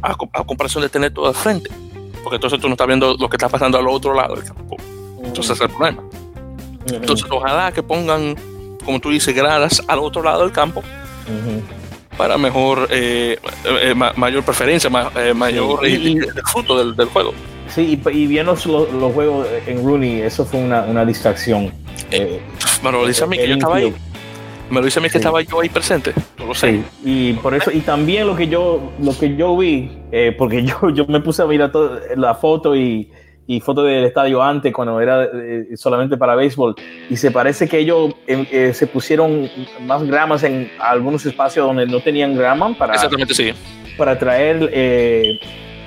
A, 0.02 0.12
a 0.12 0.44
comparación 0.44 0.84
de 0.84 0.90
tener 0.90 1.14
todo 1.14 1.28
al 1.28 1.36
frente 1.36 1.70
porque 2.24 2.38
entonces 2.38 2.60
tú 2.60 2.68
no 2.68 2.74
estás 2.74 2.88
viendo 2.88 3.16
lo 3.20 3.30
que 3.30 3.36
está 3.36 3.50
pasando 3.50 3.78
al 3.78 3.88
otro 3.88 4.14
lado 4.14 4.36
del 4.36 4.46
campo. 4.46 4.78
Entonces 5.24 5.52
ese 5.52 5.54
es 5.54 5.62
el 5.62 5.76
problema. 5.76 6.04
Entonces 6.88 7.28
ojalá 7.30 7.72
que 7.72 7.84
pongan, 7.84 8.36
como 8.84 9.00
tú 9.00 9.10
dices, 9.10 9.36
gradas 9.36 9.84
al 9.88 10.00
otro 10.00 10.24
lado 10.24 10.42
del 10.42 10.52
campo 10.52 10.82
para 12.18 12.38
mejor, 12.38 12.88
eh, 12.92 13.38
eh, 13.66 13.96
mayor 14.16 14.44
preferencia, 14.44 14.90
eh, 15.16 15.34
mayor 15.34 15.86
y, 15.88 15.96
y, 15.96 16.20
fruto 16.46 16.78
del, 16.78 16.96
del, 16.96 17.08
juego. 17.08 17.34
Sí, 17.74 18.00
y, 18.04 18.10
y 18.10 18.28
viendo 18.28 18.52
los, 18.52 18.66
los, 18.66 19.14
juegos 19.14 19.48
en 19.66 19.84
Rooney, 19.84 20.22
eso 20.22 20.46
fue 20.46 20.60
una, 20.60 20.84
una 20.84 21.06
distracción. 21.06 21.72
Eh, 22.12 22.40
bueno, 22.82 23.00
lo 23.02 23.08
dice 23.08 23.24
a 23.24 23.28
mí 23.28 23.38
que 23.38 23.48
yo 23.48 23.54
estaba 23.56 23.78
ahí. 23.78 23.94
Me 24.70 24.80
lo 24.80 24.86
dice 24.86 25.00
a 25.00 25.02
mí 25.02 25.08
que 25.08 25.14
sí. 25.14 25.18
estaba 25.18 25.42
yo 25.42 25.60
ahí 25.60 25.70
presente. 25.70 26.14
No 26.38 26.48
lo 26.48 26.54
sé. 26.54 26.72
Sí, 26.72 26.84
y 27.04 27.34
por 27.34 27.54
eso, 27.54 27.72
y 27.72 27.82
también 27.82 28.28
lo 28.28 28.36
que 28.36 28.48
yo, 28.48 28.92
lo 29.00 29.18
que 29.18 29.36
yo 29.36 29.58
vi, 29.58 29.92
eh, 30.12 30.36
porque 30.38 30.64
yo, 30.66 30.90
yo 30.92 31.06
me 31.08 31.20
puse 31.20 31.42
a 31.42 31.46
mirar 31.46 31.72
toda 31.72 32.00
la 32.16 32.36
foto 32.36 32.76
y, 32.76 33.12
y 33.46 33.60
foto 33.60 33.84
del 33.84 34.06
estadio 34.06 34.42
antes, 34.42 34.72
cuando 34.74 35.00
era 35.02 35.26
eh, 35.34 35.68
solamente 35.76 36.18
para 36.18 36.36
béisbol, 36.36 36.76
y 37.10 37.18
se 37.18 37.32
parece 37.32 37.68
que 37.68 37.80
ellos 37.80 38.14
eh, 38.28 38.72
se 38.74 38.88
pusieron 38.88 39.50
más 39.82 40.04
gramas 40.04 40.44
en 40.44 40.72
algunos 40.80 41.26
espacios 41.26 41.66
donde 41.66 41.86
no 41.86 42.00
tenían 42.00 42.36
grama 42.36 42.74
para, 42.78 42.94
Exactamente, 42.94 43.34
sí. 43.34 43.52
para 43.98 44.18
traer 44.18 44.70
eh, 44.72 45.40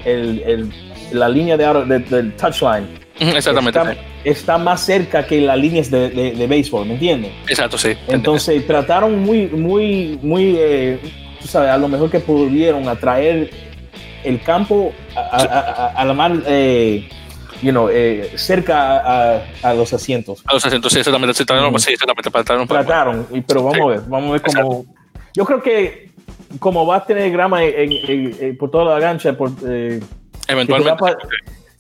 el, 0.05 0.43
el, 0.47 0.71
la 1.13 1.29
línea 1.29 1.57
de, 1.57 1.85
de, 1.85 1.99
del 2.01 2.33
touchline 2.37 3.07
Exactamente. 3.19 3.79
Está, 3.79 3.93
sí. 3.93 3.99
está, 4.25 4.59
más 4.59 4.81
cerca 4.83 5.27
que 5.27 5.41
las 5.41 5.57
líneas 5.57 5.91
de, 5.91 6.11
de, 6.11 6.33
de 6.33 6.47
béisbol, 6.47 6.87
¿me 6.87 6.95
entiendes? 6.95 7.33
Exacto, 7.49 7.79
sí. 7.79 7.93
Entonces 8.09 8.67
trataron 8.67 9.21
muy, 9.21 9.47
muy, 9.47 10.19
muy, 10.23 10.57
eh, 10.59 10.99
tú 11.41 11.49
sabes, 11.49 11.71
a 11.71 11.79
lo 11.79 11.89
mejor 11.89 12.11
que 12.11 12.21
pudieron 12.21 12.89
atraer 12.89 13.51
el 14.23 14.43
campo 14.43 14.93
a, 15.15 15.21
a, 15.21 15.43
a, 15.45 15.87
a 15.93 16.05
la 16.05 16.13
mar, 16.13 16.33
eh, 16.47 17.09
you 17.63 17.71
know, 17.71 17.89
eh, 17.91 18.33
cerca 18.35 19.41
a, 19.63 19.75
los 19.75 19.93
asientos. 19.93 20.43
A 20.47 20.55
los 20.55 20.67
asientos, 20.67 20.93
sí, 20.93 20.99
exactamente. 20.99 21.35
Sí, 21.35 21.45
trataron, 21.45 21.73
mm. 21.73 21.79
sí, 21.79 21.93
exactamente 21.93 22.31
trataron, 22.31 22.69
trataron 22.69 23.27
pero 23.47 23.63
vamos 23.63 23.77
sí. 23.77 23.83
a 23.83 23.87
ver, 23.87 24.01
vamos 24.09 24.29
a 24.29 24.33
ver 24.33 24.43
cómo. 24.43 24.85
Yo 25.33 25.45
creo 25.45 25.63
que 25.63 26.11
como 26.59 26.87
va 26.87 26.97
a 26.97 27.05
tener 27.05 27.31
grama 27.31 27.63
en, 27.65 27.93
en, 27.93 28.37
en, 28.41 28.57
por 28.59 28.71
toda 28.71 28.95
la 28.95 29.01
gancha, 29.01 29.37
por, 29.37 29.53
eh, 29.67 30.01
eventualmente 30.49 31.05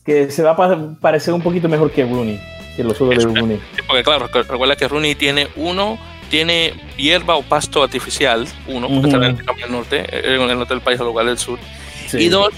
que 0.04 0.30
se 0.30 0.42
va 0.42 0.52
a 0.52 1.00
parecer 1.00 1.34
un 1.34 1.42
poquito 1.42 1.68
mejor 1.68 1.90
que 1.90 2.04
Rooney, 2.04 2.40
que 2.76 2.84
los 2.84 3.00
otros 3.00 3.18
de 3.18 3.24
Rooney. 3.24 3.60
Porque 3.86 4.04
claro, 4.04 4.28
recuerda 4.28 4.76
que 4.76 4.86
Rooney 4.86 5.16
tiene 5.16 5.48
uno, 5.56 5.98
tiene 6.30 6.74
hierba 6.96 7.36
o 7.36 7.42
pasto 7.42 7.82
artificial, 7.82 8.46
uno, 8.68 8.86
porque 8.86 9.08
uh 9.08 9.20
-huh. 9.20 9.38
está 9.40 9.52
en 9.52 9.62
el 9.64 9.72
norte, 9.72 10.34
en 10.34 10.50
el 10.50 10.58
norte 10.58 10.74
del 10.74 10.82
país, 10.82 11.00
al 11.00 11.06
lugar 11.06 11.26
del 11.26 11.38
sur. 11.38 11.58
Sí. 12.06 12.18
Y 12.18 12.28
dos, 12.28 12.50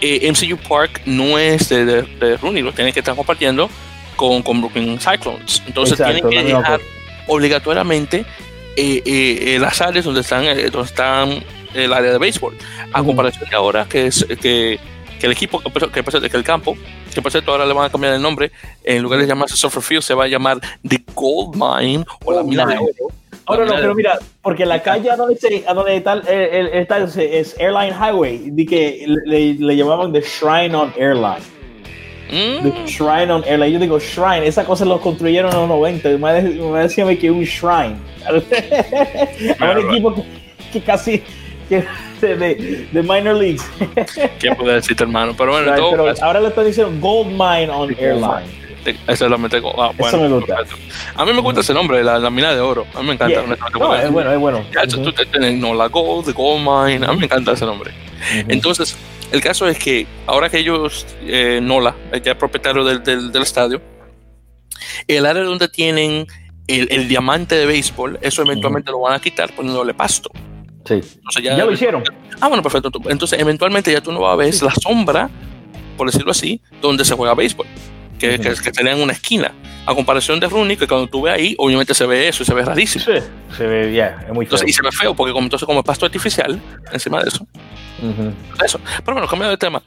eh, 0.00 0.30
MCU 0.30 0.56
Park 0.68 1.02
no 1.04 1.36
es 1.36 1.68
de, 1.68 1.84
de, 1.84 2.02
de, 2.02 2.36
Rooney, 2.36 2.62
lo 2.62 2.72
tienen 2.72 2.92
que 2.92 3.00
estar 3.00 3.16
compartiendo 3.16 3.68
con, 4.14 4.42
con 4.42 4.60
Brooklyn 4.60 5.00
Cyclones. 5.00 5.62
Entonces 5.66 5.98
Exacto, 5.98 6.28
tienen 6.28 6.46
que 6.46 6.54
dejar 6.54 6.80
obligatoriamente 7.26 8.24
eh, 8.76 9.02
eh, 9.04 9.58
las 9.60 9.80
áreas 9.80 10.04
donde 10.04 10.20
están, 10.20 10.44
eh, 10.44 10.70
donde 10.70 10.86
están 10.86 11.44
el 11.74 11.92
área 11.92 12.12
de 12.12 12.18
béisbol. 12.18 12.56
A 12.92 13.00
uh 13.00 13.02
-huh. 13.02 13.06
comparación 13.06 13.48
de 13.50 13.56
ahora, 13.56 13.86
que 13.88 14.06
es 14.06 14.24
que 14.40 14.78
que 15.18 15.26
el 15.26 15.32
equipo 15.32 15.60
que, 15.60 15.70
que, 15.70 16.02
que 16.02 16.36
el 16.36 16.44
campo 16.44 16.76
que 17.14 17.22
por 17.22 17.32
cierto 17.32 17.52
ahora 17.52 17.66
le 17.66 17.72
van 17.72 17.86
a 17.86 17.90
cambiar 17.90 18.14
el 18.14 18.22
nombre, 18.22 18.52
en 18.84 19.02
lugar 19.02 19.20
de 19.20 19.26
llamarse 19.26 19.56
Surfer 19.56 19.82
Field 19.82 20.02
se 20.02 20.14
va 20.14 20.24
a 20.24 20.28
llamar 20.28 20.60
The 20.86 21.02
Gold 21.14 21.56
Mine 21.56 22.04
o 22.24 22.32
la 22.32 22.42
mina 22.42 22.66
de 22.66 22.78
oro. 22.78 23.12
Ahora 23.46 23.64
no, 23.64 23.74
pero 23.76 23.94
mira, 23.94 24.18
porque 24.42 24.66
la 24.66 24.82
calle 24.82 25.10
a 25.10 25.16
donde, 25.16 25.36
se, 25.36 25.64
a 25.66 25.72
donde 25.72 25.96
está, 25.96 26.12
el, 26.12 26.68
está 26.68 26.98
es 26.98 27.56
Airline 27.58 27.94
Highway, 27.94 28.50
de 28.50 28.66
que 28.66 29.04
le, 29.24 29.54
le 29.54 29.76
llamaban 29.76 30.12
The 30.12 30.20
Shrine 30.20 30.74
on 30.74 30.92
Airline. 30.98 31.42
Mm. 32.30 32.62
The 32.62 32.86
Shrine 32.86 33.30
on 33.30 33.42
Airline. 33.44 33.72
Yo 33.72 33.78
digo 33.78 33.98
Shrine, 33.98 34.46
esa 34.46 34.64
cosa 34.66 34.84
lo 34.84 35.00
construyeron 35.00 35.50
en 35.50 35.60
los 35.60 35.68
90. 35.68 36.10
Me, 36.10 36.42
me 36.42 36.78
decían 36.80 37.16
que 37.16 37.30
un 37.30 37.42
Shrine. 37.42 37.96
Hay 39.58 39.76
un 39.76 39.90
equipo 39.90 40.24
que, 40.70 40.80
casi 40.82 41.22
que 41.70 41.84
de, 42.26 42.88
de, 42.92 43.02
minor 43.02 43.36
leagues. 43.36 43.64
¿Qué 44.38 44.54
puede 44.54 44.74
decirte, 44.74 45.04
hermano? 45.04 45.34
Pero 45.36 45.52
bueno, 45.52 45.72
pero 45.74 46.14
ahora 46.22 46.40
le 46.40 46.48
están 46.48 46.66
diciendo 46.66 46.92
Gold 47.00 47.30
Mine 47.30 47.70
on 47.70 47.94
Airline. 47.98 48.58
Esa 49.06 49.24
es 49.24 49.30
la 49.30 49.38
mente. 49.38 49.58
Ah, 49.58 49.92
bueno, 49.96 50.06
Eso 50.08 50.20
me 50.20 50.28
gusta. 50.28 50.56
A 51.14 51.24
mí 51.24 51.32
me 51.32 51.40
gusta 51.40 51.60
ese 51.60 51.74
nombre, 51.74 52.02
la, 52.02 52.18
la, 52.18 52.30
mina 52.30 52.54
de 52.54 52.60
oro. 52.60 52.86
A 52.94 53.00
mí 53.00 53.08
me 53.08 53.14
encanta. 53.14 53.42
No, 53.78 53.94
es 53.94 54.10
bueno, 54.10 54.32
es 54.32 54.38
bueno. 54.38 54.64
Ya, 54.72 54.86
tú 54.86 55.12
tienes, 55.12 55.54
no, 55.54 55.74
la 55.74 55.88
Gold, 55.88 56.26
the 56.26 56.32
Gold 56.32 56.60
Mine. 56.60 57.06
A 57.06 57.12
mí 57.12 57.18
me 57.18 57.24
encanta 57.26 57.52
ese 57.52 57.66
nombre. 57.66 57.92
Entonces, 58.48 58.96
el 59.30 59.40
caso 59.40 59.68
es 59.68 59.78
que 59.78 60.06
ahora 60.26 60.48
que 60.48 60.58
ellos, 60.58 61.06
eh, 61.22 61.60
Nola, 61.62 61.94
ya 62.22 62.32
es 62.32 62.38
propietario 62.38 62.84
del, 62.84 63.02
del, 63.02 63.30
del, 63.30 63.42
estadio, 63.42 63.80
el 65.06 65.26
área 65.26 65.42
donde 65.42 65.68
tienen 65.68 66.26
el, 66.66 66.88
el 66.90 67.08
diamante 67.08 67.54
de 67.54 67.66
béisbol, 67.66 68.18
eso 68.22 68.42
eventualmente 68.42 68.90
lo 68.90 69.00
van 69.00 69.14
a 69.14 69.20
quitar 69.20 69.52
poniéndole 69.54 69.94
pasto. 69.94 70.30
Sí. 70.88 71.00
ya, 71.42 71.56
ya, 71.56 71.64
lo 71.64 71.72
hicieron. 71.72 72.02
Ah, 72.40 72.48
bueno, 72.48 72.62
perfecto. 72.62 72.90
Entonces, 73.08 73.38
eventualmente 73.38 73.92
ya 73.92 74.00
tú 74.00 74.10
no 74.12 74.20
vas 74.20 74.32
a 74.32 74.36
ver 74.36 74.62
la 74.62 74.74
sombra, 74.74 75.28
por 75.96 76.10
decirlo 76.10 76.30
así, 76.30 76.60
donde 76.80 77.04
se 77.04 77.14
juega 77.14 77.34
béisbol 77.34 77.66
que, 78.18 78.38
que, 78.38 78.54
que 78.54 78.80
en 78.80 79.00
una 79.00 79.12
esquina. 79.12 79.52
A 79.86 79.94
comparación 79.94 80.38
de 80.38 80.48
Rooney, 80.48 80.76
que 80.76 80.86
cuando 80.86 81.06
tú 81.06 81.22
ves 81.22 81.34
ahí, 81.34 81.54
obviamente 81.56 81.94
se 81.94 82.04
ve 82.06 82.28
eso 82.28 82.42
y 82.42 82.46
se 82.46 82.52
ve 82.52 82.62
rarísimo. 82.62 83.04
Sí, 83.04 83.12
se 83.56 83.66
ve, 83.66 83.94
ya, 83.94 84.24
es 84.26 84.34
muy 84.34 84.44
feo. 84.44 84.58
y 84.66 84.72
se 84.72 84.82
ve 84.82 84.92
feo, 84.92 85.14
porque 85.14 85.32
como, 85.32 85.44
entonces 85.44 85.64
como 85.64 85.80
es 85.80 85.86
pasto 85.86 86.04
artificial 86.04 86.60
encima 86.92 87.22
de 87.22 87.28
eso. 87.28 87.46
Eso. 88.62 88.80
Pero 88.98 89.14
bueno, 89.14 89.26
cambiando 89.26 89.50
de 89.50 89.56
tema 89.56 89.82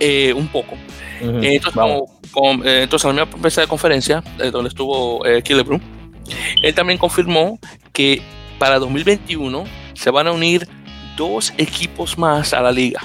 eh, 0.00 0.32
un 0.32 0.48
poco. 0.48 0.74
Eh, 1.20 1.56
entonces, 1.56 1.82
como, 2.32 2.64
eh, 2.64 2.82
entonces, 2.84 3.10
en 3.10 3.16
la 3.16 3.26
misma 3.26 3.42
mesa 3.42 3.60
de 3.60 3.66
conferencia, 3.66 4.24
donde 4.50 4.68
estuvo 4.68 5.22
Killebrew, 5.44 5.80
él 6.62 6.74
también 6.74 6.98
confirmó 6.98 7.58
que 7.92 8.22
para 8.58 8.78
2021 8.78 9.64
se 10.02 10.10
van 10.10 10.26
a 10.26 10.32
unir 10.32 10.66
dos 11.16 11.54
equipos 11.58 12.18
más 12.18 12.52
a 12.52 12.60
la 12.60 12.72
liga. 12.72 13.00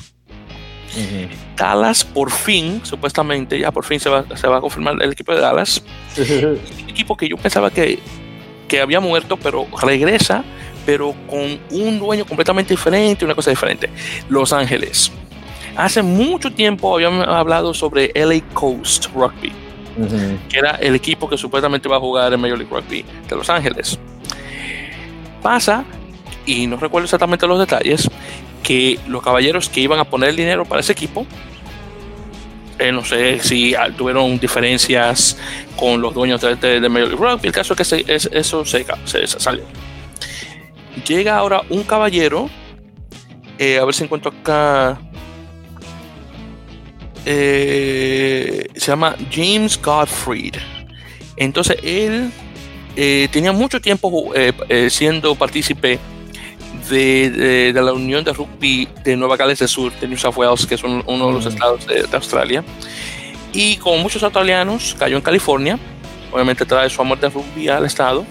Dallas 1.56 2.04
por 2.04 2.32
fin, 2.32 2.82
supuestamente, 2.84 3.60
ya 3.60 3.72
por 3.72 3.86
fin 3.86 4.00
se 4.00 4.10
va, 4.10 4.26
se 4.36 4.48
va 4.48 4.58
a 4.58 4.62
confirmar 4.62 4.95
el 5.00 5.12
equipo 5.12 5.32
de 5.32 5.39
Dallas. 5.39 5.84
un 6.18 6.89
equipo 6.89 7.16
que 7.16 7.30
yo 7.30 7.38
pensaba 7.38 7.70
que, 7.70 8.00
que 8.68 8.82
había 8.82 9.00
muerto, 9.00 9.38
pero 9.38 9.68
regresa, 9.80 10.43
pero 10.88 11.14
con 11.30 11.60
un 11.70 12.00
dueño 12.00 12.26
completamente 12.26 12.74
diferente, 12.74 13.26
una 13.26 13.36
cosa 13.36 13.52
diferente. 13.52 13.91
Los 14.28 14.52
Ángeles. 14.52 15.12
Hace 15.76 16.02
mucho 16.02 16.52
tiempo 16.52 16.95
habíamos 16.95 17.28
hablado 17.28 17.76
sobre 17.76 18.12
LA 18.16 18.41
Coast 18.56 19.06
Rugby, 19.14 19.52
que 20.50 20.58
era 20.58 20.72
el 20.72 20.95
equipo 20.95 21.30
que 21.30 21.38
supuestamente 21.38 21.88
va 21.88 21.98
a 21.98 22.00
jugar 22.00 22.34
en 22.34 22.41
Major 22.41 22.58
League 22.58 22.74
Rugby 22.74 23.06
de 23.30 23.36
Los 23.36 23.52
Ángeles. 23.52 24.00
Pasa, 25.43 25.86
y 26.48 26.66
no 26.66 26.78
recuerdo 26.78 27.04
exactamente 27.04 27.45
los 27.45 27.60
detalles, 27.60 28.10
que 28.64 28.98
los 29.08 29.22
caballeros 29.22 29.70
que 29.70 29.82
iban 29.82 30.00
a 30.00 30.06
poner 30.06 30.30
el 30.30 30.36
dinero 30.38 30.66
para 30.66 30.82
ese 30.82 30.93
equipo, 30.93 31.28
eh, 32.80 32.91
no 32.91 33.04
sé 33.04 33.39
si 33.39 33.76
tuvieron 33.98 34.39
diferencias 34.39 35.38
con 35.76 36.02
los 36.02 36.14
dueños 36.14 36.41
de, 36.41 36.56
de, 36.80 36.89
Major 36.89 37.20
League 37.20 37.39
el 37.43 37.52
caso 37.52 37.74
es 37.74 37.89
que 37.89 38.16
eso 38.16 38.66
se, 38.66 38.86
salió. 39.28 39.64
Llega 41.08 41.38
ahora 41.38 41.62
un 41.70 41.84
caballero, 41.84 42.50
eh, 43.58 43.78
a 43.78 43.86
ver 43.86 43.93
si 43.93 44.04
encuentro 44.04 44.32
acá, 44.32 45.00
eh, 47.26 48.68
se 48.76 48.88
llama 48.88 49.16
James 49.32 49.80
Godfried. 49.82 50.56
Entonces 51.36 51.78
él 51.84 52.32
tenía 53.32 53.52
mucho 53.52 53.80
tiempo 53.80 54.34
siendo 54.89 55.36
partícipe 55.36 56.00
de, 56.90 57.72
la 57.74 57.94
Unión 57.94 58.24
de 58.24 58.34
Rugby 58.34 58.88
de 59.04 59.16
Nueva 59.16 59.38
Gales 59.38 59.60
del 59.60 59.68
Sur, 59.68 59.92
de 60.00 60.08
New 60.08 60.18
South 60.18 60.36
Wales, 60.36 60.66
que 60.66 60.76
es 60.76 60.84
uno 60.84 61.04
de 61.28 61.34
los 61.34 61.46
mm. 61.46 61.50
estados 61.50 61.88
de, 61.88 62.08
Australia. 62.12 62.64
Y 63.54 63.78
como 63.78 63.98
muchos 63.98 64.24
australianos, 64.24 64.96
cayó 64.98 65.16
en 65.16 65.22
California. 65.22 65.80
Obviamente 66.32 66.66
trae 66.66 66.90
su 66.90 67.02
amor 67.02 67.20
de 67.20 67.30
rugby 67.30 67.70
al 67.70 67.86
estado. 67.86 68.26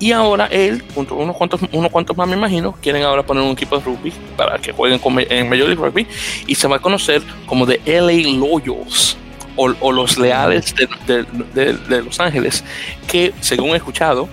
Y 0.00 0.12
ahora 0.12 0.46
él, 0.46 0.84
junto 0.94 1.14
a 1.14 1.18
unos 1.18 1.36
cuantos, 1.36 1.60
unos 1.72 1.90
cuantos 1.90 2.16
más, 2.16 2.28
me 2.28 2.36
imagino, 2.36 2.72
quieren 2.80 3.02
ahora 3.02 3.24
poner 3.24 3.42
un 3.42 3.50
equipo 3.50 3.78
de 3.78 3.84
rugby 3.84 4.12
para 4.36 4.58
que 4.58 4.72
jueguen 4.72 5.00
en 5.30 5.48
Major 5.48 5.68
League 5.68 5.82
Rugby 5.82 6.06
y 6.46 6.54
se 6.54 6.68
va 6.68 6.76
a 6.76 6.78
conocer 6.78 7.22
como 7.46 7.66
de 7.66 7.80
LA 7.84 8.30
Loyals 8.38 9.16
o, 9.58 9.92
los 9.92 10.18
leales 10.18 10.74
de, 11.06 11.24
de, 11.54 12.02
Los 12.02 12.20
Ángeles, 12.20 12.62
que 13.08 13.34
según 13.40 13.70
he 13.70 13.76
escuchado, 13.76 14.28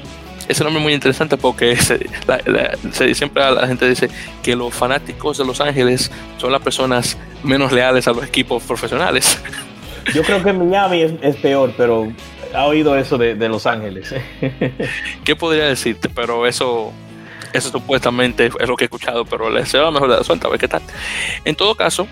ese 0.48 0.64
nombre 0.64 0.80
es 0.80 0.84
muy 0.84 0.94
interesante 0.94 1.38
porque 1.38 1.76
siempre 3.14 3.52
la 3.52 3.68
gente 3.68 3.88
dice 3.88 4.10
que 4.44 4.56
los 4.56 4.74
fanáticos 4.74 5.38
de 5.38 5.46
Los 5.46 5.62
Ángeles 5.62 6.12
son 6.38 6.52
las 6.52 6.62
personas 6.62 7.18
menos 7.44 7.72
leales 7.72 8.08
a 8.08 8.12
los 8.12 8.24
equipos 8.24 8.64
profesionales. 8.64 9.40
Yo 10.14 10.22
creo 10.24 10.44
que 10.44 10.54
Miami 10.54 11.18
es, 11.22 11.36
peor, 11.38 11.74
pero 11.76 12.12
ha 12.54 12.66
oído 12.66 12.96
eso 12.96 13.18
de, 13.18 13.36
Los 13.50 13.66
Ángeles. 13.66 14.14
¿Qué 15.24 15.36
podría 15.36 15.66
decirte? 15.66 16.10
Pero 16.10 16.46
eso, 16.46 16.94
eso 17.52 17.70
supuestamente 17.70 18.52
es 18.60 18.70
lo 18.70 18.76
que 18.76 18.84
he 18.84 18.86
escuchado, 18.86 19.26
pero 19.26 19.50
le 19.50 19.64
va 19.64 19.92
mejor 19.92 20.12
de 20.12 20.18
la 20.18 20.24
suelta, 20.24 20.48
a 20.48 20.52
ver 20.52 20.60
qué 20.60 20.68
tal. 20.68 20.84
En 21.44 21.56
todo 21.56 21.74
caso, 21.74 22.08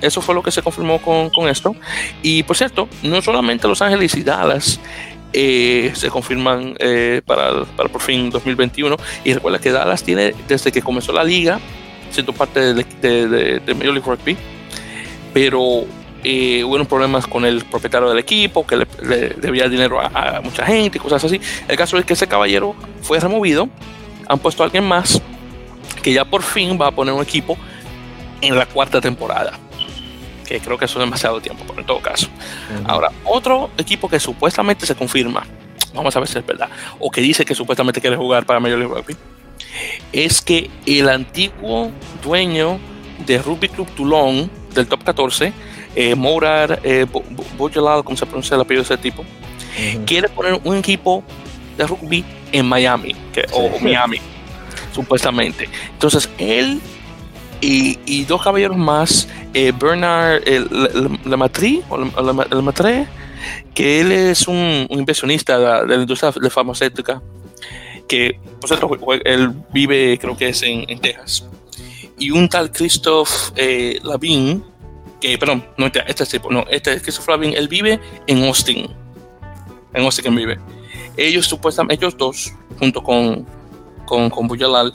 eso 0.00 0.20
fue 0.20 0.34
lo 0.34 0.42
que 0.42 0.50
se 0.50 0.60
confirmó 0.60 1.00
con, 1.00 1.30
con, 1.30 1.48
esto. 1.48 1.76
Y 2.20 2.42
por 2.42 2.56
cierto, 2.56 2.88
no 3.04 3.22
solamente 3.22 3.68
Los 3.68 3.80
Ángeles 3.80 4.16
y 4.16 4.24
Dallas 4.24 4.80
eh, 5.32 5.92
se 5.94 6.08
confirman 6.10 6.74
eh, 6.78 7.22
para, 7.24 7.64
para, 7.64 7.88
por 7.88 8.00
fin 8.00 8.30
2021. 8.30 8.96
Y 9.24 9.34
recuerda 9.34 9.58
que 9.58 9.70
Dallas 9.70 10.02
tiene, 10.02 10.34
desde 10.48 10.72
que 10.72 10.82
comenzó 10.82 11.12
la 11.12 11.24
liga, 11.24 11.60
siendo 12.10 12.32
parte 12.32 12.74
de, 12.74 12.84
de, 13.00 13.60
de, 13.60 13.74
Major 13.74 13.94
League 13.94 14.06
Rugby, 14.06 14.36
pero 15.32 15.84
eh, 16.24 16.64
hubo 16.64 16.84
problemas 16.84 17.26
con 17.26 17.44
el 17.44 17.64
propietario 17.64 18.08
del 18.08 18.18
equipo, 18.18 18.66
que 18.66 18.76
le, 18.76 18.86
debía 19.36 19.68
dinero 19.68 20.00
a, 20.00 20.40
mucha 20.42 20.66
gente 20.66 20.98
y 20.98 21.00
cosas 21.00 21.24
así. 21.24 21.40
El 21.68 21.76
caso 21.76 21.96
es 21.98 22.04
que 22.04 22.14
ese 22.14 22.26
caballero 22.26 22.74
fue 23.02 23.20
removido, 23.20 23.68
han 24.26 24.38
puesto 24.38 24.62
a 24.62 24.66
alguien 24.66 24.84
más 24.84 25.22
que 26.02 26.12
ya 26.12 26.24
por 26.24 26.42
fin 26.42 26.78
va 26.80 26.88
a 26.88 26.90
poner 26.92 27.12
un 27.12 27.22
equipo 27.22 27.58
en 28.40 28.56
la 28.56 28.64
cuarta 28.64 29.00
temporada 29.00 29.52
que 30.50 30.60
creo 30.60 30.76
que 30.76 30.86
eso 30.86 30.98
es 30.98 31.04
demasiado 31.04 31.40
tiempo, 31.40 31.62
pero 31.64 31.80
en 31.80 31.86
todo 31.86 32.00
caso. 32.00 32.26
Ahora, 32.84 33.12
otro 33.24 33.70
equipo 33.78 34.08
que 34.08 34.18
supuestamente 34.18 34.84
se 34.84 34.96
confirma, 34.96 35.46
vamos 35.94 36.14
a 36.16 36.18
ver 36.18 36.28
si 36.28 36.38
es 36.38 36.44
verdad, 36.44 36.68
o 36.98 37.08
que 37.08 37.20
dice 37.20 37.44
que 37.44 37.54
supuestamente 37.54 38.00
quiere 38.00 38.16
jugar 38.16 38.44
para 38.44 38.58
Major 38.58 38.78
League 38.78 38.92
Rugby, 38.92 39.16
es 40.12 40.42
que 40.42 40.68
el 40.86 41.08
antiguo 41.08 41.92
dueño 42.20 42.80
de 43.24 43.38
Rugby 43.38 43.68
Club 43.68 43.88
Toulon, 43.94 44.50
del 44.74 44.88
top 44.88 45.04
14, 45.04 45.52
eh, 45.94 46.14
Morar 46.16 46.80
eh, 46.82 47.06
como 47.10 48.16
se 48.16 48.26
pronuncia 48.26 48.56
el 48.56 48.60
apellido 48.62 48.82
de 48.82 48.94
ese 48.94 48.98
tipo, 49.00 49.24
quiere 50.04 50.28
poner 50.28 50.60
un 50.64 50.76
equipo 50.76 51.22
de 51.76 51.86
rugby 51.86 52.24
en 52.50 52.66
Miami, 52.66 53.14
que, 53.32 53.46
o 53.52 53.78
Miami, 53.78 54.18
supuestamente. 54.92 55.68
Entonces, 55.92 56.28
él 56.38 56.80
y, 57.60 58.24
dos 58.24 58.42
caballeros 58.42 58.76
más, 58.76 59.28
eh, 59.54 59.72
Bernard 59.78 60.42
Lamatri, 61.24 61.82
la, 61.90 63.06
que 63.74 64.00
él 64.00 64.12
es 64.12 64.46
un, 64.46 64.86
inversionista 64.90 65.58
de 65.58 65.86
la, 65.86 66.02
industria 66.02 66.32
de 66.32 66.50
farmacéutica, 66.50 67.22
que 68.06 68.38
por 68.60 68.68
cierto, 68.68 68.90
él 69.24 69.52
vive, 69.72 70.18
creo 70.18 70.36
que 70.36 70.48
es 70.48 70.62
en, 70.62 70.98
Texas. 71.00 71.46
Y 72.18 72.30
un 72.30 72.48
tal 72.48 72.70
Christoph 72.70 73.52
eh, 73.56 73.98
que, 75.20 75.38
perdón, 75.38 75.64
no, 75.76 75.86
este, 75.86 76.02
este 76.06 76.26
tipo, 76.26 76.50
no, 76.50 76.64
este 76.70 76.92
es 76.92 77.02
Christoph 77.02 77.28
Lavin, 77.28 77.54
él 77.54 77.68
vive 77.68 77.98
en 78.26 78.44
Austin. 78.44 78.90
En 79.94 80.04
Austin 80.04 80.24
que 80.24 80.30
vive. 80.30 80.58
Ellos 81.16 81.46
supuestamente, 81.46 81.94
ellos 81.94 82.16
dos, 82.16 82.52
junto 82.78 83.02
con, 83.02 83.46
con, 84.06 84.46
Buyalal, 84.48 84.92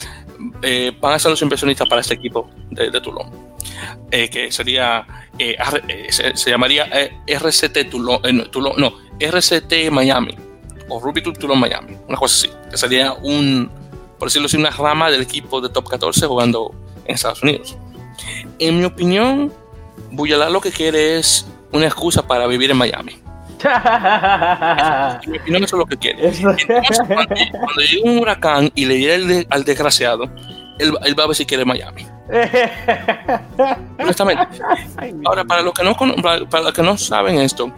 eh, 0.61 0.95
van 1.01 1.13
a 1.13 1.19
ser 1.19 1.31
los 1.31 1.41
inversionistas 1.41 1.87
para 1.87 2.01
este 2.01 2.13
equipo 2.13 2.49
de 2.71 2.91
Toulon, 3.01 3.29
eh, 4.11 4.30
que 4.30 4.51
sería, 4.51 5.05
eh, 5.39 5.55
se, 6.09 6.49
llamaría 6.49 6.88
RCT 7.28 7.89
Toulon, 7.89 8.78
no, 8.78 8.93
RCT 9.20 9.91
Miami, 9.91 10.36
o 10.89 10.99
Ruby 10.99 11.22
Toulon 11.22 11.59
Miami, 11.59 11.97
una 12.07 12.18
cosa 12.18 12.47
así, 12.47 12.55
que 12.70 12.78
sería 12.78 13.13
un, 13.13 13.70
por 14.20 14.28
decirlo 14.28 14.47
así, 14.47 14.57
una 14.57 14.70
rama 14.70 15.09
del 15.09 15.22
equipo 15.22 15.61
de 15.61 15.70
Top 15.70 15.89
14 15.89 16.26
jugando 16.28 16.74
en 17.05 17.16
Estados 17.16 17.43
Unidos. 17.43 17.78
En 18.59 18.80
mi 18.80 18.86
opinión, 18.86 19.51
Buyalá 20.11 20.49
lo 20.49 20.61
que 20.61 20.72
quiere 20.72 21.18
es 21.18 21.45
una 21.72 21.86
excusa 21.86 22.26
para 22.26 22.47
vivir 22.47 22.72
en 22.72 22.78
Miami. 22.78 23.20
en 25.24 25.32
mi 25.32 25.38
opinión, 25.39 25.63
eso 25.63 25.76
es 25.76 25.80
lo 25.80 25.86
que 25.86 25.97
quiere. 25.97 26.28
Entonces, 26.28 26.66
cuando, 27.07 27.36
cuando 27.51 27.82
llegue 27.82 28.01
un 28.03 28.20
huracán 28.20 28.72
y 28.76 28.86
le 28.86 28.95
diera 28.95 29.45
al 29.49 29.63
desgraciado, 29.63 30.30
él, 30.80 30.93
él, 31.03 31.20
va 31.20 31.24
a 31.24 31.28
ver 31.28 31.36
si 31.36 31.45
quiere 31.45 31.66
Miami. 31.66 32.05
Honestamente. 33.99 34.47
Ahora, 35.26 35.43
para 35.45 35.61
los 35.61 35.73
que 35.73 35.84
no, 35.84 35.95
para 36.21 36.63
los 36.63 36.73
que 36.73 36.82
no 36.82 36.97
saben 36.97 37.39
esto, 37.39 37.71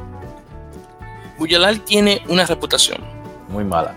Buyalal 1.38 1.82
tiene 1.82 2.22
una 2.28 2.46
reputación. 2.46 3.04
Muy 3.50 3.64
mala. 3.64 3.94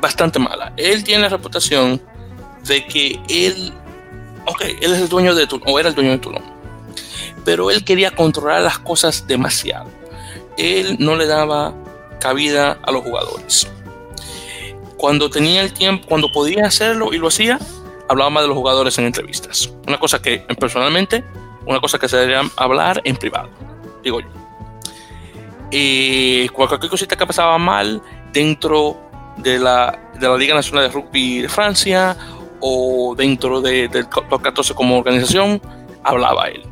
Bastante 0.00 0.38
mala. 0.38 0.72
Él 0.76 1.04
tiene 1.04 1.22
la 1.22 1.28
reputación 1.28 2.00
de 2.66 2.86
que 2.86 3.20
él, 3.28 3.72
ok, 4.46 4.62
él 4.80 4.92
es 4.92 5.00
el 5.00 5.08
dueño 5.08 5.34
de 5.34 5.46
Tulón, 5.46 5.68
o 5.68 5.78
era 5.78 5.88
el 5.88 5.94
dueño 5.94 6.10
de 6.10 6.18
Tulón, 6.18 6.42
pero 7.44 7.70
él 7.70 7.84
quería 7.84 8.10
controlar 8.10 8.62
las 8.62 8.78
cosas 8.78 9.26
demasiado. 9.26 9.88
Él 10.56 10.96
no 10.98 11.16
le 11.16 11.26
daba 11.26 11.74
cabida 12.18 12.78
a 12.82 12.92
los 12.92 13.02
jugadores. 13.02 13.68
Cuando 14.96 15.30
tenía 15.30 15.62
el 15.62 15.72
tiempo, 15.72 16.06
cuando 16.06 16.30
podía 16.32 16.66
hacerlo 16.66 17.12
y 17.14 17.18
lo 17.18 17.28
hacía, 17.28 17.58
hablaba 18.10 18.28
más 18.28 18.42
de 18.42 18.48
los 18.48 18.56
jugadores 18.56 18.98
en 18.98 19.06
entrevistas. 19.06 19.72
Una 19.86 19.98
cosa 19.98 20.20
que 20.20 20.38
personalmente, 20.58 21.24
una 21.64 21.78
cosa 21.78 21.96
que 21.96 22.08
se 22.08 22.16
debería 22.16 22.42
hablar 22.56 23.00
en 23.04 23.16
privado, 23.16 23.48
digo 24.02 24.20
yo. 24.20 24.26
Y 25.70 26.48
cualquier 26.48 26.90
cosita 26.90 27.16
que 27.16 27.24
pasaba 27.24 27.56
mal 27.56 28.02
dentro 28.32 29.00
de 29.36 29.60
la, 29.60 30.10
de 30.18 30.28
la 30.28 30.36
Liga 30.36 30.56
Nacional 30.56 30.88
de 30.88 30.92
Rugby 30.92 31.42
de 31.42 31.48
Francia 31.48 32.16
o 32.58 33.14
dentro 33.16 33.60
de, 33.60 33.86
del 33.86 34.08
top 34.08 34.42
14 34.42 34.74
como 34.74 34.98
organización, 34.98 35.62
hablaba 36.02 36.48
él. 36.48 36.64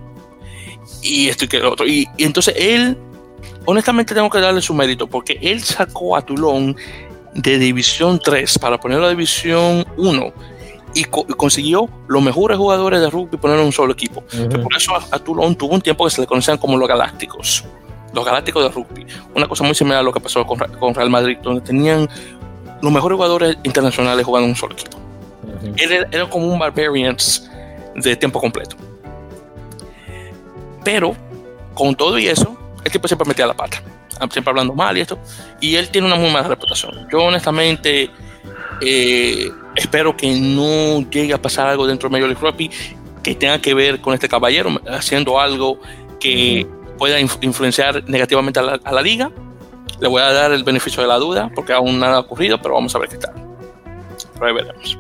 Y 1.03 1.28
esto 1.28 1.45
y 1.45 1.49
que 1.49 1.62
otro. 1.62 1.86
Y, 1.86 2.09
y, 2.16 2.24
entonces 2.24 2.55
él, 2.59 2.99
honestamente 3.64 4.12
tengo 4.12 4.28
que 4.28 4.41
darle 4.41 4.61
su 4.61 4.74
mérito, 4.74 5.07
porque 5.07 5.39
él 5.41 5.62
sacó 5.62 6.16
a 6.16 6.22
Toulon 6.22 6.76
de 7.34 7.59
División 7.61 8.18
3 8.18 8.59
para 8.59 8.80
ponerlo 8.80 9.07
a 9.07 9.11
División 9.11 9.86
1 9.97 10.57
y, 10.95 11.05
co 11.05 11.26
y, 11.28 11.32
consiguió 11.34 11.89
los 12.09 12.22
mejores 12.22 12.59
jugadores 12.59 13.01
de 13.01 13.11
rugby 13.11 13.36
poner 13.36 13.59
en 13.59 13.66
un 13.66 13.72
solo 13.72 13.93
equipo. 13.93 14.22
Uh 14.32 14.36
-huh. 14.36 14.62
Por 14.62 14.76
eso 14.76 14.95
a, 14.95 15.05
a, 15.11 15.18
Toulon 15.18 15.55
tuvo 15.55 15.74
un 15.74 15.80
tiempo 15.80 16.05
que 16.05 16.11
se 16.11 16.20
le 16.20 16.26
conocían 16.26 16.59
como 16.59 16.76
los 16.76 16.89
Galácticos. 16.89 17.64
Los 18.12 18.24
Galácticos 18.24 18.62
de 18.64 18.70
rugby. 18.70 19.07
Una 19.34 19.47
cosa 19.47 19.64
muy 19.64 19.74
similar 19.74 20.01
a 20.01 20.03
lo 20.03 20.12
que 20.12 20.20
pasó 20.20 20.47
con, 20.47 20.59
con 20.59 20.95
Real 20.95 21.11
Madrid, 21.11 21.39
donde 21.43 21.61
tenían 21.61 22.09
los 22.80 22.93
mejores 22.93 23.16
jugadores 23.16 23.59
internacionales 23.64 24.24
jugando 24.24 24.47
en 24.47 24.51
un 24.51 24.57
solo 24.57 24.74
equipo. 24.74 24.97
Uh 24.97 25.66
-huh. 25.66 25.74
era, 25.76 26.09
era, 26.11 26.30
como 26.30 26.47
un 26.47 26.59
Barbarians 26.59 27.51
de 27.95 28.16
tiempo 28.16 28.41
completo. 28.41 28.76
Pero, 30.84 31.14
con 31.74 31.95
todo 31.95 32.18
y 32.18 32.28
eso, 32.28 32.57
el 32.84 32.91
tipo 32.91 33.07
siempre 33.09 33.28
metía 33.28 33.47
la 33.47 33.55
pata. 33.55 33.82
Siempre 34.30 34.51
hablando 34.51 34.74
mal 34.74 34.97
y 34.97 35.03
esto. 35.03 35.18
Y 35.61 35.76
él 35.76 35.91
tiene 35.91 36.07
una 36.07 36.16
muy 36.16 36.30
mala 36.30 36.49
reputación. 36.49 37.07
Yo, 37.12 37.22
honestamente, 37.22 38.11
eh, 38.80 39.51
espero 39.79 40.16
que 40.16 40.39
no 40.41 41.09
llegue 41.11 41.33
a 41.33 41.41
pasar 41.41 41.68
algo 41.68 41.87
dentro 41.87 42.09
de 42.09 42.12
Major 42.12 42.29
League 42.29 42.43
Rugby 42.43 42.70
que 43.22 43.35
tenga 43.35 43.61
que 43.61 43.74
ver 43.74 44.01
con 44.01 44.14
este 44.14 44.29
caballero 44.29 44.70
haciendo 44.89 45.41
algo 45.41 45.81
que 46.20 46.66
pueda 46.99 47.20
influenciar 47.20 48.03
negativamente 48.09 48.59
a 48.59 48.62
la, 48.62 48.81
a 48.83 48.93
la 48.93 49.03
liga. 49.03 49.31
Le 50.01 50.09
voy 50.09 50.22
a 50.22 50.33
dar 50.33 50.53
el 50.53 50.64
beneficio 50.64 51.03
de 51.03 51.09
la 51.09 51.16
duda 51.16 51.51
porque 51.55 51.72
aún 51.72 51.99
nada 51.99 52.16
ha 52.16 52.20
ocurrido, 52.20 52.61
pero 52.61 52.74
vamos 52.74 52.95
a 52.95 52.99
ver 52.99 53.09
qué 53.09 53.16
tal. 53.16 53.35
Pero 54.39 54.55
veremos. 54.55 54.99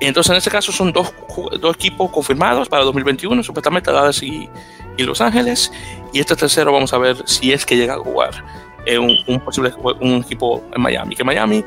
Entonces, 0.00 0.30
en 0.30 0.36
este 0.36 0.50
caso, 0.50 0.72
son 0.72 0.92
dos, 0.92 1.12
dos 1.60 1.76
equipos 1.76 2.10
confirmados 2.10 2.68
para 2.68 2.82
2021, 2.84 3.40
supuestamente 3.42 3.92
Dallas 3.92 4.22
y, 4.22 4.48
y, 4.96 5.02
Los 5.04 5.20
Ángeles. 5.20 5.70
Y 6.12 6.18
este 6.18 6.34
tercero, 6.34 6.72
vamos 6.72 6.92
a 6.92 6.98
ver 6.98 7.16
si 7.24 7.52
es 7.52 7.64
que 7.64 7.76
llega 7.76 7.94
a 7.94 7.98
jugar 7.98 8.44
eh, 8.84 8.98
un, 8.98 9.16
un, 9.28 9.40
posible 9.40 9.72
un 10.00 10.14
equipo 10.16 10.64
en 10.74 10.82
Miami. 10.82 11.14
Que 11.14 11.22
Miami, 11.22 11.64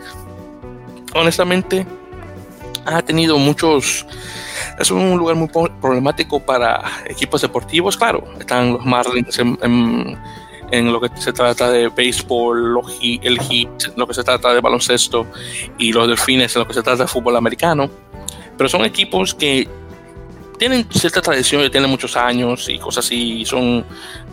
honestamente, 1.15 1.85
ha 2.85 3.01
tenido 3.01 3.37
muchos. 3.39 4.05
Es 4.79 4.91
un 4.91 5.17
lugar 5.17 5.35
muy 5.35 5.49
problemático 5.81 6.39
para 6.39 6.83
equipos 7.05 7.41
deportivos. 7.41 7.97
Claro, 7.97 8.23
están 8.39 8.73
los 8.73 8.85
Marlins 8.85 9.39
en, 9.39 9.57
en, 9.63 10.17
en 10.71 10.93
lo 10.93 11.01
que 11.01 11.09
se 11.19 11.33
trata 11.33 11.71
de 11.71 11.89
béisbol, 11.89 12.79
el 13.01 13.39
Heat, 13.39 13.95
lo 13.95 14.05
que 14.05 14.13
se 14.13 14.23
trata 14.23 14.53
de 14.53 14.61
baloncesto, 14.61 15.25
y 15.77 15.91
los 15.91 16.07
Delfines 16.07 16.55
en 16.55 16.61
lo 16.61 16.67
que 16.67 16.73
se 16.73 16.83
trata 16.83 17.03
de 17.03 17.07
fútbol 17.07 17.35
americano 17.35 17.89
pero 18.57 18.69
son 18.69 18.85
equipos 18.85 19.33
que 19.33 19.67
tienen 20.57 20.87
cierta 20.89 21.21
tradición, 21.21 21.69
tienen 21.69 21.89
muchos 21.89 22.15
años 22.15 22.69
y 22.69 22.77
cosas 22.77 23.05
así, 23.05 23.41
y 23.41 23.45
son 23.45 23.85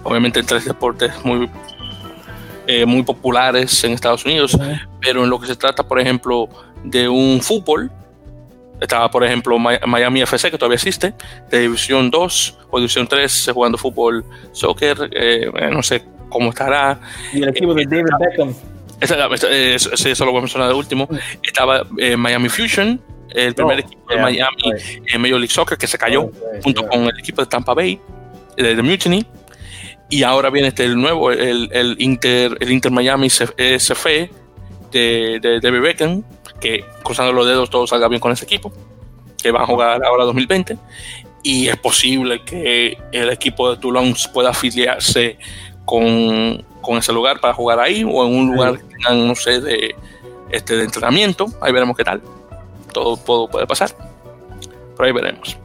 obviamente 0.04 0.42
tres 0.42 0.64
deportes 0.64 1.12
muy, 1.24 1.50
eh, 2.66 2.86
muy 2.86 3.02
populares 3.02 3.82
en 3.84 3.92
Estados 3.92 4.24
Unidos, 4.24 4.56
pero 5.00 5.24
en 5.24 5.30
lo 5.30 5.40
que 5.40 5.48
se 5.48 5.56
trata, 5.56 5.82
por 5.82 5.98
ejemplo, 5.98 6.48
de 6.84 7.08
un 7.08 7.40
fútbol, 7.40 7.90
estaba, 8.80 9.10
por 9.10 9.24
ejemplo, 9.24 9.58
Miami 9.58 10.22
FC, 10.22 10.50
que 10.50 10.58
todavía 10.58 10.76
existe, 10.76 11.14
de 11.50 11.60
División 11.60 12.10
2 12.10 12.58
o 12.70 12.78
División 12.78 13.06
3, 13.06 13.50
jugando 13.54 13.78
fútbol, 13.78 14.24
soccer, 14.52 15.08
eh, 15.12 15.50
no 15.72 15.82
sé 15.82 16.02
cómo 16.28 16.50
estará. 16.50 16.98
Y 17.32 17.42
el 17.42 17.50
equipo 17.50 17.74
de 17.74 17.84
David 17.84 18.10
Beckham. 18.18 18.54
Esa, 19.00 19.28
eso 19.34 20.24
lo 20.24 20.30
voy 20.30 20.38
a 20.38 20.42
mencionar 20.42 20.68
de 20.68 20.74
último. 20.74 21.08
Estaba 21.42 21.84
eh, 21.98 22.16
Miami 22.16 22.48
Fusion, 22.48 23.00
el 23.34 23.54
primer 23.54 23.76
oh, 23.76 23.80
equipo 23.80 24.02
de 24.08 24.14
yeah, 24.14 24.22
Miami 24.22 24.72
right. 24.72 25.14
en 25.14 25.20
Major 25.20 25.38
League 25.38 25.52
Soccer 25.52 25.78
que 25.78 25.86
se 25.86 25.98
cayó 25.98 26.22
oh, 26.22 26.32
right, 26.52 26.62
junto 26.62 26.82
yeah. 26.82 26.90
con 26.90 27.02
el 27.04 27.18
equipo 27.18 27.42
de 27.42 27.46
Tampa 27.46 27.74
Bay 27.74 28.00
de, 28.56 28.74
de 28.74 28.82
Mutiny 28.82 29.26
y 30.10 30.22
ahora 30.22 30.50
viene 30.50 30.68
este 30.68 30.84
el 30.84 31.00
nuevo 31.00 31.30
el, 31.30 31.68
el 31.72 31.96
Inter 31.98 32.56
el 32.60 32.70
Inter 32.70 32.92
Miami 32.92 33.28
SF 33.28 34.30
de, 34.90 35.38
de, 35.40 35.60
de 35.60 35.70
Beckham 35.70 36.22
que 36.62 36.86
cruzando 37.02 37.32
los 37.32 37.46
dedos 37.46 37.68
todo 37.68 37.86
salga 37.86 38.08
bien 38.08 38.20
con 38.20 38.32
ese 38.32 38.46
equipo 38.46 38.72
que 39.42 39.50
va 39.50 39.62
a 39.62 39.66
jugar 39.66 40.02
ahora 40.02 40.24
2020 40.24 40.78
y 41.42 41.68
es 41.68 41.76
posible 41.76 42.42
que 42.44 42.96
el 43.12 43.28
equipo 43.28 43.70
de 43.70 43.76
Toulon 43.76 44.14
pueda 44.32 44.50
afiliarse 44.50 45.36
con, 45.84 46.64
con 46.80 46.96
ese 46.96 47.12
lugar 47.12 47.40
para 47.40 47.52
jugar 47.52 47.80
ahí 47.80 48.04
o 48.04 48.26
en 48.26 48.34
un 48.34 48.52
lugar 48.52 48.78
no 49.10 49.34
sé 49.34 49.60
de 49.60 49.94
este 50.50 50.76
de 50.76 50.84
entrenamiento 50.84 51.46
ahí 51.60 51.72
veremos 51.72 51.96
qué 51.96 52.04
tal 52.04 52.22
todo, 52.92 53.16
todo 53.16 53.48
puede 53.48 53.66
pasar. 53.66 53.90
Pero 54.96 55.06
ahí 55.06 55.12
veremos. 55.12 55.56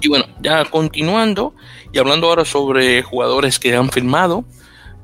Y 0.00 0.08
bueno, 0.08 0.24
ya 0.40 0.64
continuando 0.64 1.54
y 1.92 1.98
hablando 1.98 2.28
ahora 2.28 2.44
sobre 2.44 3.02
jugadores 3.02 3.58
que 3.58 3.76
han 3.76 3.90
firmado 3.90 4.44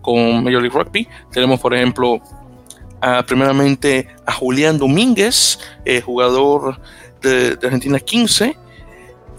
con 0.03 0.43
Major 0.43 0.63
League 0.63 0.77
Rugby, 0.77 1.09
tenemos 1.31 1.61
por 1.61 1.75
ejemplo 1.75 2.21
a, 3.01 3.23
primeramente 3.25 4.09
a 4.27 4.33
Julián 4.33 4.79
Domínguez, 4.79 5.59
eh, 5.85 6.01
jugador 6.01 6.81
de, 7.21 7.57
de, 7.57 7.67
Argentina 7.67 7.99
15, 7.99 8.57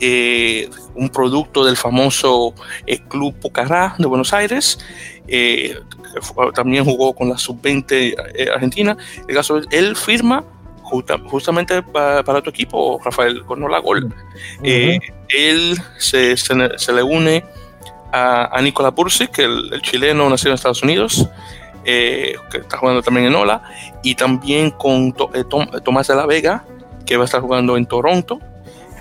eh, 0.01 0.69
un 0.95 1.09
producto 1.09 1.65
del 1.65 1.75
famoso 1.75 2.53
eh, 2.87 2.99
Club 3.09 3.35
Pucará 3.39 3.95
de 3.97 4.05
Buenos 4.05 4.33
Aires. 4.33 4.79
También 6.55 6.85
jugó 6.85 7.13
con 7.13 7.29
la 7.29 7.37
sub-20 7.37 8.15
eh, 8.33 8.49
Argentina. 8.53 8.97
El 9.27 9.35
caso 9.35 9.57
es, 9.57 9.65
él 9.71 9.95
firma 9.95 10.43
justa, 10.83 11.19
justamente 11.25 11.83
para, 11.83 12.23
para, 12.23 12.41
tu 12.41 12.49
equipo, 12.49 12.99
Rafael 13.03 13.43
Cornola 13.45 13.79
Gol. 13.79 14.05
Uh 14.05 14.63
-huh. 14.63 15.01
él 15.27 15.77
se, 15.97 16.35
se, 16.35 16.53
se, 16.77 16.93
le 16.93 17.03
une 17.03 17.43
a, 18.11 18.57
a 18.57 18.61
Nicolás 18.61 18.95
Bursic, 18.95 19.37
el, 19.39 19.71
el, 19.71 19.81
chileno 19.81 20.29
nacido 20.29 20.51
en 20.51 20.55
Estados 20.55 20.81
Unidos, 20.81 21.29
eh, 21.91 22.35
que 22.51 22.59
está 22.59 22.77
jugando 22.77 23.01
también 23.01 23.25
en 23.25 23.35
Ola, 23.35 23.63
y 24.03 24.13
también 24.13 24.69
con 24.69 25.15
eh, 25.33 25.43
Tom, 25.49 25.67
Tomás 25.83 26.07
de 26.07 26.15
la 26.15 26.27
Vega, 26.27 26.65
que 27.05 27.17
va 27.17 27.23
a 27.23 27.25
estar 27.25 27.41
jugando 27.41 27.77
en 27.77 27.87
Toronto, 27.87 28.39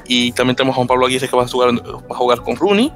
y 0.07 0.33
también 0.33 0.57
tenemos 0.57 0.73
a 0.73 0.77
Juan 0.77 0.87
Pablo 0.87 1.05
Aguirre, 1.05 1.29
que 1.29 1.37
va 1.37 1.43
a 1.43 1.49
jugar, 1.49 1.71
va 1.75 2.15
a 2.15 2.19
jugar 2.19 2.41
con 2.41 2.57
Rooney. 2.57 2.91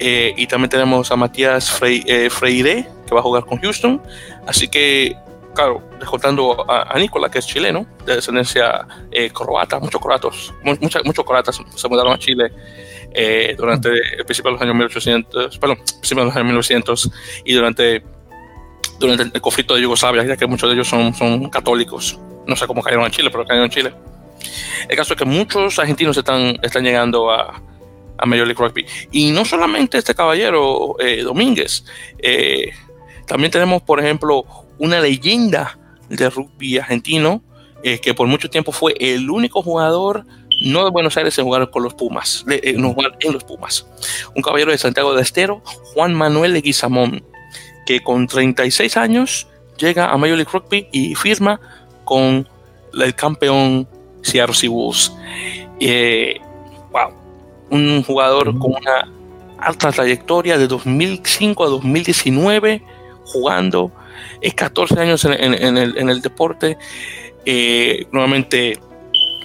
Eh, 0.00 0.34
y 0.36 0.48
también 0.48 0.68
tenemos 0.68 1.12
a 1.12 1.16
Matías 1.16 1.70
Freire, 1.70 2.88
que 3.06 3.14
va 3.14 3.20
a 3.20 3.22
jugar 3.22 3.44
con 3.44 3.60
Houston. 3.60 4.02
Así 4.44 4.66
que 4.66 5.16
claro, 5.54 5.82
descontando 5.98 6.68
a, 6.68 6.92
a 6.92 6.98
Nicola, 6.98 7.30
que 7.30 7.38
es 7.38 7.46
chileno, 7.46 7.86
de 8.04 8.16
descendencia 8.16 8.86
eh, 9.10 9.30
croata, 9.30 9.78
muchos 9.78 10.00
croatos, 10.00 10.52
muchos, 10.62 11.04
muchos 11.04 11.24
croatas 11.24 11.60
se 11.74 11.88
mudaron 11.88 12.12
a 12.12 12.18
Chile 12.18 12.52
eh, 13.12 13.54
durante 13.56 13.88
el 13.90 14.24
principio 14.24 14.50
de 14.50 14.54
los 14.54 14.62
años 14.62 14.74
1800, 14.74 15.58
perdón, 15.58 15.76
principio 15.76 16.24
de 16.24 16.26
los 16.26 16.36
años 16.36 16.46
1900 16.46 17.10
y 17.44 17.54
durante, 17.54 18.02
durante 18.98 19.24
el 19.24 19.40
conflicto 19.40 19.74
de 19.74 19.82
Yugoslavia, 19.82 20.24
ya 20.24 20.36
que 20.36 20.46
muchos 20.46 20.68
de 20.68 20.74
ellos 20.74 20.88
son, 20.88 21.14
son 21.14 21.48
católicos. 21.50 22.18
No 22.46 22.56
sé 22.56 22.66
cómo 22.66 22.82
cayeron 22.82 23.04
en 23.06 23.10
Chile, 23.10 23.30
pero 23.30 23.44
cayeron 23.44 23.66
en 23.66 23.70
Chile. 23.70 23.94
El 24.88 24.96
caso 24.96 25.14
es 25.14 25.18
que 25.18 25.24
muchos 25.24 25.78
argentinos 25.78 26.16
están, 26.16 26.58
están 26.62 26.84
llegando 26.84 27.30
a, 27.30 27.62
a 28.18 28.26
Major 28.26 28.46
League 28.46 28.62
Rugby. 28.62 28.86
Y 29.10 29.30
no 29.30 29.44
solamente 29.44 29.98
este 29.98 30.14
caballero 30.14 30.96
eh, 31.00 31.22
Domínguez, 31.22 31.84
eh, 32.18 32.70
también 33.26 33.50
tenemos, 33.50 33.82
por 33.82 34.00
ejemplo, 34.00 34.44
una 34.78 35.00
leyenda 35.00 35.78
de 36.08 36.28
rugby 36.28 36.78
argentino, 36.78 37.42
eh, 37.82 37.98
que 38.00 38.14
por 38.14 38.26
mucho 38.26 38.50
tiempo 38.50 38.72
fue 38.72 38.94
el 39.00 39.30
único 39.30 39.62
jugador 39.62 40.24
no 40.60 40.84
de 40.84 40.90
Buenos 40.90 41.16
Aires, 41.16 41.36
en 41.38 41.44
jugar 41.44 41.68
con 41.70 41.82
los 41.82 41.94
Pumas, 41.94 42.44
en 42.48 43.32
los 43.32 43.44
Pumas. 43.44 43.86
Un 44.36 44.42
caballero 44.42 44.70
de 44.70 44.78
Santiago 44.78 45.12
del 45.12 45.22
Estero, 45.22 45.62
Juan 45.64 46.14
Manuel 46.14 46.52
Leguizamón, 46.52 47.24
que 47.86 48.00
con 48.00 48.26
36 48.26 48.96
años 48.96 49.48
llega 49.76 50.10
a 50.10 50.16
Major 50.16 50.36
League 50.36 50.50
Rugby 50.52 50.88
y 50.92 51.14
firma 51.14 51.60
con 52.04 52.48
el 52.92 53.14
campeón 53.14 53.88
Seattle 54.22 54.68
Wolves. 54.68 55.12
Eh, 55.80 56.40
wow, 56.92 57.10
un 57.70 58.02
jugador 58.02 58.58
con 58.58 58.74
una 58.74 59.08
alta 59.58 59.90
trayectoria 59.92 60.58
de 60.58 60.66
2005 60.66 61.64
a 61.64 61.68
2019 61.68 62.82
jugando, 63.24 63.90
es 64.40 64.54
14 64.54 65.00
años 65.00 65.24
en, 65.24 65.76
el, 65.76 66.22
deporte, 66.22 66.76
eh, 67.44 68.06
nuevamente 68.12 68.78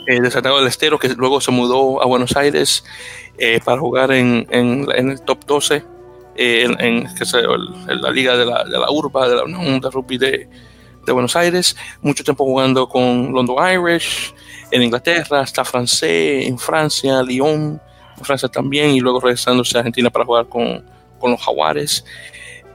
eh, 0.08 0.22
de 0.22 0.32
Santiago 0.32 0.58
del 0.58 0.68
Estero, 0.68 1.00
que 1.00 1.10
luego 1.10 1.42
se 1.42 1.52
mudó 1.52 2.02
a 2.02 2.06
Buenos 2.06 2.36
Aires 2.36 2.84
eh, 3.38 3.60
para 3.64 3.80
jugar 3.80 4.12
en, 4.12 4.48
el 4.52 5.22
top 5.22 5.46
12, 5.46 5.84
en, 6.42 7.06
la 8.02 8.12
liga 8.12 8.38
de 8.38 8.46
la, 8.46 8.64
de 8.64 8.80
la 8.80 8.90
URBA, 8.90 9.28
de 9.28 9.36
la 9.36 9.44
Unión 9.44 9.82
de 9.82 9.90
Rugby 9.90 10.18
de, 10.18 10.50
de 11.06 11.12
Buenos 11.12 11.36
Aires, 11.36 11.76
mucho 12.02 12.24
tiempo 12.24 12.46
jugando 12.46 12.88
con 12.88 13.34
London 13.34 13.58
Irish, 13.74 14.34
en 14.72 14.84
Inglaterra, 14.84 15.42
hasta 15.42 15.66
francés, 15.66 16.48
en 16.48 16.58
Francia, 16.58 17.22
Lyon, 17.24 17.82
en 18.18 18.24
Francia 18.24 18.48
también, 18.48 18.92
y 18.92 19.02
luego 19.02 19.20
regresándose 19.20 19.78
a 19.78 19.80
Argentina 19.80 20.10
para 20.10 20.24
jugar 20.24 20.48
con, 20.48 20.84
los 21.22 21.42
Jaguares. 21.42 22.06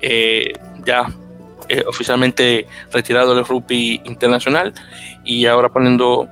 Eh, 0.02 0.52
ya 0.84 1.06
eh, 1.70 1.82
oficialmente 1.86 2.66
retirado 2.92 3.34
del 3.34 3.46
rugby 3.46 4.02
internacional 4.04 4.74
y 5.24 5.46
ahora 5.46 5.70
poniendo 5.70 6.28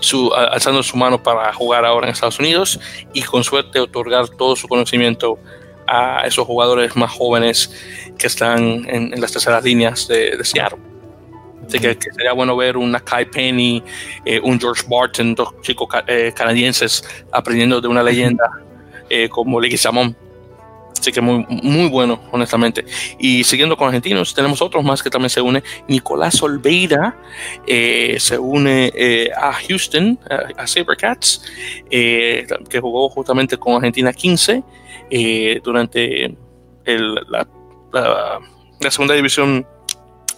su, 0.00 0.32
alzando 0.32 0.82
su 0.82 0.96
mano 0.96 1.22
para 1.22 1.52
jugar 1.52 1.84
ahora 1.84 2.06
en 2.06 2.14
Estados 2.14 2.38
Unidos 2.38 2.80
y 3.12 3.22
con 3.22 3.44
suerte 3.44 3.80
otorgar 3.80 4.30
todo 4.30 4.56
su 4.56 4.66
conocimiento 4.66 5.38
a 5.90 6.22
esos 6.24 6.46
jugadores 6.46 6.94
más 6.94 7.10
jóvenes 7.10 7.70
que 8.16 8.28
están 8.28 8.86
en, 8.88 9.20
las 9.20 9.32
terceras 9.32 9.64
líneas 9.64 10.06
de, 10.06 10.36
de 10.36 10.44
Seattle. 10.44 10.78
Así 11.66 11.78
que, 11.78 11.96
sería 12.16 12.32
bueno 12.32 12.56
ver 12.56 12.76
un 12.76 12.92
Kai 13.04 13.26
Penny, 13.26 13.82
eh, 14.24 14.40
un 14.42 14.58
George 14.58 14.82
Barton, 14.88 15.34
dos 15.36 15.54
chicos 15.62 15.88
eh, 16.08 16.32
canadienses 16.34 17.04
aprendiendo 17.30 17.80
de 17.80 17.86
una 17.86 18.02
leyenda 18.02 18.44
eh, 19.08 19.28
como 19.28 19.60
Samón. 19.76 20.16
Así 20.98 21.12
que 21.12 21.20
muy, 21.20 21.46
muy 21.48 21.88
bueno, 21.88 22.20
honestamente. 22.32 22.84
Y 23.18 23.44
siguiendo 23.44 23.76
con 23.76 23.86
argentinos, 23.86 24.34
tenemos 24.34 24.60
otros 24.60 24.84
más 24.84 25.02
que 25.02 25.10
también 25.10 25.30
se 25.30 25.40
une. 25.40 25.62
Nicolás 25.88 26.42
Olveira 26.42 27.16
se 27.66 28.38
une 28.38 29.30
a 29.34 29.52
Houston, 29.52 30.18
a, 30.56 30.66
Sabercats, 30.66 31.42
que 31.88 32.80
jugó 32.80 33.08
justamente 33.08 33.56
con 33.56 33.76
Argentina 33.76 34.12
15 34.12 34.62
durante 35.62 36.36
la, 36.84 37.46
la 38.80 38.90
segunda 38.90 39.14
división 39.14 39.66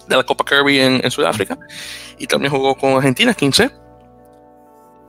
de 0.07 0.15
la 0.15 0.23
Copa 0.23 0.43
Kirby 0.43 0.79
en, 0.79 1.11
Sudáfrica 1.11 1.57
y 2.17 2.27
también 2.27 2.51
jugó 2.51 2.75
con 2.75 2.93
Argentina 2.93 3.33
15. 3.33 3.71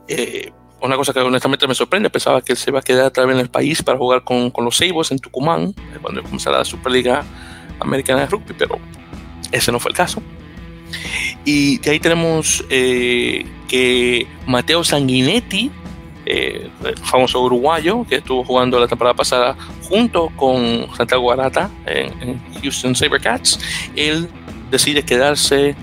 Eh, 0.07 0.51
una 0.81 0.95
cosa 0.95 1.13
que 1.13 1.19
honestamente 1.19 1.67
me 1.67 1.75
sorprende, 1.75 2.09
pensaba 2.09 2.41
que 2.41 2.53
él 2.53 2.57
se 2.57 2.69
iba 2.69 2.79
a 2.79 2.81
quedar 2.81 3.07
otra 3.07 3.25
vez 3.25 3.35
en 3.35 3.41
el 3.41 3.49
país 3.49 3.81
para 3.81 3.97
jugar 3.97 4.23
con, 4.23 4.51
los 4.57 4.77
Seibos 4.77 5.11
en 5.11 5.19
Tucumán, 5.19 5.73
eh, 5.77 5.97
cuando 6.01 6.21
comenzara 6.21 6.59
la 6.59 6.65
Superliga 6.65 7.23
Americana 7.79 8.21
de 8.21 8.27
Rugby, 8.27 8.53
pero 8.57 8.77
ese 9.51 9.71
no 9.71 9.79
fue 9.79 9.91
el 9.91 9.97
caso. 9.97 10.21
Y 11.43 11.79
de 11.79 11.91
ahí 11.91 11.99
tenemos 11.99 12.63
eh, 12.69 13.45
que 13.67 14.27
Mateo 14.45 14.83
Sanguinetti, 14.83 15.71
el 16.25 16.71
famoso 17.03 17.41
uruguayo 17.41 18.05
que 18.07 18.15
estuvo 18.15 18.43
jugando 18.43 18.79
la 18.79 18.87
temporada 18.87 19.15
pasada 19.15 19.55
junto 19.87 20.29
con 20.35 20.87
Santiago 20.95 21.23
Guarata 21.23 21.69
en, 21.85 22.21
en 22.21 22.41
Houston 22.61 22.95
Sabercats, 22.95 23.59
él 23.95 24.27
decide 24.71 25.03
quedarse 25.03 25.75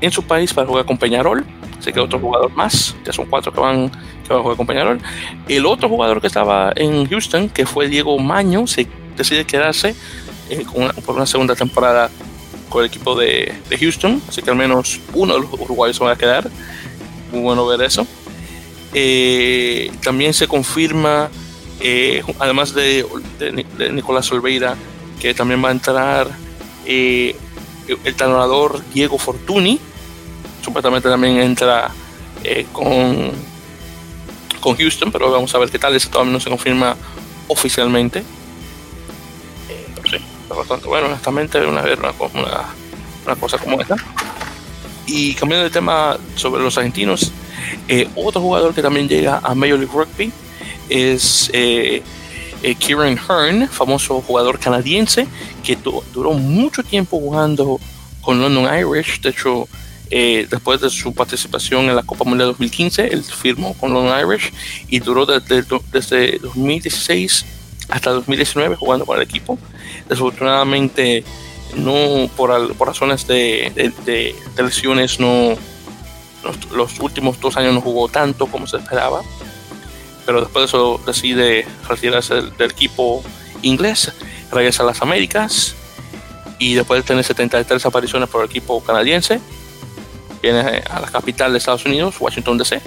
en 0.00 0.10
su 0.10 0.22
país 0.22 0.52
para 0.52 0.66
jugar 0.66 0.84
con 0.84 0.98
Peñarol. 0.98 1.44
Se 1.80 1.92
queda 1.92 2.04
otro 2.04 2.18
jugador 2.18 2.50
más, 2.52 2.96
ya 3.04 3.12
son 3.12 3.26
cuatro 3.26 3.52
que 3.52 3.60
van, 3.60 3.90
que 3.90 4.28
van 4.30 4.38
a 4.38 4.42
jugar 4.42 4.56
con 4.56 4.66
Peñarol. 4.66 5.00
El 5.48 5.66
otro 5.66 5.88
jugador 5.88 6.20
que 6.20 6.26
estaba 6.26 6.72
en 6.74 7.06
Houston, 7.08 7.48
que 7.48 7.66
fue 7.66 7.88
Diego 7.88 8.18
Maño, 8.18 8.66
se 8.66 8.86
decide 9.16 9.44
quedarse 9.44 9.94
eh, 10.50 10.64
por 11.04 11.16
una 11.16 11.26
segunda 11.26 11.54
temporada 11.54 12.10
con 12.68 12.82
el 12.82 12.88
equipo 12.88 13.14
de, 13.14 13.54
Houston. 13.78 14.20
Así 14.28 14.42
que 14.42 14.50
al 14.50 14.56
menos 14.56 15.00
uno 15.14 15.34
de 15.34 15.40
los 15.40 15.52
uruguayos 15.52 15.96
se 15.96 16.04
va 16.04 16.12
a 16.12 16.16
quedar. 16.16 16.48
Muy 17.30 17.40
bueno 17.40 17.66
ver 17.66 17.82
eso. 17.82 18.06
Eh, 18.98 19.92
también 20.02 20.32
se 20.32 20.48
confirma, 20.48 21.28
eh, 21.80 22.22
además 22.38 22.72
de, 22.72 23.04
Nicolás 23.92 24.32
Olveira, 24.32 24.74
que 25.20 25.34
también 25.34 25.62
va 25.62 25.68
a 25.68 25.72
entrar 25.72 26.30
el 26.86 27.34
tanonador 28.16 28.82
Diego 28.94 29.18
Fortuny, 29.18 29.78
supuestamente 30.64 31.10
también 31.10 31.36
entra 31.36 31.90
eh, 32.42 32.64
con, 32.72 33.32
con 34.60 34.78
Houston, 34.78 35.12
pero 35.12 35.30
vamos 35.30 35.54
a 35.54 35.58
ver 35.58 35.68
qué 35.68 35.78
tal, 35.78 35.94
eso 35.94 36.08
todavía 36.08 36.32
no 36.32 36.40
se 36.40 36.48
confirma 36.48 36.96
oficialmente. 37.48 38.20
Eh, 39.68 39.86
sí, 40.10 40.16
bueno, 40.86 41.08
honestamente, 41.08 41.58
una, 41.66 41.82
una, 41.82 42.14
una, 42.32 42.64
una 43.26 43.36
cosa 43.36 43.58
como 43.58 43.78
esta. 43.78 43.96
Y 45.06 45.34
cambiando 45.34 45.64
de 45.64 45.70
tema 45.70 46.16
sobre 46.34 46.62
los 46.62 46.78
argentinos, 46.78 47.30
eh, 47.88 48.08
otro 48.14 48.40
jugador 48.40 48.74
que 48.74 48.82
también 48.82 49.08
llega 49.08 49.40
a 49.42 49.54
Major 49.54 49.78
League 49.78 49.92
Rugby 49.92 50.32
es 50.88 51.50
eh, 51.52 52.02
Kieran 52.78 53.18
Hearn, 53.18 53.68
famoso 53.68 54.20
jugador 54.20 54.58
canadiense, 54.58 55.26
que 55.62 55.76
duró 56.12 56.32
mucho 56.32 56.82
tiempo 56.82 57.18
jugando 57.18 57.80
con 58.20 58.40
London 58.40 58.64
Irish. 58.64 59.20
De 59.20 59.30
hecho, 59.30 59.68
eh, 60.10 60.46
después 60.50 60.80
de 60.80 60.90
su 60.90 61.12
participación 61.12 61.86
en 61.86 61.96
la 61.96 62.02
Copa 62.02 62.24
Mundial 62.24 62.48
2015, 62.50 63.08
él 63.08 63.22
firmó 63.24 63.74
con 63.74 63.92
London 63.92 64.18
Irish 64.20 64.52
y 64.88 65.00
duró 65.00 65.26
desde, 65.26 65.64
desde 65.92 66.38
2016 66.38 67.44
hasta 67.88 68.10
2019 68.10 68.76
jugando 68.76 69.06
con 69.06 69.16
el 69.16 69.22
equipo. 69.22 69.58
Desafortunadamente, 70.08 71.24
no 71.76 72.28
por, 72.36 72.74
por 72.74 72.88
razones 72.88 73.26
de, 73.26 74.34
lesiones, 74.56 75.20
no 75.20 75.56
los, 76.72 76.98
últimos 77.00 77.40
dos 77.40 77.56
años 77.56 77.74
no 77.74 77.80
jugó 77.80 78.08
tanto 78.08 78.46
como 78.46 78.66
se 78.66 78.76
esperaba 78.76 79.22
pero 80.26 80.40
después 80.40 80.62
de 80.62 80.66
eso 80.66 81.00
decide 81.06 81.66
retirarse 81.88 82.34
del, 82.34 82.70
equipo 82.70 83.22
inglés, 83.62 84.12
regresa 84.50 84.82
a 84.82 84.86
las 84.86 85.00
Américas 85.00 85.76
y 86.58 86.74
después 86.74 87.02
de 87.02 87.06
tener 87.06 87.24
73 87.24 87.86
apariciones 87.86 88.28
por 88.28 88.42
el 88.42 88.50
equipo 88.50 88.82
canadiense, 88.82 89.40
viene 90.42 90.82
a 90.90 91.00
la 91.00 91.06
capital 91.06 91.52
de 91.52 91.58
Estados 91.58 91.84
Unidos, 91.86 92.16
Washington 92.18 92.58
DC, 92.58 92.80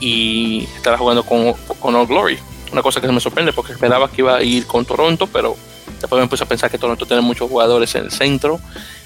y 0.00 0.64
estará 0.76 0.96
jugando 0.96 1.24
con, 1.24 1.52
con 1.52 1.94
All 1.94 2.06
Glory. 2.06 2.38
Una 2.72 2.82
cosa 2.82 3.00
que 3.00 3.08
me 3.08 3.20
sorprende 3.20 3.52
porque 3.52 3.72
esperaba 3.72 4.10
que 4.10 4.22
iba 4.22 4.36
a 4.36 4.42
ir 4.42 4.66
con 4.66 4.84
Toronto, 4.84 5.26
pero 5.26 5.56
después 6.00 6.20
me 6.20 6.28
puse 6.28 6.44
a 6.44 6.46
pensar 6.46 6.70
que 6.70 6.78
Toronto 6.78 7.06
tiene 7.06 7.22
muchos 7.22 7.48
jugadores 7.50 7.94
en 7.94 8.04
el 8.04 8.10
centro, 8.10 8.60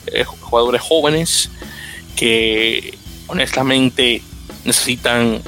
eh, 0.06 0.24
jugadores 0.24 0.80
jóvenes 0.80 1.50
que 2.16 2.98
honestamente 3.30 4.22
necesitan 4.64 5.40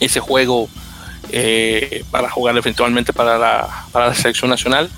ese 0.00 0.20
juego 0.20 0.68
eh, 1.30 2.04
para 2.10 2.30
jugar 2.30 2.56
eventualmente 2.56 3.12
para 3.12 3.38
la, 3.38 4.14
selección 4.14 4.50
nacional. 4.50 4.90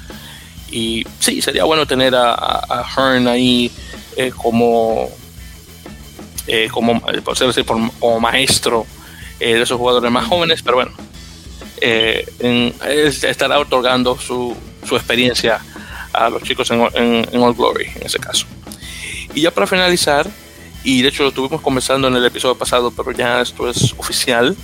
Y 0.71 1.07
sí, 1.19 1.41
sería 1.41 1.64
bueno 1.64 1.87
tener 1.87 2.14
a, 2.14 2.35
a 2.35 2.85
Hearn 2.85 3.27
ahí 3.27 3.73
eh, 4.16 4.31
como, 4.37 5.09
eh, 6.47 6.69
como, 6.71 7.01
decir, 7.41 7.64
como 7.64 8.21
maestro 8.21 8.87
de 9.39 9.62
esos 9.62 9.79
jugadores 9.79 10.11
más 10.11 10.27
jóvenes, 10.27 10.62
pero 10.62 10.79
bueno, 10.79 10.93
estará 11.81 13.61
otorgando 13.61 14.19
su, 14.19 14.57
experiencia 14.91 15.61
a 16.12 16.29
los 16.29 16.43
chicos 16.43 16.71
en, 16.73 16.81
en, 16.95 17.41
All 17.41 17.55
Glory, 17.55 17.87
en 17.95 18.07
ese 18.07 18.19
caso. 18.19 18.47
Y 19.35 19.43
ya 19.43 19.53
para 19.53 19.66
finalizar, 19.66 20.29
y 20.85 21.03
de 21.03 21.09
hecho 21.09 21.24
lo 21.24 21.31
estuvimos 21.31 21.61
conversando 21.61 22.09
en 22.09 22.16
el 22.16 22.24
episodio 22.24 22.55
pasado, 22.55 22.91
pero 22.91 23.12
ya 23.12 23.41
esto 23.41 23.68
es 23.68 23.95
oficial, 23.97 24.57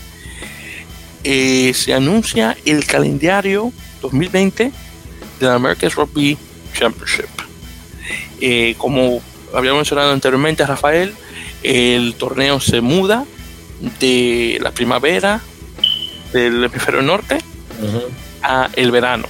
eh, 1.25 1.73
se 1.75 1.95
anuncia 1.95 2.57
el 2.65 2.87
calendario 2.87 3.73
2020 4.03 4.73
de 5.41 5.47
la 5.47 5.55
American 5.55 5.91
Rugby 5.91 6.37
Championship. 6.79 7.29
Eh, 8.41 8.75
como 8.77 9.23
había 9.55 9.73
mencionado 9.73 10.13
anteriormente, 10.13 10.67
Rafael, 10.67 11.15
el 11.63 12.15
torneo 12.15 12.61
se 12.61 12.81
muda 12.81 13.25
de 14.01 14.59
la 14.61 14.71
primavera 14.71 15.41
del 16.33 16.65
hemisferio 16.65 17.03
norte 17.03 17.39
a 18.43 18.69
el 18.75 18.91
verano. 18.91 19.27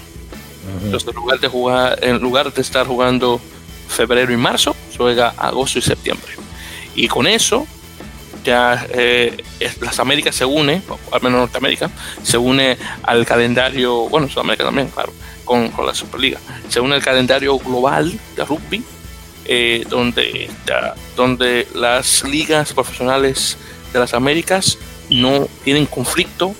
Entonces, 0.82 1.08
en 1.08 1.14
lugar, 1.14 1.40
de 1.40 1.48
jugar, 1.48 1.98
en 2.02 2.18
lugar 2.18 2.52
de 2.52 2.60
estar 2.60 2.86
jugando 2.86 3.40
febrero 3.88 4.32
y 4.32 4.36
marzo, 4.36 4.74
juega 4.96 5.28
agosto 5.36 5.78
y 5.78 5.82
septiembre. 5.82 6.43
Y 6.94 7.08
con 7.08 7.26
eso 7.26 7.66
ya 8.44 8.86
eh, 8.90 9.42
las 9.80 9.98
Américas 9.98 10.34
se 10.34 10.44
une, 10.44 10.82
al 11.12 11.22
menos 11.22 11.40
Norteamérica, 11.40 11.90
se 12.22 12.38
une 12.38 12.76
al 13.02 13.24
calendario, 13.26 14.08
bueno, 14.08 14.28
Sudamérica 14.28 14.64
también, 14.64 14.88
claro, 14.88 15.12
con, 15.44 15.68
con 15.70 15.86
la 15.86 15.94
Superliga, 15.94 16.38
se 16.68 16.80
une 16.80 16.94
al 16.94 17.02
calendario 17.02 17.58
global 17.58 18.12
de 18.36 18.44
rugby, 18.44 18.84
eh, 19.46 19.84
donde, 19.88 20.50
donde 21.16 21.68
las 21.74 22.24
ligas 22.24 22.72
profesionales 22.72 23.58
de 23.92 23.98
las 23.98 24.14
Américas 24.14 24.78
no 25.10 25.48
tienen 25.64 25.86
conflicto 25.86 26.54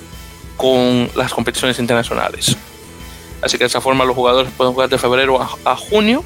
con 0.57 1.11
las 1.15 1.33
competiciones 1.33 1.79
internacionales. 1.79 2.57
Así 3.43 3.59
que 3.59 3.65
de 3.65 3.69
esa 3.69 3.81
forma 3.81 4.05
los 4.05 4.15
jugadores 4.15 4.51
pueden 4.57 4.73
jugar 4.73 4.89
de 4.89 4.99
febrero 4.99 5.41
a, 5.65 5.77
junio, 5.77 6.25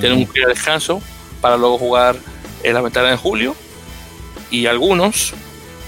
tienen 0.00 0.18
un 0.18 0.26
periodo 0.26 0.48
de 0.48 0.54
descanso 0.54 1.02
para 1.40 1.56
luego 1.56 1.78
jugar 1.78 2.16
en 2.64 2.74
la 2.74 2.80
ventana 2.80 3.10
en 3.10 3.16
julio 3.16 3.54
y 4.50 4.66
algunos 4.66 5.34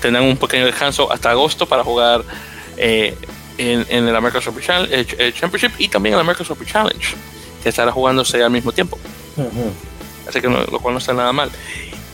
tendrán 0.01 0.25
un 0.25 0.37
pequeño 0.37 0.67
descanso 0.67 1.11
hasta 1.11 1.31
agosto 1.31 1.67
para 1.67 1.83
jugar 1.83 2.23
eh, 2.77 3.17
en, 3.59 4.07
el 4.07 4.15
American 4.15 4.43
Rugby 4.43 4.63
Championship 5.33 5.73
y 5.79 5.89
también 5.89 6.15
el 6.15 6.21
American 6.21 6.47
Rugby 6.47 6.67
Challenge, 6.67 7.17
que 7.63 7.69
estará 7.69 7.91
jugándose 7.91 8.43
al 8.43 8.51
mismo 8.51 8.73
tiempo. 8.73 8.99
Así 10.29 10.41
que 10.41 10.49
lo 10.49 10.79
cual 10.81 10.95
no 10.95 10.99
está 10.99 11.15
nada 11.15 11.33
mal. 11.33 11.51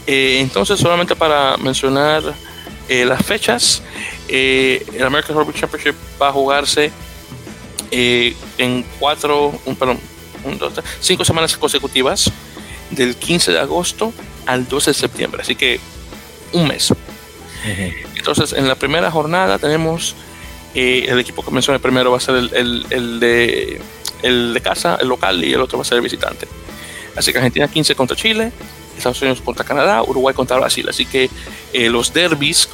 Eh, 0.06 0.38
entonces, 0.40 0.78
solamente 0.78 1.16
para 1.16 1.56
mencionar 1.56 2.22
eh, 2.88 3.04
las 3.04 3.24
fechas, 3.24 3.82
el 4.28 5.04
American 5.04 5.36
Rugby 5.36 5.52
Championship 5.52 5.94
va 6.20 6.28
a 6.28 6.32
jugarse 6.32 6.92
en 7.90 8.84
cuatro, 8.98 9.52
un, 9.66 9.76
perdón, 9.76 9.98
un, 10.44 10.58
dos, 10.58 10.74
cinco 11.00 11.24
semanas 11.24 11.56
consecutivas, 11.56 12.30
del 12.90 13.16
15 13.16 13.52
de 13.52 13.58
agosto 13.58 14.12
al 14.46 14.68
12 14.68 14.90
de 14.90 14.94
septiembre. 14.94 15.42
Así 15.42 15.54
que 15.54 15.80
un 16.52 16.68
mes. 16.68 16.92
Entonces, 18.16 18.52
en 18.52 18.68
la 18.68 18.74
primera 18.74 19.10
jornada 19.10 19.58
tenemos 19.58 20.16
eh, 20.74 21.06
el 21.08 21.18
equipo 21.18 21.44
que 21.44 21.50
mencioné 21.50 21.78
primero 21.78 22.10
va 22.10 22.16
a 22.16 22.20
ser 22.20 22.36
el, 22.36 22.86
el, 22.90 23.20
de, 23.20 23.80
el 24.22 24.54
de 24.54 24.60
casa, 24.60 24.98
el 25.00 25.08
local, 25.08 25.44
y 25.44 25.52
el 25.52 25.60
otro 25.60 25.78
va 25.78 25.82
a 25.82 25.84
ser 25.84 25.96
el 25.96 26.02
visitante. 26.02 26.48
Así 27.16 27.32
que 27.32 27.38
Argentina 27.38 27.68
15 27.68 27.94
contra 27.94 28.16
Chile, 28.16 28.52
Estados 28.96 29.20
Unidos 29.20 29.40
contra 29.42 29.64
Canadá, 29.64 30.02
Uruguay 30.02 30.34
contra 30.34 30.56
Brasil. 30.56 30.88
Así 30.88 31.04
que 31.04 31.30
eh, 31.72 31.90
los 31.90 32.12
derbis, 32.12 32.68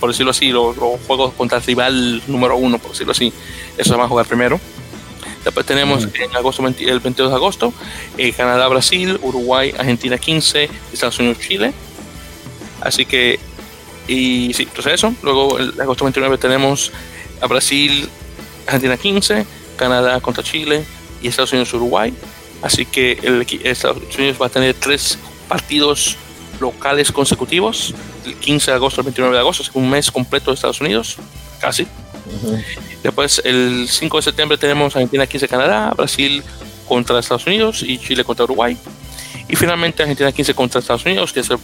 por 0.00 0.10
decirlo 0.10 0.30
así, 0.30 0.50
los, 0.50 0.76
juegos 1.06 1.34
contra 1.34 1.58
el 1.58 1.64
rival 1.64 2.22
número 2.26 2.56
uno, 2.56 2.78
por 2.78 2.90
decirlo 2.90 3.12
así, 3.12 3.32
eso 3.78 3.90
se 3.90 3.96
van 3.96 4.06
a 4.06 4.08
jugar 4.08 4.26
primero. 4.26 4.60
Después 5.46 5.64
tenemos 5.64 6.08
en 6.12 6.34
agosto 6.34 6.66
el 6.66 6.98
22 6.98 7.30
de 7.30 7.36
agosto 7.36 7.72
eh, 8.18 8.32
Canadá, 8.32 8.66
Brasil, 8.66 9.16
Uruguay, 9.22 9.72
Argentina 9.78 10.18
15, 10.18 10.68
Estados 10.92 11.20
Unidos, 11.20 11.38
Chile. 11.38 11.72
Así 12.80 13.06
que, 13.06 13.38
y 14.08 14.52
sí, 14.54 14.64
entonces 14.64 14.94
eso. 14.94 15.14
Luego, 15.22 15.56
el 15.56 15.80
agosto 15.80 16.04
29 16.04 16.36
tenemos 16.38 16.90
a 17.40 17.46
Brasil, 17.46 18.08
Argentina 18.66 18.96
15, 18.96 19.46
Canadá 19.76 20.20
contra 20.20 20.42
Chile 20.42 20.84
y 21.22 21.28
Estados 21.28 21.52
Unidos, 21.52 21.72
Uruguay. 21.74 22.12
Así 22.60 22.84
que 22.84 23.12
el, 23.22 23.46
Estados 23.62 24.02
Unidos 24.18 24.38
va 24.42 24.46
a 24.46 24.50
tener 24.50 24.74
tres 24.74 25.16
partidos 25.46 26.16
locales 26.58 27.12
consecutivos, 27.12 27.94
el 28.24 28.34
15 28.34 28.72
de 28.72 28.74
agosto 28.74 29.00
al 29.00 29.04
29 29.04 29.32
de 29.32 29.40
agosto, 29.40 29.62
así 29.62 29.70
un 29.74 29.90
mes 29.90 30.10
completo 30.10 30.50
de 30.50 30.56
Estados 30.56 30.80
Unidos, 30.80 31.18
casi. 31.60 31.86
Después, 33.02 33.40
el 33.44 33.86
5 33.88 34.16
de 34.16 34.22
septiembre 34.22 34.58
tenemos 34.58 34.94
Argentina 34.96 35.26
15, 35.26 35.48
Canadá, 35.48 35.92
Brasil 35.96 36.42
contra 36.88 37.18
Estados 37.18 37.46
Unidos 37.46 37.82
y 37.82 37.98
Chile 37.98 38.24
contra 38.24 38.44
Uruguay. 38.44 38.76
Y 39.48 39.56
finalmente 39.56 40.02
Argentina 40.02 40.32
15 40.32 40.54
contra 40.54 40.80
Estados 40.80 41.04
Unidos, 41.04 41.32
que 41.32 41.40
es 41.40 41.50
el 41.50 41.58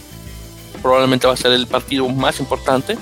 probablemente 0.83 1.25
va 1.25 1.33
a 1.33 1.37
ser 1.37 1.53
el 1.53 1.65
partido 1.65 2.07
más 2.09 2.39
importante 2.39 2.97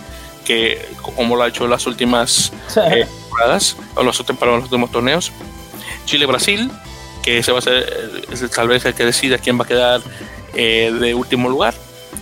que 0.46 0.86
como 1.02 1.36
lo 1.36 1.44
ha 1.44 1.48
hecho 1.48 1.66
en 1.66 1.72
las 1.72 1.86
últimas 1.88 2.54
eh, 2.78 3.06
temporadas 3.06 3.76
o 3.96 4.04
los, 4.04 4.22
para 4.40 4.54
los 4.54 4.64
últimos 4.66 4.92
torneos. 4.92 5.32
Chile-Brasil, 6.06 6.72
que 7.24 7.40
ese 7.40 7.52
va 7.52 7.60
a 7.60 7.62
ser 7.62 8.20
tal 8.54 8.68
vez 8.68 8.86
el 8.86 8.94
que 8.94 9.06
decida 9.06 9.38
quién 9.38 9.60
va 9.60 9.64
a 9.64 9.68
quedar 9.68 10.02
eh, 10.54 10.92
de 11.00 11.14
último 11.14 11.50
lugar. 11.50 11.74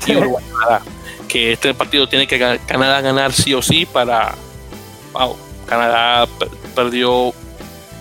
Y 0.07 0.15
Uruguay-Canadá, 0.15 0.81
que 1.27 1.53
este 1.53 1.73
partido 1.73 2.07
tiene 2.07 2.25
que 2.25 2.59
Canadá 2.65 3.01
ganar 3.01 3.33
sí 3.33 3.53
o 3.53 3.61
sí 3.61 3.85
para... 3.85 4.35
Wow, 5.13 5.37
Canadá 5.67 6.27
perdió 6.75 7.33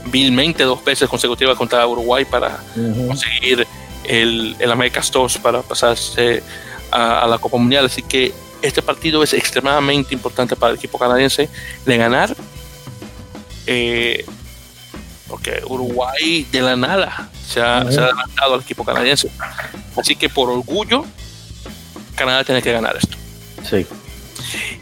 vilmente 0.07 0.65
dos 0.65 0.85
veces 0.85 1.09
consecutivas 1.09 1.57
contra 1.57 1.87
Uruguay 1.87 2.25
para 2.25 2.61
conseguir 3.07 3.67
el, 4.05 4.57
el 4.59 4.73
America's 4.73 5.11
Tours 5.11 5.39
para 5.39 5.63
pasarse 5.63 6.43
a, 6.91 7.27
la 7.27 7.39
Copa 7.39 7.57
Mundial. 7.59 7.87
Así 7.87 8.03
que 8.03 8.33
este 8.63 8.83
partido 8.83 9.23
es 9.23 9.33
extremadamente 9.33 10.15
importante 10.15 10.57
para 10.57 10.73
el 10.73 10.79
equipo 10.79 10.99
canadiense 10.99 11.49
de 11.85 11.97
ganar. 11.97 12.35
Eh, 13.67 14.25
porque 15.29 15.63
Uruguay 15.67 16.47
de 16.51 16.63
la 16.63 16.75
nada 16.75 17.29
se 17.47 17.61
ha, 17.61 17.79
adelantado 17.79 18.55
al 18.55 18.61
equipo 18.61 18.85
canadiense. 18.85 19.31
Así 19.97 20.17
que 20.17 20.29
por 20.29 20.49
orgullo, 20.49 21.05
Canadá 22.15 22.45
tiene 22.45 22.63
que 22.63 22.73
ganar 22.73 22.97
esto. 22.97 23.17
Sí. 23.69 23.87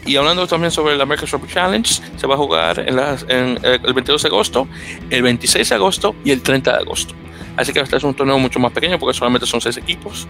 Y 0.05 0.15
hablando 0.15 0.47
también 0.47 0.71
sobre 0.71 1.01
American 1.01 1.29
Rugby 1.29 1.53
Challenge, 1.53 2.01
se 2.15 2.27
va 2.27 2.35
a 2.35 2.37
jugar 2.37 2.79
en, 2.79 2.99
en 3.29 3.59
el 3.63 3.93
22 3.93 4.23
de 4.23 4.27
agosto, 4.27 4.67
el 5.09 5.21
26 5.21 5.69
de 5.69 5.75
agosto 5.75 6.15
y 6.23 6.31
el 6.31 6.41
30 6.41 6.71
de 6.71 6.77
agosto. 6.77 7.13
Así 7.57 7.73
que 7.73 7.79
este 7.79 7.97
es 7.97 8.03
un 8.03 8.13
torneo 8.13 8.37
mucho 8.37 8.59
más 8.59 8.71
pequeño 8.71 8.99
porque 8.99 9.17
solamente 9.17 9.47
son 9.47 9.59
seis 9.59 9.77
equipos 9.77 10.27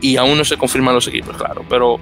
y 0.00 0.16
aún 0.16 0.36
no 0.36 0.44
se 0.44 0.56
confirman 0.56 0.94
los 0.94 1.06
equipos, 1.06 1.36
claro, 1.36 1.64
pero 1.68 1.98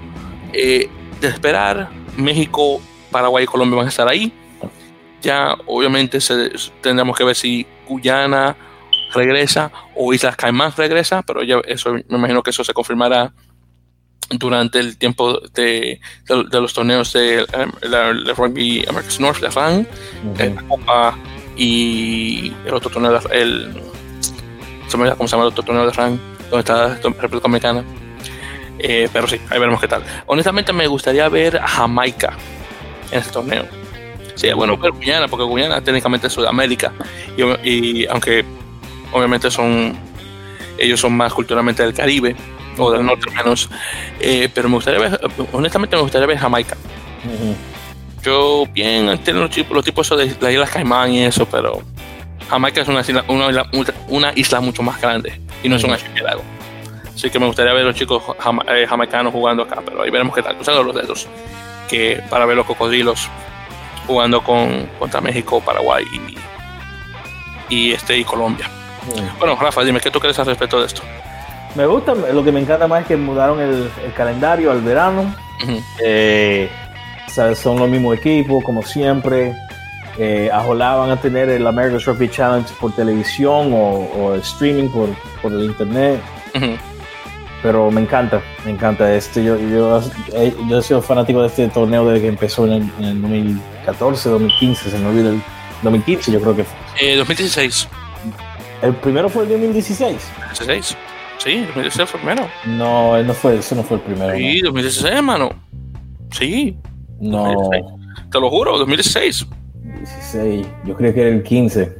eh, 0.52 0.88
de 1.20 1.28
esperar, 1.28 1.90
México, 2.16 2.80
Paraguay 3.10 3.44
y 3.44 3.46
Colombia 3.46 3.76
van 3.76 3.86
a 3.86 3.90
estar 3.90 4.08
ahí. 4.08 4.32
Ya 5.22 5.56
obviamente 5.66 6.18
tendremos 6.80 7.16
que 7.16 7.24
ver 7.24 7.36
si 7.36 7.66
Guyana 7.88 8.56
regresa 9.14 9.70
o 9.94 10.12
Islas 10.12 10.36
Caimán 10.36 10.72
regresa, 10.76 11.22
pero 11.22 11.42
ya 11.42 11.60
eso 11.66 11.92
me 11.92 12.04
imagino 12.08 12.42
que 12.42 12.50
eso 12.50 12.64
se 12.64 12.74
confirmará 12.74 13.32
durante 14.30 14.78
el 14.80 14.96
tiempo 14.96 15.40
de, 15.54 16.00
los 16.28 16.74
torneos 16.74 17.12
de, 17.12 17.46
la, 17.82 18.12
Rugby 18.34 18.84
America's 18.88 19.20
North, 19.20 19.40
la 19.40 19.50
RAN, 19.50 19.86
la 20.36 20.62
Copa 20.62 21.18
y 21.56 22.52
el 22.64 22.74
otro 22.74 22.90
torneo, 22.90 23.20
el, 23.30 23.72
¿cómo 24.90 25.28
se 25.28 25.36
llama 25.36 25.44
el 25.44 25.52
otro 25.52 25.62
torneo 25.62 25.86
de 25.86 25.92
RAN? 25.92 26.36
donde 26.50 26.60
está 26.60 26.94
República 27.02 27.40
Dominicana. 27.42 27.84
Eh, 28.78 29.08
pero 29.12 29.26
sí, 29.26 29.40
ahí 29.50 29.58
veremos 29.58 29.80
qué 29.80 29.88
tal. 29.88 30.02
Honestamente 30.26 30.72
me 30.72 30.86
gustaría 30.86 31.28
ver 31.28 31.56
a 31.56 31.66
Jamaica 31.66 32.34
en 33.10 33.18
este 33.18 33.32
torneo. 33.32 33.64
Sí, 34.34 34.52
bueno, 34.52 34.76
ver 34.76 34.92
Guyana, 34.92 35.28
porque 35.28 35.44
Guyana 35.44 35.80
técnicamente 35.80 36.26
es 36.26 36.32
Sudamérica. 36.32 36.92
Y, 37.36 38.06
aunque 38.06 38.44
obviamente 39.12 39.50
son, 39.50 39.96
ellos 40.78 41.00
son 41.00 41.16
más 41.16 41.32
culturalmente 41.32 41.82
del 41.82 41.94
Caribe, 41.94 42.36
o 42.78 42.90
del 42.90 43.04
norte 43.04 43.30
menos, 43.30 43.68
eh, 44.20 44.48
pero 44.52 44.68
me 44.68 44.76
gustaría 44.76 45.00
ver, 45.00 45.20
honestamente 45.52 45.96
me 45.96 46.02
gustaría 46.02 46.26
ver 46.26 46.38
Jamaica. 46.38 46.76
Yo 48.22 48.66
bien 48.72 49.08
entiendo 49.08 49.42
los, 49.42 49.70
los 49.70 49.84
tipos 49.84 50.08
de 50.10 50.36
las 50.40 50.52
Islas 50.52 50.70
Caimán 50.70 51.12
y 51.12 51.24
eso, 51.24 51.46
pero 51.46 51.82
Jamaica 52.48 52.82
es 52.82 52.88
una 52.88 53.00
isla, 53.00 53.24
una 54.08 54.32
isla 54.34 54.60
mucho 54.60 54.82
más 54.82 55.00
grande 55.00 55.40
y 55.62 55.68
no 55.68 55.76
es 55.76 55.84
un 55.84 55.92
archipiélago. 55.92 56.42
Así 57.14 57.30
que 57.30 57.38
me 57.38 57.46
gustaría 57.46 57.72
ver 57.72 57.82
a 57.82 57.86
los 57.86 57.96
chicos 57.96 58.22
eh, 58.68 58.86
jamaicanos 58.86 59.32
jugando 59.32 59.62
acá, 59.62 59.80
pero 59.84 60.02
ahí 60.02 60.10
veremos 60.10 60.34
qué 60.34 60.42
tal. 60.42 60.54
Cruzando 60.56 60.82
los 60.82 60.94
dedos 60.94 61.26
que 61.88 62.22
para 62.28 62.44
ver 62.44 62.56
los 62.56 62.66
cocodrilos 62.66 63.28
jugando 64.06 64.42
con, 64.42 64.86
contra 64.98 65.20
México, 65.20 65.60
Paraguay 65.60 66.04
y, 67.70 67.74
y 67.74 67.92
este 67.92 68.18
y 68.18 68.24
Colombia. 68.24 68.70
Bueno, 69.38 69.56
Rafa, 69.56 69.82
dime, 69.82 70.00
¿qué 70.00 70.10
tú 70.10 70.20
crees 70.20 70.38
al 70.38 70.46
respecto 70.46 70.80
de 70.80 70.86
esto? 70.86 71.02
Me 71.76 71.84
gusta, 71.84 72.14
lo 72.14 72.42
que 72.42 72.52
me 72.52 72.60
encanta 72.60 72.88
más 72.88 73.02
es 73.02 73.08
que 73.08 73.16
mudaron 73.16 73.60
el, 73.60 73.90
calendario 74.16 74.72
al 74.72 74.80
verano. 74.80 75.34
Eh, 76.02 76.70
son 77.28 77.78
los 77.78 77.88
mismos 77.88 78.16
equipos, 78.16 78.64
como 78.64 78.82
siempre. 78.82 79.54
Eh, 80.18 80.50
van 80.50 81.10
a 81.10 81.20
tener 81.20 81.50
el 81.50 81.66
American 81.66 82.00
Rugby 82.00 82.30
Challenge 82.30 82.72
por 82.80 82.94
televisión 82.94 83.70
o, 83.74 84.34
streaming 84.36 84.88
por, 84.88 85.10
por, 85.42 85.52
el 85.52 85.64
internet. 85.64 86.20
Pero 87.62 87.90
me 87.90 88.00
encanta, 88.00 88.40
me 88.64 88.70
encanta 88.70 89.14
este. 89.14 89.44
Yo, 89.44 89.58
yo, 89.58 90.00
eh, 90.32 90.54
yo, 90.68 90.78
he 90.78 90.82
sido 90.82 91.02
fanático 91.02 91.42
de 91.42 91.48
este 91.48 91.68
torneo 91.68 92.06
desde 92.06 92.22
que 92.22 92.28
empezó 92.28 92.66
en 92.66 92.90
el, 93.00 93.20
2014, 93.20 94.30
2015, 94.30 94.90
se 94.90 94.98
me 94.98 95.08
olvidó 95.08 95.30
el 95.30 95.42
2015, 95.82 96.32
yo 96.32 96.40
creo 96.40 96.56
que 96.56 96.64
fue. 96.64 96.76
Eh, 97.00 97.16
2016. 97.16 97.88
¿El 98.82 98.94
primero 98.94 99.28
fue 99.28 99.42
el 99.42 99.48
2016? 99.50 100.16
2016. 100.58 101.05
Sí, 101.38 101.60
2016 101.66 102.10
fue 102.10 102.20
el 102.20 102.26
primero. 102.26 102.50
No, 102.66 103.22
no 103.22 103.34
fue, 103.34 103.58
ese 103.58 103.74
no 103.74 103.82
fue 103.82 103.98
el 103.98 104.02
primero. 104.02 104.36
Sí, 104.36 104.60
2016, 104.60 105.14
hermano. 105.14 105.50
Sí. 106.30 106.76
No. 107.20 107.70
Te 108.30 108.40
lo 108.40 108.50
juro, 108.50 108.78
2016. 108.78 109.46
16, 109.82 110.66
yo 110.84 110.94
creo 110.96 111.14
que 111.14 111.20
era 111.20 111.30
el 111.30 111.42
15, 111.42 111.96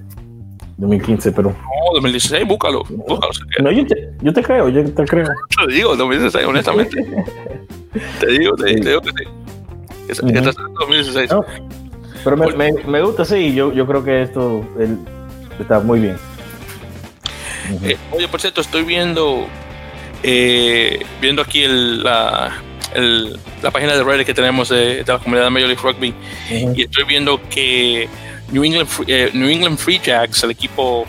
2015, 0.77 1.33
pero... 1.33 1.51
No, 1.51 1.95
2016, 1.95 2.47
búscalo. 2.47 2.83
búscalo 2.85 3.33
no, 3.63 3.71
yo 3.71 3.87
te, 3.87 4.13
yo 4.21 4.33
te 4.33 4.43
creo, 4.43 4.69
yo 4.69 4.85
te 4.85 5.05
creo. 5.05 5.29
Te 5.67 5.73
digo, 5.73 5.97
2016, 5.97 6.47
honestamente. 6.47 7.05
te 8.21 8.27
digo, 8.27 8.57
te, 8.57 8.75
digo 8.75 9.01
que 9.01 9.11
sí. 9.11 9.25
Es, 10.09 10.23
uh 10.23 10.27
-huh. 10.27 10.55
2016. 10.81 11.31
No, 11.31 11.45
pero 12.23 12.37
me, 12.37 12.53
me, 12.55 12.73
me, 12.73 13.03
gusta, 13.03 13.25
sí, 13.25 13.55
yo, 13.55 13.73
yo 13.73 13.87
creo 13.87 14.05
que 14.05 14.23
esto 14.23 14.65
el, 14.79 14.99
está 15.61 15.81
muy 15.81 16.01
bien. 16.01 16.17
Uh 17.71 17.81
-huh. 17.81 17.91
eh, 17.91 17.97
oye, 18.13 18.29
por 18.29 18.41
cierto, 18.41 18.61
estoy 18.61 18.83
viendo 18.83 19.47
eh, 20.23 21.05
viendo 21.21 21.43
aquí 21.43 21.63
el, 21.63 22.03
la, 22.03 22.63
el, 22.95 23.39
la, 23.63 23.71
página 23.71 23.95
de 23.95 24.03
Reddit 24.03 24.27
que 24.27 24.35
tenemos 24.35 24.69
de, 24.69 25.05
de 25.05 25.13
la 25.13 25.19
comunidad 25.19 25.45
de 25.45 25.51
Major 25.51 25.69
League 25.69 25.83
Rugby 25.83 26.11
uh 26.11 26.55
-huh. 26.55 26.79
y 26.79 26.83
estoy 26.83 27.05
viendo 27.05 27.41
que 27.49 28.09
New 28.51 28.65
England, 28.65 28.89
eh, 29.09 29.31
New 29.35 29.49
England 29.49 29.79
Free 29.79 30.01
Jacks, 30.03 30.43
el 30.45 30.51
equipo 30.51 31.07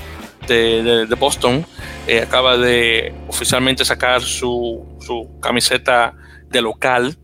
de, 0.48 0.84
de, 0.84 1.06
de 1.06 1.16
Boston, 1.16 1.66
eh, 2.08 2.22
acaba 2.22 2.58
de 2.58 3.14
oficialmente 3.28 3.86
sacar 3.86 4.22
su, 4.22 4.98
su, 5.00 5.40
camiseta 5.42 6.14
de 6.50 6.62
local. 6.62 7.16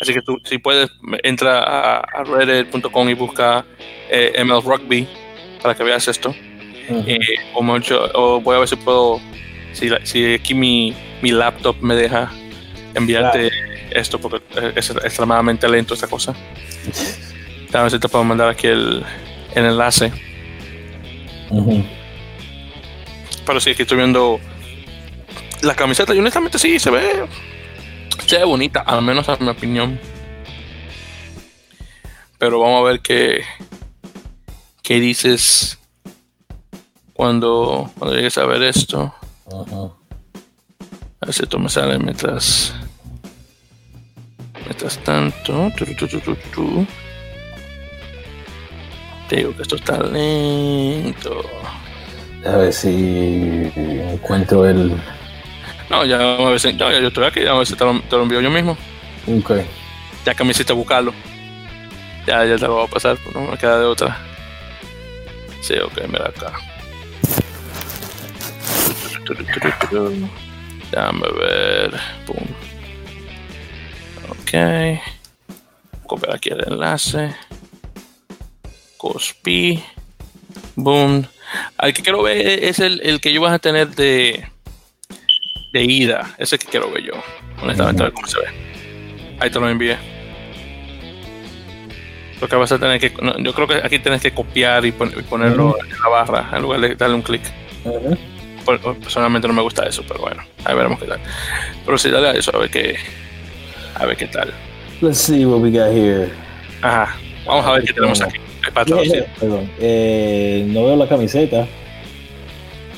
Así 0.00 0.12
que 0.12 0.22
tú, 0.22 0.38
si 0.44 0.58
puedes, 0.58 0.90
entra 1.22 1.60
a, 1.62 1.98
a 1.98 2.24
reddit.com 2.24 3.08
y 3.08 3.14
busca 3.14 3.64
eh, 4.10 4.42
ML 4.44 4.62
Rugby 4.62 5.06
para 5.62 5.76
que 5.76 5.84
veas 5.84 6.08
esto. 6.08 6.34
Uh 6.88 6.94
-huh. 6.94 7.18
o, 7.54 7.62
mucho, 7.62 8.10
o 8.14 8.40
voy 8.40 8.56
a 8.56 8.58
ver 8.60 8.68
si 8.68 8.76
puedo 8.76 9.20
si, 9.72 9.88
si 10.04 10.34
aquí 10.34 10.54
mi, 10.54 10.94
mi, 11.22 11.30
laptop 11.30 11.76
me 11.80 11.94
deja 11.94 12.30
enviarte 12.94 13.50
claro. 13.50 13.66
esto, 13.90 14.18
porque 14.18 14.42
es 14.76 14.90
extremadamente 14.90 15.68
lento 15.68 15.94
esta 15.94 16.06
cosa. 16.06 16.34
Ver 17.72 17.90
si 17.90 17.98
te 17.98 18.08
puedo 18.08 18.24
mandar 18.24 18.48
aquí 18.48 18.66
el, 18.66 19.04
el 19.54 19.64
enlace. 19.64 20.12
Uh 21.50 21.66
-huh. 21.66 21.84
Pero 23.46 23.60
sí, 23.60 23.70
aquí 23.70 23.82
estoy 23.82 23.96
viendo 23.96 24.40
la 25.62 25.74
camiseta 25.74 26.14
y 26.14 26.18
honestamente 26.18 26.58
sí, 26.58 26.78
se 26.78 26.90
ve, 26.90 27.26
se 28.26 28.38
ve 28.38 28.44
bonita, 28.44 28.80
al 28.80 29.02
menos 29.02 29.28
a 29.28 29.36
mi 29.36 29.48
opinión. 29.48 29.98
Pero 32.38 32.58
vamos 32.60 32.80
a 32.80 32.90
ver 32.90 33.00
qué, 33.00 33.42
qué 34.82 35.00
dices 35.00 35.78
cuando, 37.14 37.90
cuando 37.98 38.16
llegues 38.16 38.38
a 38.38 38.46
ver 38.46 38.62
esto. 38.62 39.14
A 41.20 41.26
ver 41.26 41.34
si 41.34 41.42
esto 41.42 41.58
me 41.58 41.68
sale 41.68 41.98
mientras. 41.98 42.74
Mientras 44.64 44.98
tanto. 44.98 45.70
Tu, 45.76 45.84
tu, 45.94 46.06
tu, 46.18 46.86
Te 49.28 49.36
digo 49.36 49.54
que 49.56 49.62
esto 49.62 49.76
está 49.76 50.02
lento. 50.02 51.42
A 52.44 52.56
ver 52.56 52.72
si 52.72 53.70
encuentro 53.76 54.66
el. 54.66 55.00
No, 55.90 56.04
ya 56.04 56.16
a 56.18 56.48
ver 56.48 56.58
si, 56.58 56.72
no, 56.72 56.90
ya 56.90 57.00
yo 57.00 57.08
estoy 57.08 57.24
aquí, 57.24 57.46
a 57.46 57.54
ver 57.54 57.66
si 57.66 57.74
te 57.74 57.84
lo, 57.84 58.00
te 58.00 58.16
lo 58.16 58.22
envío 58.22 58.40
yo 58.40 58.50
mismo. 58.50 58.76
Ok. 59.28 59.52
Ya 60.24 60.34
que 60.34 60.42
me 60.42 60.50
hiciste 60.50 60.72
buscarlo. 60.72 61.12
Ya, 62.26 62.44
ya 62.44 62.56
te 62.56 62.66
lo 62.66 62.74
voy 62.74 62.84
a 62.84 62.90
pasar, 62.90 63.18
no 63.34 63.42
me 63.42 63.58
queda 63.58 63.78
de 63.78 63.84
otra. 63.84 64.18
Sí, 65.60 65.74
ok, 65.78 66.06
mira 66.08 66.28
acá. 66.28 66.52
Déjame 70.90 71.28
ver. 71.38 72.00
Boom. 72.26 72.48
Ok. 74.28 74.52
Copiar 76.06 76.34
aquí 76.36 76.50
el 76.50 76.64
enlace. 76.66 77.34
Cospi. 78.96 79.82
Boom. 80.76 81.26
Al 81.76 81.92
que 81.92 82.02
quiero 82.02 82.22
ver 82.22 82.64
es 82.64 82.78
el, 82.78 83.00
el 83.02 83.20
que 83.20 83.32
yo 83.32 83.40
vas 83.40 83.52
a 83.52 83.58
tener 83.58 83.88
de, 83.94 84.46
de 85.72 85.84
ida. 85.84 86.34
Ese 86.38 86.58
que 86.58 86.66
quiero 86.66 86.90
ver 86.90 87.04
yo. 87.04 87.14
Honestamente, 87.62 88.02
a 88.02 88.06
ver 88.06 88.14
cómo 88.14 88.26
se 88.26 88.40
ve. 88.40 88.46
Ahí 89.40 89.50
te 89.50 89.60
lo 89.60 89.68
envié. 89.68 89.96
Lo 92.40 92.48
que 92.48 92.56
vas 92.56 92.72
a 92.72 92.78
tener 92.78 92.98
que. 93.00 93.10
No, 93.22 93.38
yo 93.38 93.54
creo 93.54 93.68
que 93.68 93.74
aquí 93.76 93.98
tienes 93.98 94.20
que 94.20 94.32
copiar 94.32 94.84
y, 94.84 94.92
pon, 94.92 95.12
y 95.16 95.22
ponerlo 95.22 95.66
uh 95.66 95.72
-huh. 95.74 95.84
en 95.84 96.00
la 96.00 96.08
barra 96.08 96.50
en 96.52 96.62
lugar 96.62 96.80
de 96.80 96.96
darle 96.96 97.14
un 97.14 97.22
clic. 97.22 97.42
Uh 97.84 97.90
-huh 97.90 98.31
personalmente 98.64 99.48
no 99.48 99.54
me 99.54 99.62
gusta 99.62 99.86
eso, 99.86 100.02
pero 100.06 100.20
bueno, 100.20 100.42
ahí 100.64 100.74
veremos 100.74 100.98
qué 100.98 101.06
tal. 101.06 101.20
Pero 101.84 101.98
sí, 101.98 102.10
dale 102.10 102.28
a 102.28 102.32
eso, 102.32 102.54
a 102.54 102.58
ver 102.58 102.70
qué, 102.70 102.96
a 103.94 104.06
ver 104.06 104.16
qué 104.16 104.26
tal. 104.26 104.52
Let's 105.00 105.18
see 105.18 105.44
what 105.44 105.60
we 105.60 105.70
got 105.70 105.92
here. 105.92 106.30
Ajá, 106.80 107.16
vamos 107.46 107.66
a 107.66 107.72
ver 107.72 107.84
qué 107.84 107.92
tenemos 107.92 108.20
aquí. 108.20 108.38
Yeah, 108.86 109.26
perdón, 109.40 109.68
eh, 109.80 110.64
no 110.68 110.84
veo 110.84 110.96
la 110.96 111.08
camiseta. 111.08 111.66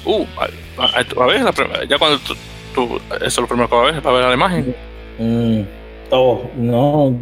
Uh, 0.04 0.26
a, 0.36 0.84
a, 0.84 1.00
a 1.00 1.26
ver, 1.26 1.42
la, 1.42 1.84
ya 1.88 1.98
cuando 1.98 2.18
tú, 2.18 2.34
tú, 2.74 3.00
eso 3.16 3.24
es 3.24 3.38
lo 3.38 3.46
primero 3.46 3.68
que 3.70 3.74
va 3.74 3.82
a 3.88 3.92
ver, 3.92 4.02
para 4.02 4.16
ver 4.18 4.28
la 4.28 4.34
imagen. 4.34 4.76
Mm, 5.18 5.62
oh, 6.10 6.50
no, 6.56 7.18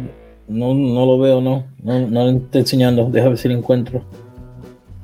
no, 0.49 0.73
no 0.73 1.05
lo 1.05 1.19
veo, 1.19 1.39
no, 1.39 1.65
no, 1.81 1.99
no 1.99 2.23
lo 2.25 2.31
estoy 2.31 2.61
enseñando, 2.61 3.07
déjame 3.09 3.29
ver 3.29 3.37
si 3.37 3.47
lo 3.47 3.55
encuentro. 3.55 4.03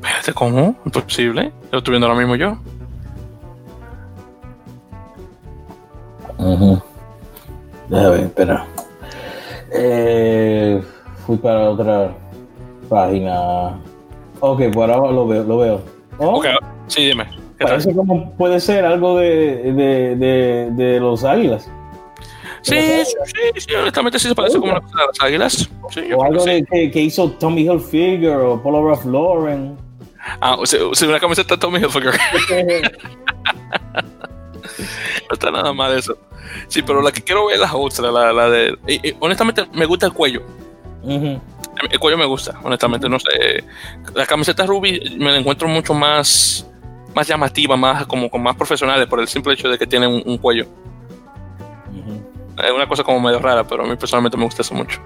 Espérate, 0.01 0.33
¿cómo? 0.33 0.77
Imposible, 0.85 1.53
lo 1.71 1.77
estoy 1.77 1.93
viendo 1.93 2.07
ahora 2.07 2.19
mismo 2.19 2.35
yo. 2.35 2.59
Uh 6.39 6.57
-huh. 6.57 6.81
Déjame 7.89 8.09
ver, 8.09 8.19
espera. 8.21 8.65
Eh, 9.71 10.81
fui 11.25 11.37
para 11.37 11.69
otra 11.69 12.15
página. 12.87 13.79
Ok, 14.39 14.61
por 14.73 14.89
ahora 14.89 15.11
lo 15.11 15.27
veo. 15.27 15.43
Lo 15.43 15.57
veo. 15.57 15.81
¿Oh? 16.17 16.37
Ok, 16.37 16.45
sí, 16.87 17.07
dime. 17.07 17.27
Parece 17.59 17.93
como 17.93 18.31
puede 18.37 18.59
ser 18.59 18.85
algo 18.85 19.17
de, 19.19 19.73
de, 19.73 20.15
de, 20.15 20.69
de 20.71 20.99
los 20.99 21.25
águilas. 21.25 21.69
Sí, 22.61 22.75
sí, 22.75 23.41
sí, 23.57 23.73
honestamente 23.73 24.19
sí 24.19 24.27
se 24.27 24.35
parece 24.35 24.59
como 24.59 24.71
una 24.71 24.81
cosa 24.81 24.97
de 24.97 25.07
las 25.07 25.21
águilas. 25.21 25.69
Sí, 25.89 26.13
o 26.13 26.23
algo 26.23 26.39
sí. 26.41 26.63
que, 26.71 26.91
que, 26.91 27.01
hizo 27.01 27.31
Tommy 27.31 27.61
Hilfiger 27.63 28.37
o 28.37 28.61
Polo 28.61 28.87
Ralph 28.87 29.05
Lauren. 29.05 29.77
Ah, 30.41 30.55
o 30.55 30.65
sea, 30.65 30.79
una 30.85 31.19
camiseta 31.19 31.55
de 31.55 31.59
Tommy 31.59 31.79
Hilfiger. 31.79 32.13
no 35.29 35.33
está 35.33 35.51
nada 35.51 35.73
mal 35.73 35.97
eso. 35.97 36.17
Sí, 36.67 36.81
pero 36.81 37.01
la 37.01 37.11
que 37.11 37.21
quiero 37.21 37.47
ver 37.47 37.55
es 37.55 37.61
la 37.61 37.75
otra, 37.75 38.11
la, 38.11 38.33
la 38.33 38.49
de. 38.49 38.77
Y, 38.87 39.09
y, 39.09 39.15
honestamente, 39.19 39.65
me 39.73 39.85
gusta 39.85 40.05
el 40.05 40.13
cuello. 40.13 40.43
Uh 41.03 41.11
-huh. 41.11 41.41
El 41.89 41.99
cuello 41.99 42.17
me 42.17 42.25
gusta, 42.25 42.59
honestamente. 42.63 43.07
No 43.07 43.19
sé. 43.19 43.63
La 44.13 44.25
camiseta 44.25 44.65
Ruby 44.65 45.17
me 45.17 45.31
la 45.31 45.37
encuentro 45.37 45.67
mucho 45.67 45.93
más. 45.93 46.65
Más 47.15 47.27
llamativa, 47.27 47.75
más 47.75 48.05
como, 48.05 48.29
como 48.29 48.43
más 48.43 48.55
profesionales 48.55 49.07
por 49.07 49.19
el 49.19 49.27
simple 49.27 49.53
hecho 49.53 49.67
de 49.67 49.79
que 49.79 49.87
tiene 49.87 50.05
un, 50.05 50.21
un 50.25 50.37
cuello. 50.37 50.67
Uh 51.91 51.97
-huh. 51.97 52.65
Es 52.65 52.71
una 52.71 52.87
cosa 52.87 53.03
como 53.03 53.19
medio 53.19 53.39
rara, 53.39 53.63
pero 53.63 53.83
a 53.83 53.87
mí 53.87 53.95
personalmente 53.95 54.37
me 54.37 54.43
gusta 54.43 54.61
eso 54.61 54.75
mucho. 54.75 54.99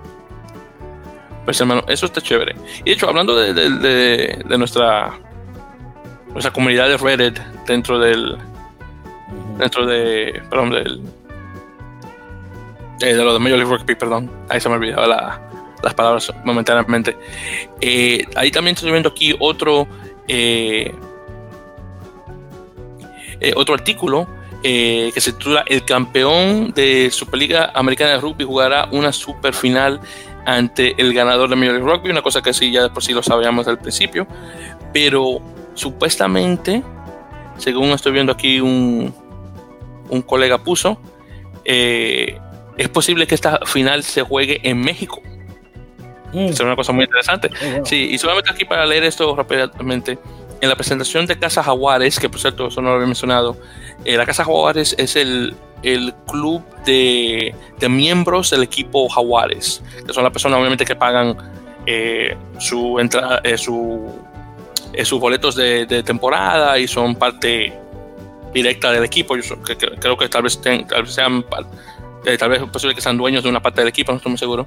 Pues 1.46 1.60
hermano, 1.62 1.84
eso 1.88 2.06
está 2.06 2.20
chévere. 2.20 2.56
Y 2.82 2.90
de 2.90 2.92
hecho, 2.92 3.08
hablando 3.08 3.36
de, 3.36 3.54
de, 3.54 3.70
de, 3.70 4.44
de 4.46 4.58
nuestra 4.58 5.14
nuestra 6.34 6.52
comunidad 6.52 6.90
de 6.90 6.98
Reddit 6.98 7.40
dentro 7.68 8.00
del 8.00 8.38
dentro 9.58 9.86
de 9.86 10.42
perdón 10.50 10.72
del 10.72 11.02
eh, 13.04 13.16
de 13.16 13.24
lo 13.24 13.34
de 13.34 13.40
Major 13.40 13.58
League 13.58 13.78
Rugby, 13.78 13.96
perdón, 13.96 14.32
ahí 14.48 14.62
se 14.62 14.70
me 14.70 14.76
olvidaba 14.76 15.06
la, 15.08 15.42
las 15.84 15.94
palabras 15.94 16.32
momentáneamente. 16.46 17.18
Eh, 17.82 18.26
ahí 18.36 18.50
también 18.50 18.76
estoy 18.76 18.92
viendo 18.92 19.10
aquí 19.10 19.36
otro 19.40 19.88
eh, 20.28 20.94
eh 23.42 23.54
otro 23.58 23.76
artículo 23.76 24.28
que 24.64 25.12
se 25.18 25.34
titula 25.34 25.66
El 25.68 25.84
campeón 25.84 26.72
de 26.72 27.12
Superliga 27.12 27.72
Americana 27.76 28.12
de 28.12 28.22
Rugby 28.22 28.46
jugará 28.46 28.88
una 28.94 29.12
super 29.12 29.54
final 29.54 30.00
ante 30.46 30.96
el 30.98 31.14
ganador 31.14 31.50
de 31.50 31.58
Major 31.58 31.74
League 31.74 31.92
Rugby, 31.92 32.10
una 32.10 32.22
cosa 32.22 32.42
que 32.42 32.54
sí 32.54 32.72
ya 32.72 32.88
por 32.88 33.04
sí 33.04 33.12
lo 33.12 33.22
sabíamos 33.22 33.68
al 33.68 33.80
principio, 33.80 34.26
pero 34.94 35.42
supuestamente, 35.74 36.82
según 37.58 37.90
estoy 37.90 38.14
viendo 38.14 38.32
aquí 38.32 38.62
un, 38.62 39.14
un 40.10 40.22
colega 40.22 40.58
puso, 40.58 40.98
eh, 41.66 42.40
es 42.78 42.90
posible 42.90 43.28
que 43.28 43.36
esta 43.36 43.60
final 43.66 44.04
se 44.04 44.22
juegue 44.22 44.60
en 44.64 44.80
México. 44.82 45.22
Mm. 46.34 46.48
Es 46.48 46.60
una 46.60 46.76
cosa 46.76 46.92
muy 46.92 47.06
interesante. 47.06 47.50
Oh, 47.50 47.76
wow. 47.78 47.86
Sí, 47.86 48.10
y 48.12 48.18
solamente 48.18 48.52
aquí 48.52 48.66
para 48.66 48.86
leer 48.86 49.04
esto 49.04 49.36
rápidamente. 49.36 50.18
En 50.62 50.70
la 50.70 50.76
presentación 50.76 51.26
de 51.26 51.38
Casa 51.38 51.62
Jaguares, 51.62 52.20
que 52.20 52.30
por 52.30 52.40
cierto, 52.40 52.68
eso 52.68 52.82
no 52.82 52.90
lo 52.90 52.96
había 52.96 53.08
mencionado, 53.08 53.58
eh, 54.06 54.16
la 54.16 54.26
Casa 54.26 54.46
Jaguares 54.46 54.96
es 54.98 55.18
el, 55.18 55.56
el 55.84 56.14
club 56.26 56.64
de, 56.86 57.54
de, 57.80 57.90
miembros 57.90 58.50
del 58.50 58.64
equipo 58.64 59.10
Jaguares, 59.10 59.84
que 60.08 60.14
son 60.14 60.24
las 60.24 60.32
personas 60.32 60.60
obviamente 60.60 60.86
que 60.86 60.96
pagan 60.96 61.36
eh, 61.86 62.38
su 62.60 62.98
entrada, 62.98 63.42
eh, 63.44 63.58
su, 63.58 64.10
eh, 64.94 65.04
sus 65.04 65.20
boletos 65.20 65.56
de, 65.56 65.86
de, 65.86 66.02
temporada 66.02 66.80
y 66.80 66.88
son 66.88 67.16
parte 67.16 67.74
directa 68.54 68.92
del 68.92 69.04
equipo. 69.04 69.36
Yo 69.36 69.56
creo 70.00 70.18
que 70.18 70.30
tal 70.30 70.44
vez, 70.44 70.62
ten, 70.62 70.88
tal 70.88 71.04
vez 71.04 71.14
sean 71.14 71.44
eh, 72.26 72.38
tal 72.38 72.50
vez 72.50 72.62
es 72.62 72.70
posible 72.70 72.96
que 72.96 73.02
sean 73.02 73.18
dueños 73.18 73.44
de 73.44 73.50
una 73.50 73.62
parte 73.62 73.82
del 73.82 73.88
equipo, 73.88 74.12
no 74.12 74.18
estoy 74.18 74.30
muy 74.32 74.38
seguro. 74.38 74.66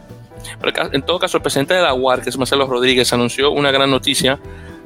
Pero 0.61 0.93
en 0.93 1.03
todo 1.03 1.19
caso, 1.19 1.39
el 1.39 1.43
presidente 1.43 1.75
de 1.75 1.83
la 1.83 1.95
UAR, 1.95 2.23
que 2.23 2.31
es 2.31 2.39
Marcelo 2.39 2.67
Rodríguez, 2.67 3.13
anunció 3.13 3.51
una 3.51 3.71
gran 3.71 3.91
noticia 3.91 4.39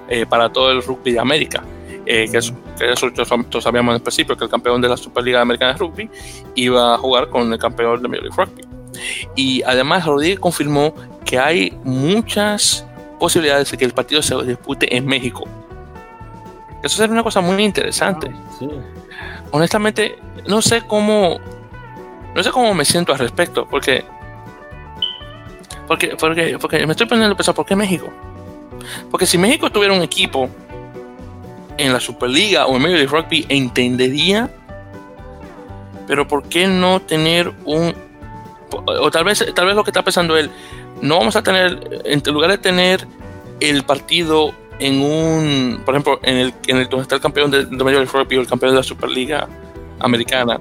eh, 0.09 0.27
para 0.27 0.51
todo 0.51 0.71
el 0.71 0.83
rugby 0.83 1.13
de 1.13 1.21
América. 1.21 1.63
eh, 2.07 2.29
que, 2.31 2.39
eso, 2.39 2.55
que 2.79 2.91
eso 2.91 3.11
todos 3.13 3.63
sabíamos 3.63 3.95
en 3.95 4.03
principio, 4.03 4.37
que 4.37 4.45
el 4.45 4.51
campeón 4.51 4.81
de 4.81 4.89
la 4.89 4.97
Superliga 4.97 5.41
Americana 5.41 5.73
de 5.73 5.79
Rugby 5.79 6.11
iba 6.55 6.95
a 6.95 6.99
jugar 6.99 7.29
con 7.29 7.53
el 7.53 7.59
campeón 7.59 8.03
de 8.03 8.09
Major 8.09 8.25
League 8.25 8.37
Rugby. 8.37 8.65
Y 9.37 9.63
además 9.63 10.07
Rodríguez 10.07 10.41
confirmó 10.41 10.95
que 11.25 11.39
hay 11.39 11.77
muchas 11.85 12.85
posibilidades 13.19 13.71
de 13.71 13.77
que 13.77 13.85
el 13.85 13.93
partido 13.93 14.23
se 14.23 14.35
dispute 14.43 14.97
en 14.97 15.07
México. 15.07 15.45
Eso 16.83 16.97
sería 16.97 17.13
una 17.13 17.23
cosa 17.23 17.41
muy 17.41 17.63
interesante. 17.63 18.31
Ah, 18.33 19.43
Honestamente, 19.53 20.19
no 20.47 20.63
sé 20.63 20.83
cómo, 20.87 21.39
no 22.35 22.43
sé 22.43 22.51
cómo 22.51 22.73
me 22.75 22.85
siento 22.85 23.13
al 23.13 23.19
respecto, 23.19 23.67
porque, 23.67 24.05
porque, 25.87 26.17
porque, 26.19 26.59
porque 26.59 26.87
me 26.87 26.93
estoy 26.93 27.07
poniendo 27.07 27.35
a 27.35 27.37
pensar, 27.37 27.55
¿por 27.55 27.67
qué 27.67 27.77
México? 27.77 28.11
Porque 29.11 29.27
si 29.27 29.39
México 29.39 29.71
tuviera 29.71 29.95
un 29.95 30.03
equipo 30.03 30.49
en 31.77 31.93
la 31.93 32.01
Superliga 32.01 32.67
o 32.67 32.77
en 32.77 32.83
medio 32.83 32.99
de 32.99 33.07
rugby, 33.07 33.47
entendería, 33.49 34.51
pero 36.07 36.27
¿por 36.27 36.45
qué 36.45 36.67
no 36.67 37.01
tener 37.01 37.53
un, 37.65 37.95
o 38.73 39.11
tal 39.11 39.25
vez, 39.25 39.45
tal 39.55 39.67
vez 39.67 39.75
lo 39.75 39.85
que 39.85 39.91
está 39.91 40.03
pensando 40.03 40.37
él, 40.37 40.51
no 41.01 41.19
vamos 41.19 41.37
a 41.37 41.43
tener, 41.43 42.03
en 42.05 42.23
lugar 42.33 42.51
de 42.51 42.59
tener 42.59 43.07
el 43.61 43.85
partido 43.85 44.53
en 44.79 45.03
un, 45.03 45.83
por 45.85 45.95
ejemplo, 45.95 46.21
en 46.23 46.37
el, 46.37 46.55
en 46.67 46.79
el 46.79 46.89
donde 46.89 47.03
está 47.03 47.15
el 47.17 47.21
campeón 47.21 47.51
de, 47.51 47.65
de 47.67 47.85
Major 47.85 48.01
League 48.01 48.11
Rugby 48.13 48.37
o 48.37 48.41
el 48.41 48.47
campeón 48.47 48.73
de 48.73 48.79
la 48.79 48.83
Superliga 48.83 49.49
Americana, 49.99 50.61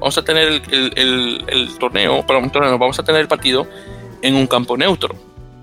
vamos 0.00 0.16
a 0.18 0.24
tener 0.24 0.48
el, 0.48 0.62
el, 0.96 1.44
el, 1.48 1.78
torneo, 1.78 2.24
para 2.26 2.38
un 2.38 2.50
torneo, 2.50 2.78
vamos 2.78 2.98
a 2.98 3.02
tener 3.02 3.20
el 3.20 3.28
partido 3.28 3.66
en 4.22 4.34
un 4.34 4.46
campo 4.46 4.76
neutro. 4.76 5.14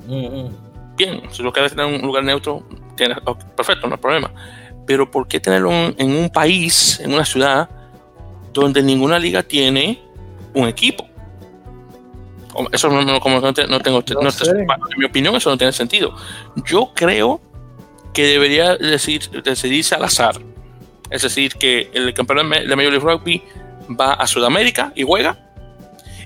Mm-hmm. 0.08 0.52
Bien, 0.98 1.22
si 1.32 1.44
lo 1.44 1.52
quieres 1.52 1.72
tener 1.74 1.88
en 1.88 1.96
un 1.96 2.08
lugar 2.08 2.24
neutro, 2.24 2.64
tienes, 2.96 3.18
perfecto, 3.56 3.88
no 3.88 3.96
hay 3.96 4.02
problema. 4.02 4.32
Pero 4.86 5.10
¿por 5.10 5.28
qué 5.28 5.40
tenerlo 5.40 5.72
en 5.72 6.16
un 6.16 6.30
país, 6.30 7.00
en 7.00 7.14
una 7.14 7.26
ciudad, 7.26 7.70
donde 8.54 8.82
ninguna 8.82 9.20
liga 9.20 9.44
tiene 9.44 10.02
un 10.54 10.68
equipo? 10.68 11.08
Eso 12.72 12.90
no, 12.90 13.20
como 13.20 13.42
no, 13.42 13.54
tengo, 13.54 14.04
en 14.08 14.68
mi 14.98 15.06
opinión, 15.06 15.36
eso 15.36 15.50
no 15.50 15.58
tiene 15.58 15.74
sentido. 15.74 16.16
Yo 16.66 16.92
creo 16.96 17.42
que 18.14 18.28
debería 18.28 18.78
decir, 18.78 19.30
decidirse 19.44 19.96
al 19.96 20.06
azar. 20.06 20.36
Es 21.10 21.24
decir, 21.24 21.56
que 21.56 21.92
el 21.94 22.14
campeón 22.14 22.50
de 22.50 22.76
Major 22.76 22.94
League 22.94 23.00
Rugby 23.00 23.44
va 23.90 24.14
a 24.14 24.28
Sudamérica 24.28 24.92
y 24.96 25.04
juega, 25.04 25.38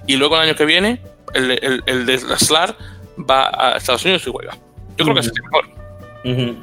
y 0.08 0.16
luego 0.16 0.36
el 0.36 0.42
año 0.42 0.56
que 0.56 0.66
viene 0.66 1.02
el, 1.34 1.84
el, 1.86 2.06
de 2.06 2.22
la 2.22 2.38
SLAR 2.38 2.76
va 3.18 3.50
a 3.50 3.78
Estados 3.78 4.04
Unidos 4.06 4.26
y 4.26 4.32
juega. 4.32 4.58
Yo 4.98 5.06
creo 5.06 5.14
que 5.14 5.22
es 5.22 5.32
mejor. 5.34 6.60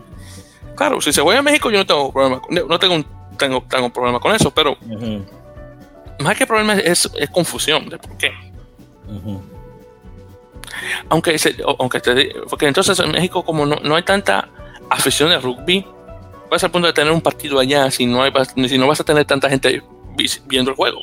Claro, 0.74 1.01
si 1.01 1.12
se 1.12 1.22
juega 1.22 1.40
a 1.40 1.42
México, 1.42 1.70
yo 1.70 1.78
no 1.78 1.86
tengo 1.86 2.12
problema, 2.12 2.42
no 2.51 2.78
tengo, 2.78 3.05
tengo, 3.38 3.64
tengo 3.68 3.90
problema 3.90 4.20
con 4.20 4.34
eso, 4.34 4.51
pero 4.51 4.76
más 6.18 6.36
que 6.36 6.47
problema 6.47 6.74
es, 6.74 7.11
es, 7.14 7.30
confusión 7.30 7.88
de 7.88 7.99
por 7.99 8.16
qué. 8.16 8.32
Aunque, 11.09 11.36
aunque 11.78 12.01
porque 12.49 12.66
entonces 12.66 12.99
en 12.99 13.12
México, 13.12 13.44
como 13.44 13.64
no, 13.64 13.76
no 13.76 13.94
hay 13.94 14.03
tanta 14.03 14.49
afición 14.90 15.30
de 15.30 15.38
rugby, 15.38 15.86
vas 16.51 16.62
al 16.64 16.70
punto 16.70 16.88
de 16.88 16.92
tener 16.92 17.12
un 17.12 17.20
partido 17.20 17.59
allá 17.59 17.90
si 17.90 18.07
no, 18.07 18.22
hay, 18.22 18.32
si 18.68 18.78
no 18.78 18.86
vas 18.86 19.01
a 19.01 19.05
tener 19.05 19.24
tanta 19.24 19.49
gente 19.49 19.82
viendo 20.46 20.70
el 20.70 20.76
juego. 20.76 21.00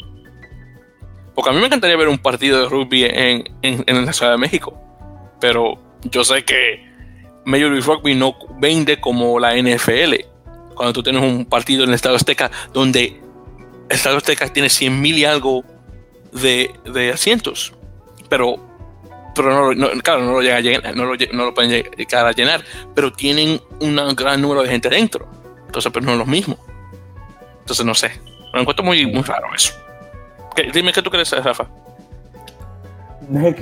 Porque 1.35 1.49
a 1.49 1.53
mí 1.53 1.59
me 1.59 1.65
encantaría 1.65 1.97
ver 1.97 2.07
un 2.07 2.17
partido 2.17 2.61
de 2.61 2.69
rugby 2.69 3.05
en, 3.05 3.43
en, 3.61 4.05
la 4.05 4.13
Ciudad 4.13 4.31
de 4.31 4.37
México. 4.37 4.79
Pero 5.39 5.79
yo 6.03 6.23
sé 6.23 6.43
que 6.43 6.85
Major 7.45 7.71
League 7.71 7.85
Rugby 7.85 8.15
no 8.15 8.35
vende 8.59 8.99
como 8.99 9.39
la 9.39 9.55
NFL. 9.55 10.15
Cuando 10.75 10.93
tú 10.93 11.03
tienes 11.03 11.23
un 11.23 11.45
partido 11.45 11.83
en 11.83 11.89
el 11.89 11.95
Estado 11.95 12.15
Azteca 12.15 12.51
donde 12.71 13.19
el 13.89 13.95
Estado 13.95 14.17
Azteca 14.17 14.51
tiene 14.51 14.69
100 14.69 15.01
mil 15.01 15.17
y 15.17 15.25
algo 15.25 15.63
de, 16.31 16.71
de 16.85 17.11
asientos. 17.11 17.73
Pero 18.29 18.59
pero 19.35 19.73
no, 19.73 19.89
claro, 20.01 20.21
no 20.21 20.33
lo, 20.33 20.41
llega 20.41 20.57
a 20.57 20.61
llenar, 20.61 20.95
no, 20.95 21.05
lo, 21.05 21.15
no 21.31 21.45
lo 21.45 21.53
pueden 21.53 21.71
llegar 21.71 22.27
a 22.27 22.31
llenar, 22.33 22.63
pero 22.93 23.11
tienen 23.11 23.59
un 23.79 23.95
gran 24.15 24.41
número 24.41 24.61
de 24.61 24.69
gente 24.69 24.89
dentro. 24.89 25.27
Entonces, 25.65 25.91
pero 25.91 25.93
pues, 25.93 26.05
no 26.05 26.11
es 26.11 26.17
lo 26.19 26.25
mismo. 26.25 26.57
Entonces, 27.61 27.85
no 27.85 27.95
sé. 27.95 28.11
Me 28.53 28.61
encuentro 28.61 28.85
muy, 28.85 29.05
muy 29.05 29.23
raro 29.23 29.47
eso. 29.55 29.73
Dime 30.73 30.93
qué 30.93 31.01
tú 31.01 31.09
crees, 31.09 31.31
Rafa. 31.43 31.67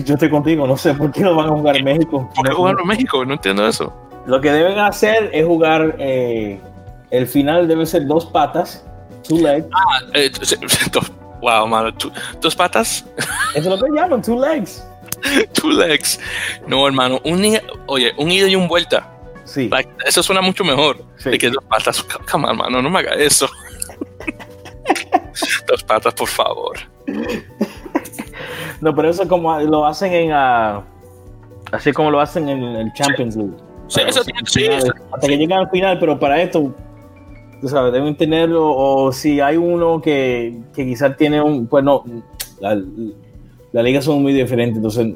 Yo 0.04 0.14
estoy 0.16 0.30
contigo, 0.30 0.68
no 0.68 0.76
sé 0.76 0.94
por 0.94 1.12
qué 1.12 1.22
lo 1.22 1.36
van 1.36 1.48
a 1.48 1.52
jugar 1.52 1.78
en 1.78 1.86
México. 1.86 2.30
¿Por 2.36 2.48
qué 2.48 2.54
jugarlo 2.54 2.82
en 2.82 2.88
México? 2.88 3.24
No 3.26 3.34
entiendo 3.34 3.66
eso. 3.68 3.94
Lo 4.26 4.42
que 4.42 4.52
deben 4.52 4.78
hacer 4.80 5.30
es 5.34 5.46
jugar. 5.46 5.96
Eh, 6.00 6.60
el 7.10 7.28
final 7.28 7.68
debe 7.68 7.86
ser 7.86 8.06
dos 8.06 8.26
patas, 8.26 8.86
two 9.28 9.38
legs. 9.38 9.68
Ah, 9.74 10.00
eh, 10.14 10.32
wow, 11.42 11.68
mano, 11.68 11.92
dos 12.42 12.56
patas. 12.56 13.06
Eso 13.56 13.74
es 13.74 13.80
lo 13.80 13.86
que 13.86 13.92
llaman, 13.94 14.22
two 14.22 14.40
legs. 14.40 14.86
Two 15.54 15.72
legs. 15.72 16.20
No, 16.66 16.88
hermano. 16.88 17.20
Un, 17.24 17.58
oye, 17.86 18.12
un 18.18 18.32
ida 18.32 18.48
y 18.48 18.56
un 18.56 18.68
vuelta. 18.68 19.08
Sí. 19.44 19.70
eso 20.06 20.24
suena 20.24 20.42
mucho 20.42 20.64
mejor 20.64 21.04
de 21.24 21.38
que 21.38 21.50
dos 21.50 21.64
patas. 21.66 22.04
Come 22.32 22.50
hermano, 22.50 22.82
no 22.82 22.90
me 22.90 23.00
haga 23.00 23.14
eso. 23.14 23.48
dos 25.68 25.84
patas, 25.84 26.14
por 26.14 26.28
favor. 26.28 26.78
No, 28.80 28.96
pero 28.96 29.10
eso 29.10 29.28
como 29.28 29.58
lo 29.60 29.86
hacen 29.86 30.14
en. 30.14 30.32
Uh, 30.32 30.84
así 31.72 31.92
como 31.92 32.12
lo 32.12 32.20
hacen 32.20 32.50
en 32.50 32.64
el 32.64 32.94
Champions 32.94 33.36
League. 33.36 33.54
Sí, 33.88 34.02
eso, 34.08 34.22
sí, 34.46 34.68
hasta 34.68 35.28
que 35.28 35.38
llegan 35.38 35.60
al 35.60 35.70
final, 35.70 36.00
pero 36.00 36.18
para 36.18 36.42
esto, 36.42 36.74
tú 37.60 37.68
sabes, 37.68 37.92
deben 37.92 38.16
tenerlo. 38.16 38.72
O 38.74 39.12
si 39.12 39.40
hay 39.40 39.58
uno 39.58 40.02
que, 40.02 40.62
que 40.74 40.86
quizás 40.86 41.16
tiene 41.18 41.42
un. 41.42 41.68
Pues 41.68 41.84
no, 41.84 42.04
la, 42.60 42.82
las 43.72 43.84
ligas 43.84 44.06
son 44.06 44.22
muy 44.22 44.34
diferentes, 44.34 44.78
entonces 44.78 45.16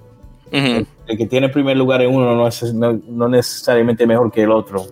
el, 0.51 0.87
que 1.17 1.25
tiene 1.25 1.49
primer 1.49 1.75
lugar 1.77 2.01
en 2.01 2.13
uno 2.13 2.35
no 2.35 2.47
es 2.47 2.73
no, 2.73 3.27
necesariamente 3.27 4.05
mejor 4.07 4.31
que 4.31 4.43
el 4.43 4.51
otro. 4.51 4.85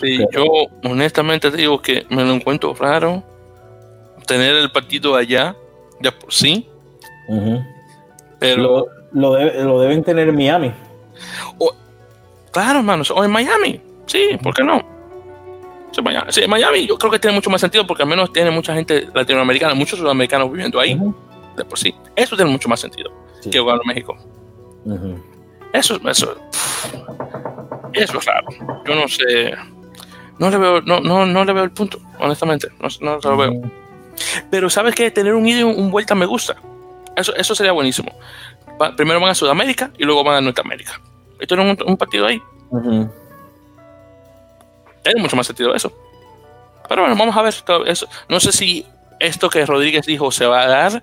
Sí, 0.00 0.18
yo 0.32 0.44
honestamente 0.84 1.50
digo 1.50 1.80
que 1.80 2.06
me 2.08 2.24
lo 2.24 2.32
encuentro 2.32 2.74
raro 2.74 3.22
tener 4.26 4.54
el 4.56 4.70
partido 4.70 5.16
allá, 5.16 5.56
ya 6.00 6.16
por 6.16 6.32
sí. 6.32 6.68
Pero 8.38 8.86
lo, 9.12 9.34
lo, 9.34 9.80
deben 9.80 10.02
tener 10.02 10.28
en 10.28 10.36
Miami. 10.36 10.72
claro, 12.50 12.78
hermanos, 12.78 13.10
o 13.10 13.24
en 13.24 13.30
Miami. 13.30 13.80
Sí, 14.06 14.38
¿por 14.42 14.54
qué 14.54 14.62
no? 14.62 14.82
Sí, 16.28 16.42
en 16.42 16.50
Miami 16.50 16.86
yo 16.86 16.96
creo 16.96 17.10
que 17.10 17.18
tiene 17.18 17.34
mucho 17.34 17.50
más 17.50 17.60
sentido 17.60 17.86
porque 17.86 18.04
al 18.04 18.08
menos 18.08 18.32
tiene 18.32 18.50
mucha 18.50 18.74
gente 18.74 19.08
latinoamericana, 19.12 19.74
muchos 19.74 19.98
sudamericanos 19.98 20.50
viviendo 20.50 20.78
ahí 20.78 20.98
de 21.56 21.64
por 21.64 21.78
sí. 21.78 21.94
Eso 22.14 22.36
tiene 22.36 22.50
mucho 22.50 22.68
más 22.68 22.80
sentido 22.80 23.10
que 23.50 23.58
jugar 23.58 23.80
en 23.82 23.88
México. 23.88 24.16
Eso, 25.72 26.00
eso, 26.08 26.36
eso 27.92 28.18
es 28.18 28.24
raro. 28.24 28.46
Yo 28.86 28.94
no 28.94 29.08
sé. 29.08 29.54
No 30.40 30.48
le 30.48 30.56
veo, 30.56 30.80
no, 30.80 31.00
no, 31.00 31.26
no 31.26 31.44
le 31.44 31.52
veo 31.52 31.64
el 31.64 31.70
punto, 31.70 32.00
honestamente. 32.18 32.68
No, 32.80 32.88
no 33.02 33.18
lo 33.22 33.36
veo. 33.36 33.52
Pero 34.50 34.70
sabes 34.70 34.94
que 34.94 35.10
tener 35.10 35.34
un 35.34 35.46
ida 35.46 35.60
y 35.60 35.62
un 35.64 35.90
vuelta 35.90 36.14
me 36.14 36.24
gusta. 36.24 36.56
Eso, 37.14 37.36
eso 37.36 37.54
sería 37.54 37.72
buenísimo. 37.72 38.10
primero 38.96 39.20
van 39.20 39.32
a 39.32 39.34
Sudamérica 39.34 39.90
y 39.98 40.04
luego 40.04 40.24
van 40.24 40.36
a 40.36 40.40
Norteamérica. 40.40 40.98
Y 41.38 41.46
tienen 41.46 41.68
un, 41.68 41.76
un, 41.86 41.96
partido 41.98 42.26
ahí. 42.26 42.42
Tiene 45.02 45.20
mucho 45.20 45.36
más 45.36 45.46
sentido 45.46 45.74
eso. 45.74 45.92
Pero 46.88 47.02
bueno, 47.02 47.16
vamos 47.16 47.36
a 47.36 47.42
ver 47.42 47.54
todo 47.60 47.84
eso. 47.84 48.08
No 48.30 48.40
sé 48.40 48.50
si 48.50 48.86
esto 49.18 49.50
que 49.50 49.66
Rodríguez 49.66 50.06
dijo 50.06 50.32
se 50.32 50.46
va 50.46 50.62
a 50.62 50.68
dar 50.68 51.02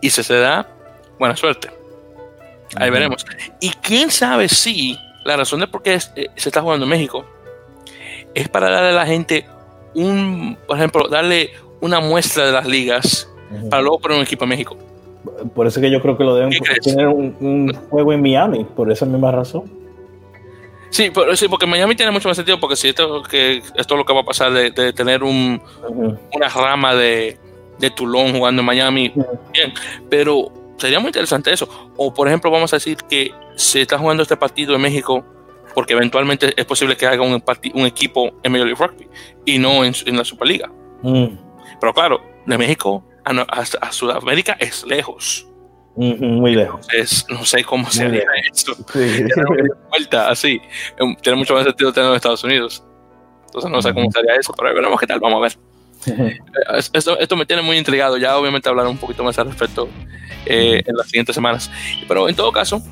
y 0.00 0.08
si 0.08 0.22
se 0.22 0.38
da, 0.38 0.66
buena 1.18 1.36
suerte. 1.36 1.70
Ahí 2.76 2.88
veremos. 2.88 3.26
Y 3.60 3.68
quién 3.82 4.10
sabe 4.10 4.48
si 4.48 4.98
la 5.26 5.36
razón 5.36 5.60
de 5.60 5.66
por 5.66 5.82
qué 5.82 5.96
eh, 6.16 6.28
se 6.34 6.48
está 6.48 6.62
jugando 6.62 6.86
en 6.86 6.90
México 6.90 7.26
es 8.40 8.48
para 8.48 8.70
darle 8.70 8.90
a 8.90 8.92
la 8.92 9.06
gente 9.06 9.46
un, 9.94 10.56
por 10.66 10.76
ejemplo, 10.76 11.08
darle 11.08 11.50
una 11.80 12.00
muestra 12.00 12.46
de 12.46 12.52
las 12.52 12.66
ligas 12.66 13.28
para 13.70 13.82
luego 13.82 13.98
poner 13.98 14.18
un 14.18 14.24
equipo 14.24 14.44
en 14.44 14.50
México. 14.50 14.76
Por 15.54 15.66
eso 15.66 15.80
que 15.80 15.90
yo 15.90 16.00
creo 16.00 16.16
que 16.16 16.24
lo 16.24 16.34
deben 16.34 16.52
tener 16.82 17.06
un, 17.08 17.74
juego 17.90 18.12
en 18.12 18.22
Miami, 18.22 18.64
por 18.64 18.90
esa 18.90 19.06
misma 19.06 19.32
razón. 19.32 19.64
Sí, 20.90 21.10
sí, 21.34 21.48
porque 21.48 21.66
Miami 21.66 21.94
tiene 21.96 22.12
mucho 22.12 22.28
más 22.28 22.36
sentido, 22.36 22.58
porque 22.58 22.76
si 22.76 22.88
esto, 22.88 23.22
que 23.22 23.58
esto 23.58 23.94
es 23.94 23.98
lo 23.98 24.04
que 24.04 24.14
va 24.14 24.20
a 24.20 24.24
pasar 24.24 24.52
de, 24.52 24.92
tener 24.92 25.22
un, 25.22 25.60
una 26.32 26.48
rama 26.48 26.94
de, 26.94 27.38
de 27.78 27.90
Toulon 27.90 28.32
jugando 28.32 28.60
en 28.60 28.66
Miami, 28.66 29.12
bien, 29.52 29.74
pero 30.08 30.50
sería 30.78 30.98
muy 30.98 31.08
interesante 31.08 31.52
eso. 31.52 31.68
O 31.96 32.14
por 32.14 32.28
ejemplo, 32.28 32.50
vamos 32.50 32.72
a 32.72 32.76
decir 32.76 32.96
que 33.08 33.32
se 33.54 33.82
está 33.82 33.98
jugando 33.98 34.22
este 34.22 34.36
partido 34.36 34.74
en 34.74 34.80
México 34.80 35.24
porque 35.78 35.92
eventualmente 35.92 36.52
es 36.56 36.64
posible 36.64 36.96
que 36.96 37.06
haga 37.06 37.22
un, 37.22 37.40
un 37.74 37.86
equipo 37.86 38.32
en 38.42 38.50
Major 38.50 38.66
League 38.66 38.84
Rugby 38.84 39.08
y 39.44 39.58
no 39.60 39.84
en, 39.84 39.94
la 40.16 40.24
Superliga. 40.24 40.68
Mm. 41.04 41.38
Pero 41.80 41.94
claro, 41.94 42.20
de 42.46 42.58
México 42.58 43.04
a, 43.24 43.92
Sudamérica 43.92 44.56
es 44.58 44.84
lejos. 44.84 45.46
muy 45.94 46.56
lejos. 46.56 46.84
Entonces, 46.90 47.24
no 47.28 47.44
sé 47.44 47.62
cómo 47.62 47.88
sería 47.92 48.24
eso. 48.52 48.74
vuelta 49.90 50.28
así. 50.28 50.60
Tiene 51.22 51.38
mucho 51.38 51.54
más 51.54 51.62
sentido 51.62 51.92
tenerlo 51.92 52.14
en 52.14 52.16
Estados 52.16 52.42
Unidos. 52.42 52.82
Entonces 53.46 53.70
no 53.70 53.80
sé 53.80 53.94
cómo 53.94 54.10
sería 54.10 54.34
eso, 54.34 54.52
pero 54.58 54.74
veremos 54.74 54.98
qué 54.98 55.06
tal, 55.06 55.20
vamos 55.20 55.38
a 55.38 55.42
ver. 55.42 56.40
esto, 56.92 57.16
esto, 57.20 57.36
me 57.36 57.46
tiene 57.46 57.62
muy 57.62 57.78
intrigado, 57.78 58.16
ya 58.16 58.36
obviamente 58.36 58.68
hablaré 58.68 58.88
un 58.88 58.98
poquito 58.98 59.22
más 59.22 59.38
al 59.38 59.46
respecto 59.46 59.88
eh, 60.44 60.82
en 60.84 60.96
las 60.96 61.06
siguientes 61.06 61.36
semanas. 61.36 61.70
Pero 62.08 62.28
en 62.28 62.34
todo 62.34 62.50
caso, 62.50 62.82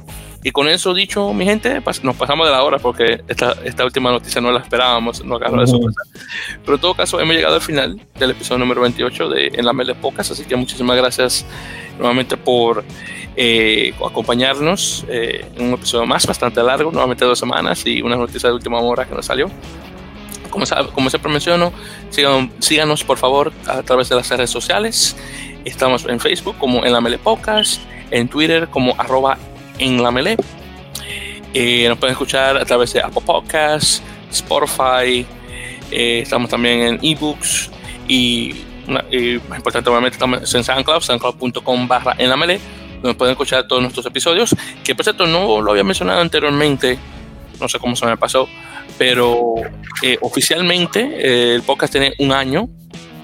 y 0.47 0.53
con 0.53 0.69
eso 0.69 0.95
dicho, 0.95 1.35
mi 1.35 1.45
gente, 1.45 1.83
nos 2.05 2.15
pasamos 2.15 2.47
de 2.47 2.53
la 2.53 2.63
hora 2.63 2.79
porque 2.79 3.21
esta, 3.27 3.57
esta 3.65 3.85
última 3.85 4.13
noticia 4.13 4.41
no 4.41 4.53
la 4.53 4.61
esperábamos, 4.61 5.25
no 5.25 5.35
agarró 5.35 5.61
de 5.61 5.67
sorpresa. 5.67 6.03
Pero 6.65 6.77
en 6.77 6.81
todo 6.81 6.95
caso, 6.95 7.19
hemos 7.19 7.35
llegado 7.35 7.57
al 7.57 7.61
final 7.61 8.01
del 8.17 8.31
episodio 8.31 8.61
número 8.61 8.81
28 8.83 9.29
de 9.29 9.51
En 9.55 9.65
la 9.65 9.73
Mele 9.73 9.97
Pocas, 9.97 10.31
así 10.31 10.45
que 10.45 10.55
muchísimas 10.55 10.97
gracias 10.99 11.45
nuevamente 11.99 12.37
por 12.37 12.85
eh, 13.35 13.93
acompañarnos 14.09 15.05
eh, 15.09 15.45
en 15.57 15.67
un 15.67 15.75
episodio 15.75 16.07
más, 16.07 16.25
bastante 16.25 16.63
largo, 16.63 16.93
nuevamente 16.93 17.25
dos 17.25 17.41
semanas 17.41 17.85
y 17.85 18.01
una 18.01 18.15
noticia 18.15 18.49
de 18.49 18.55
última 18.55 18.79
hora 18.79 19.05
que 19.05 19.17
nos 19.17 19.27
salió. 19.27 19.51
Como, 20.49 20.65
como 20.95 21.11
siempre 21.11 21.33
menciono, 21.33 21.73
síganos 22.61 23.03
por 23.03 23.19
favor 23.19 23.53
a 23.67 23.83
través 23.83 24.09
de 24.11 24.15
las 24.15 24.29
redes 24.29 24.51
sociales. 24.51 25.17
Estamos 25.65 26.05
en 26.07 26.21
Facebook 26.21 26.57
como 26.57 26.85
en 26.85 26.93
la 26.93 27.01
Mele 27.01 27.19
Podcast, 27.19 27.83
en 28.13 28.29
Twitter 28.29 28.69
como 28.69 28.95
arroba 28.97 29.39
en 29.79 30.03
la 30.03 30.11
Melee. 30.11 30.37
Eh, 31.55 31.87
nos 31.89 31.99
pueden 31.99 32.13
escuchar 32.13 32.57
a 32.57 32.65
través 32.65 32.93
de 32.93 33.01
Apple 33.01 33.23
Podcasts, 33.25 34.03
Spotify, 34.31 35.27
eh, 35.91 36.21
estamos 36.23 36.51
también 36.51 36.81
en 36.83 36.99
ebooks 37.03 37.71
y, 38.09 38.65
y 39.11 39.41
más 39.49 39.57
importante 39.59 39.89
obviamente 39.89 40.17
estamos 40.17 40.55
en 40.55 40.65
SoundCloud, 40.65 41.01
soundcloud.com 41.01 41.89
barra 41.89 42.15
en 42.19 42.29
la 42.29 42.37
melee, 42.37 42.61
donde 43.01 43.15
pueden 43.15 43.33
escuchar 43.33 43.67
todos 43.67 43.81
nuestros 43.81 44.05
episodios, 44.05 44.55
que 44.85 44.95
por 44.95 45.05
cierto 45.05 45.27
no 45.27 45.63
lo 45.63 45.71
había 45.71 45.85
mencionado 45.85 46.21
anteriormente, 46.21 46.99
no 47.61 47.69
sé 47.69 47.79
cómo 47.79 47.97
se 47.97 48.05
me 48.05 48.17
pasó, 48.17 48.49
pero 48.99 49.55
eh, 50.03 50.19
oficialmente 50.21 51.55
el 51.55 51.63
podcast 51.63 51.93
tiene 51.93 52.13
un 52.19 52.33
año, 52.33 52.69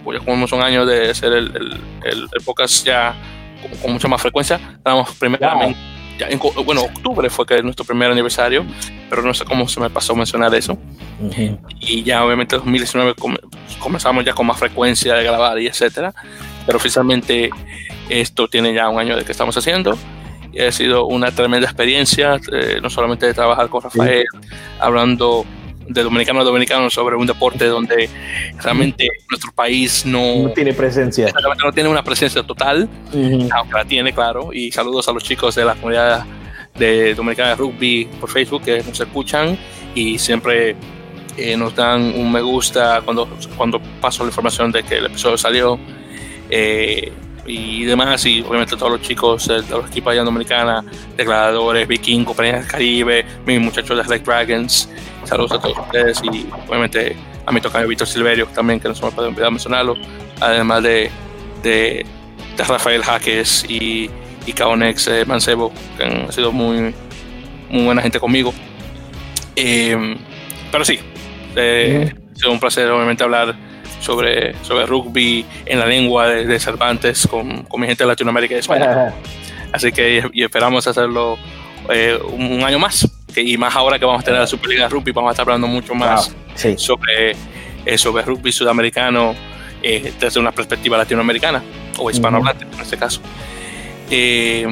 pues 0.04 0.20
ya 0.20 0.24
como 0.24 0.44
un 0.44 0.62
año 0.62 0.86
de 0.86 1.14
ser 1.14 1.32
el, 1.32 1.54
el, 1.54 2.28
el, 2.32 2.44
podcast 2.44 2.84
ya 2.86 3.14
con, 3.82 3.92
mucha 3.92 4.08
más 4.08 4.22
frecuencia, 4.22 4.58
estamos 4.78 5.10
primeramente 5.16 5.78
bueno, 6.64 6.82
octubre 6.82 7.28
fue 7.30 7.46
que 7.46 7.56
es 7.56 7.64
nuestro 7.64 7.84
primer 7.84 8.10
aniversario, 8.10 8.64
pero 9.10 9.22
no 9.22 9.34
sé 9.34 9.44
cómo 9.44 9.68
se 9.68 9.80
me 9.80 9.90
pasó 9.90 10.14
mencionar 10.14 10.54
eso. 10.54 10.78
Y 11.80 12.02
ya 12.02 12.24
obviamente 12.24 12.56
en 12.56 12.60
2019 12.60 13.14
comenzamos 13.78 14.24
ya 14.24 14.32
con 14.32 14.46
más 14.46 14.58
frecuencia 14.58 15.14
de 15.14 15.24
grabar 15.24 15.58
y 15.60 15.66
etcétera, 15.66 16.12
pero 16.66 16.78
oficialmente 16.78 17.50
esto 18.08 18.48
tiene 18.48 18.74
ya 18.74 18.88
un 18.88 18.98
año 18.98 19.16
de 19.16 19.24
que 19.24 19.32
estamos 19.32 19.56
haciendo. 19.56 19.96
Y 20.52 20.60
ha 20.60 20.70
sido 20.70 21.06
una 21.06 21.30
tremenda 21.30 21.66
experiencia, 21.66 22.38
eh, 22.52 22.78
no 22.82 22.90
solamente 22.90 23.24
de 23.24 23.32
trabajar 23.32 23.70
con 23.70 23.82
Rafael, 23.82 24.26
hablando 24.78 25.46
de 25.92 26.02
dominicano 26.02 26.40
a 26.40 26.44
dominicano 26.44 26.90
sobre 26.90 27.16
un 27.16 27.26
deporte 27.26 27.66
donde 27.66 28.08
realmente 28.62 29.08
nuestro 29.30 29.52
país 29.52 30.04
no, 30.06 30.44
no 30.44 30.50
tiene 30.50 30.72
presencia. 30.72 31.32
No 31.62 31.72
tiene 31.72 31.88
una 31.88 32.02
presencia 32.02 32.42
total, 32.42 32.88
aunque 33.12 33.74
la 33.74 33.84
tiene, 33.84 34.12
claro. 34.12 34.52
Y 34.52 34.70
saludos 34.72 35.08
a 35.08 35.12
los 35.12 35.22
chicos 35.22 35.54
de 35.54 35.64
la 35.64 35.74
comunidad 35.74 36.24
de 36.74 37.14
Dominicana 37.14 37.50
de 37.50 37.56
Rugby 37.56 38.08
por 38.20 38.30
Facebook 38.30 38.62
que 38.62 38.82
nos 38.82 38.98
escuchan 38.98 39.58
y 39.94 40.18
siempre 40.18 40.74
eh, 41.36 41.56
nos 41.56 41.74
dan 41.74 42.02
un 42.14 42.30
me 42.32 42.40
gusta 42.40 43.02
cuando, 43.04 43.28
cuando 43.56 43.80
paso 44.00 44.24
la 44.24 44.28
información 44.28 44.72
de 44.72 44.82
que 44.82 44.96
el 44.96 45.06
episodio 45.06 45.38
salió. 45.38 45.78
Eh, 46.50 47.12
y 47.46 47.84
demás, 47.84 48.24
y 48.26 48.40
obviamente 48.42 48.76
todos 48.76 48.92
los 48.92 49.02
chicos 49.02 49.48
de, 49.48 49.62
los 49.68 49.90
equipos 49.90 50.12
allá 50.12 50.22
Dominicana, 50.22 50.84
declaradores, 51.16 51.88
Viking, 51.88 52.24
Compañías 52.24 52.60
del 52.60 52.68
Caribe, 52.68 53.24
mis 53.46 53.60
muchachos 53.60 53.96
de 53.96 54.02
Red 54.02 54.22
Dragons, 54.22 54.88
Saludos 55.24 55.52
a 55.52 55.60
todos 55.60 55.78
ustedes 55.78 56.20
y 56.24 56.46
obviamente 56.68 57.16
a 57.46 57.52
mi 57.52 57.60
tocayo 57.60 57.86
Víctor 57.86 58.06
Silverio 58.06 58.46
también, 58.46 58.80
que 58.80 58.88
no 58.88 58.94
se 58.94 59.04
me 59.04 59.12
puede 59.12 59.28
olvidar 59.28 59.50
mencionarlo, 59.50 59.96
además 60.40 60.82
de, 60.82 61.10
de, 61.62 62.04
Rafael 62.58 63.02
Jaques 63.02 63.64
y, 63.68 64.10
y 64.46 64.52
Caonex 64.52 65.08
eh, 65.08 65.24
Mancebo, 65.24 65.72
que 65.96 66.04
han 66.04 66.32
sido 66.32 66.52
muy, 66.52 66.94
muy 67.70 67.84
buena 67.84 68.02
gente 68.02 68.18
conmigo. 68.18 68.52
Eh, 69.56 70.16
pero 70.70 70.84
sí, 70.84 70.98
eh, 71.56 72.12
sido 72.42 72.52
un 72.52 72.60
placer 72.60 72.90
obviamente 72.90 73.22
hablar 73.22 73.54
sobre, 74.00 74.54
sobre 74.62 74.86
rugby 74.86 75.46
en 75.64 75.78
la 75.78 75.86
lengua 75.86 76.28
de, 76.28 76.58
Cervantes 76.58 77.26
con, 77.26 77.62
con, 77.64 77.80
mi 77.80 77.86
gente 77.86 78.04
de 78.04 78.08
Latinoamérica 78.08 78.54
y 78.54 78.58
España. 78.58 79.14
Así 79.72 79.92
que 79.92 80.28
y 80.32 80.42
esperamos 80.42 80.86
hacerlo 80.86 81.38
un 82.32 82.62
año 82.62 82.78
más 82.78 83.08
y 83.36 83.56
más 83.56 83.74
ahora 83.74 83.98
que 83.98 84.04
vamos 84.04 84.20
a 84.20 84.24
tener 84.24 84.40
la 84.40 84.46
Superliga 84.46 84.84
de 84.84 84.88
Rugby, 84.90 85.12
vamos 85.12 85.30
a 85.30 85.32
estar 85.32 85.44
hablando 85.44 85.66
mucho 85.66 85.94
más 85.94 86.34
sobre, 86.76 87.34
eh, 87.86 87.98
sobre 87.98 88.22
rugby 88.22 88.52
sudamericano 88.52 89.34
eh, 89.82 90.12
desde 90.20 90.38
una 90.38 90.52
perspectiva 90.52 90.98
latinoamericana 90.98 91.62
o 91.98 92.10
hispanohablante 92.10 92.66
en 92.72 92.80
este 92.80 92.96
caso. 92.96 93.20
Eh, 94.10 94.66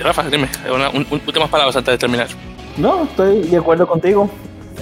Rafa, 0.00 0.24
dime, 0.24 0.48
una, 0.72 0.90
últimas 0.90 1.48
palabras 1.48 1.76
antes 1.76 1.92
de 1.92 1.98
terminar. 1.98 2.28
No, 2.76 3.04
estoy 3.04 3.42
de 3.42 3.56
acuerdo 3.56 3.86
contigo. 3.86 4.30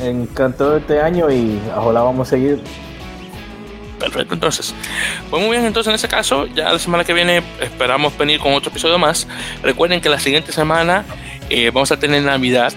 Encantó 0.01 0.76
este 0.76 1.01
año 1.01 1.30
y 1.30 1.59
ojalá 1.74 2.03
vamos 2.03 2.28
a 2.28 2.30
seguir 2.30 2.62
Perfecto, 3.99 4.34
entonces. 4.34 4.74
Pues 5.30 5.42
muy 5.42 5.53
bien, 5.53 5.64
entonces 5.64 5.88
en 5.88 5.94
ese 5.94 6.09
caso, 6.09 6.47
ya 6.47 6.72
la 6.72 6.78
semana 6.78 7.05
que 7.05 7.14
viene 7.14 7.42
esperamos 7.61 8.16
venir 8.16 8.40
con 8.40 8.53
otro 8.53 8.70
episodio 8.70 8.99
más. 8.99 9.26
Recuerden 9.62 10.01
que 10.01 10.09
la 10.09 10.20
siguiente 10.20 10.53
semana 10.53 11.05
eh, 11.49 11.70
vamos 11.72 11.90
a 11.92 11.99
tener 11.99 12.22
Navidad. 12.22 12.72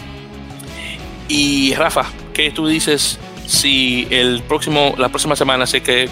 Y 1.28 1.74
Rafa, 1.76 2.06
¿qué 2.34 2.52
tú 2.52 2.68
dices 2.68 3.20
si 3.46 4.08
el 4.10 4.42
próximo, 4.44 4.96
la 4.98 5.10
próxima 5.10 5.36
semana 5.36 5.68
sé 5.68 5.82
que 5.82 6.10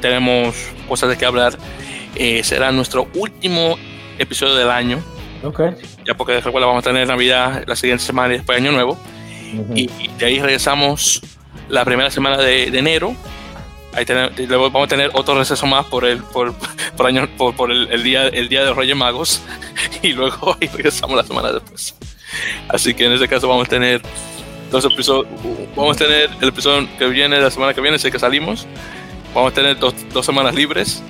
tenemos 0.00 0.54
cosas 0.88 1.10
de 1.10 1.18
qué 1.18 1.26
hablar? 1.26 1.58
Eh, 2.14 2.44
será 2.44 2.70
nuestro 2.70 3.08
último 3.14 3.76
episodio 4.18 4.54
del 4.54 4.70
año. 4.70 5.00
Ok. 5.42 5.60
Ya 6.06 6.14
porque 6.14 6.40
recuerda, 6.40 6.66
vamos 6.66 6.86
a 6.86 6.88
tener 6.88 7.08
Navidad 7.08 7.64
la 7.66 7.74
siguiente 7.74 8.04
semana 8.04 8.34
y 8.34 8.36
después 8.36 8.58
Año 8.58 8.70
Nuevo. 8.70 8.96
Y, 9.74 9.88
de 10.18 10.26
ahí 10.26 10.40
regresamos 10.40 11.20
la 11.68 11.84
primera 11.84 12.10
semana 12.10 12.38
de, 12.38 12.64
enero. 12.66 13.14
Ahí 13.94 14.06
tenemos, 14.06 14.38
luego 14.38 14.70
vamos 14.70 14.86
a 14.86 14.88
tener 14.88 15.10
otro 15.12 15.38
receso 15.38 15.66
más 15.66 15.84
por 15.86 16.04
el, 16.04 16.22
por, 16.22 16.54
por, 16.96 17.06
año, 17.06 17.28
por, 17.36 17.54
por 17.54 17.70
el, 17.70 18.02
día, 18.02 18.28
el 18.28 18.48
día 18.48 18.60
de 18.60 18.68
los 18.68 18.76
Reyes 18.76 18.96
Magos. 18.96 19.42
y 20.02 20.12
luego 20.12 20.56
regresamos 20.60 21.16
la 21.16 21.24
semana 21.24 21.52
después. 21.52 21.94
Así 22.68 22.94
que 22.94 23.04
en 23.04 23.12
este 23.12 23.28
caso 23.28 23.48
vamos 23.48 23.66
a 23.66 23.70
tener 23.70 24.00
dos 24.70 24.84
episodios. 24.84 25.26
Vamos 25.76 25.96
a 25.96 26.04
tener 26.04 26.30
el 26.40 26.48
episodio 26.48 26.88
que 26.98 27.06
viene, 27.06 27.38
la 27.40 27.50
semana 27.50 27.74
que 27.74 27.80
viene, 27.80 27.98
sé 27.98 28.10
que 28.10 28.18
salimos. 28.18 28.66
Vamos 29.34 29.52
a 29.52 29.54
tener 29.54 29.78
dos, 29.78 29.94
dos 30.12 30.24
semanas 30.24 30.54
libres. 30.54 31.02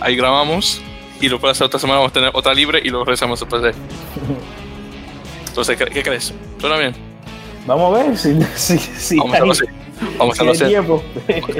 Ahí 0.00 0.16
grabamos. 0.16 0.80
Y 1.20 1.28
luego 1.28 1.46
la 1.46 1.52
otra 1.52 1.78
semana 1.78 2.00
vamos 2.00 2.10
a 2.10 2.14
tener 2.14 2.30
otra 2.34 2.52
libre 2.52 2.80
y 2.82 2.88
luego 2.88 3.04
regresamos 3.04 3.38
después 3.38 3.62
de. 3.62 3.72
Entonces, 5.46 5.76
¿qué, 5.76 6.02
crees? 6.02 6.34
¿Suena 6.58 6.76
bien? 6.78 7.11
Vamos 7.66 7.94
a 7.98 8.02
ver 8.02 8.16
si. 8.16 8.38
si, 8.56 8.78
si 8.78 9.16
vamos 9.16 9.32
a 9.32 9.36
hacerlo 9.36 9.52
así. 9.52 9.64
Vamos 10.18 10.40
a 10.40 10.42
hacerlo 10.42 10.68
Tiempo. 10.68 11.02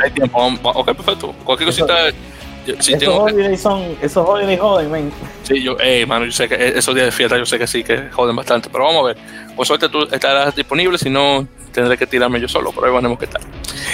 Hay 0.03 0.11
tiempo. 0.11 0.39
Ok, 0.63 0.87
perfecto. 0.87 1.35
Cualquier 1.45 1.69
cosita 1.69 2.13
esos, 2.67 3.09
holidays 3.09 3.61
son, 3.61 3.97
esos 4.01 4.29
holidays 4.29 4.61
joden, 4.61 4.91
man. 4.91 5.13
Sí, 5.43 5.63
yo, 5.63 5.77
eh, 5.81 6.07
mano, 6.07 6.25
yo 6.25 6.33
sé 6.33 6.49
que 6.49 6.69
esos 6.79 6.95
días 6.95 7.07
de 7.07 7.13
fiesta 7.13 7.37
yo 7.37 7.45
sé 7.45 7.59
que 7.59 7.67
sí, 7.67 7.83
que 7.83 8.09
joden 8.11 8.37
bastante. 8.37 8.69
Pero 8.71 8.85
vamos 8.85 9.05
a 9.05 9.07
ver. 9.09 9.17
Por 9.57 9.67
suerte 9.67 9.89
tú 9.89 10.03
estarás 10.11 10.55
disponible, 10.55 10.97
si 10.99 11.11
no 11.11 11.47
tendré 11.73 11.97
que 11.97 12.07
tirarme 12.07 12.41
yo 12.41 12.49
solo, 12.49 12.71
pero 12.73 12.87
ahí 12.87 12.93
veremos 12.93 13.19
qué 13.19 13.27
tal. 13.27 13.43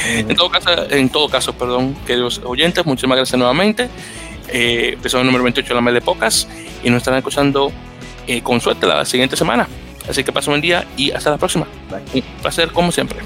En 0.07 0.37
todo 0.37 0.51
caso, 0.51 0.91
en 0.91 1.09
todo 1.09 1.29
caso, 1.29 1.53
perdón, 1.55 1.97
queridos 2.07 2.41
oyentes, 2.45 2.85
muchísimas 2.85 3.17
gracias 3.17 3.39
nuevamente. 3.39 3.89
Eh, 4.49 4.95
episodio 4.95 5.25
número 5.25 5.45
28 5.45 5.69
de 5.69 5.75
la 5.75 5.81
Mele 5.81 6.01
Pocas 6.01 6.49
y 6.83 6.91
nos 6.91 6.99
estarán 6.99 7.19
escuchando 7.19 7.71
eh, 8.27 8.43
con 8.43 8.61
suerte 8.61 8.87
la 8.87 9.05
siguiente 9.05 9.37
semana. 9.37 9.69
Así 10.09 10.25
que 10.25 10.33
pasen 10.33 10.51
un 10.51 10.55
buen 10.55 10.63
día 10.63 10.87
y 10.97 11.11
hasta 11.11 11.31
la 11.31 11.37
próxima. 11.37 11.67
Un 12.15 12.23
placer 12.43 12.73
como 12.73 12.93
siempre. 12.93 13.19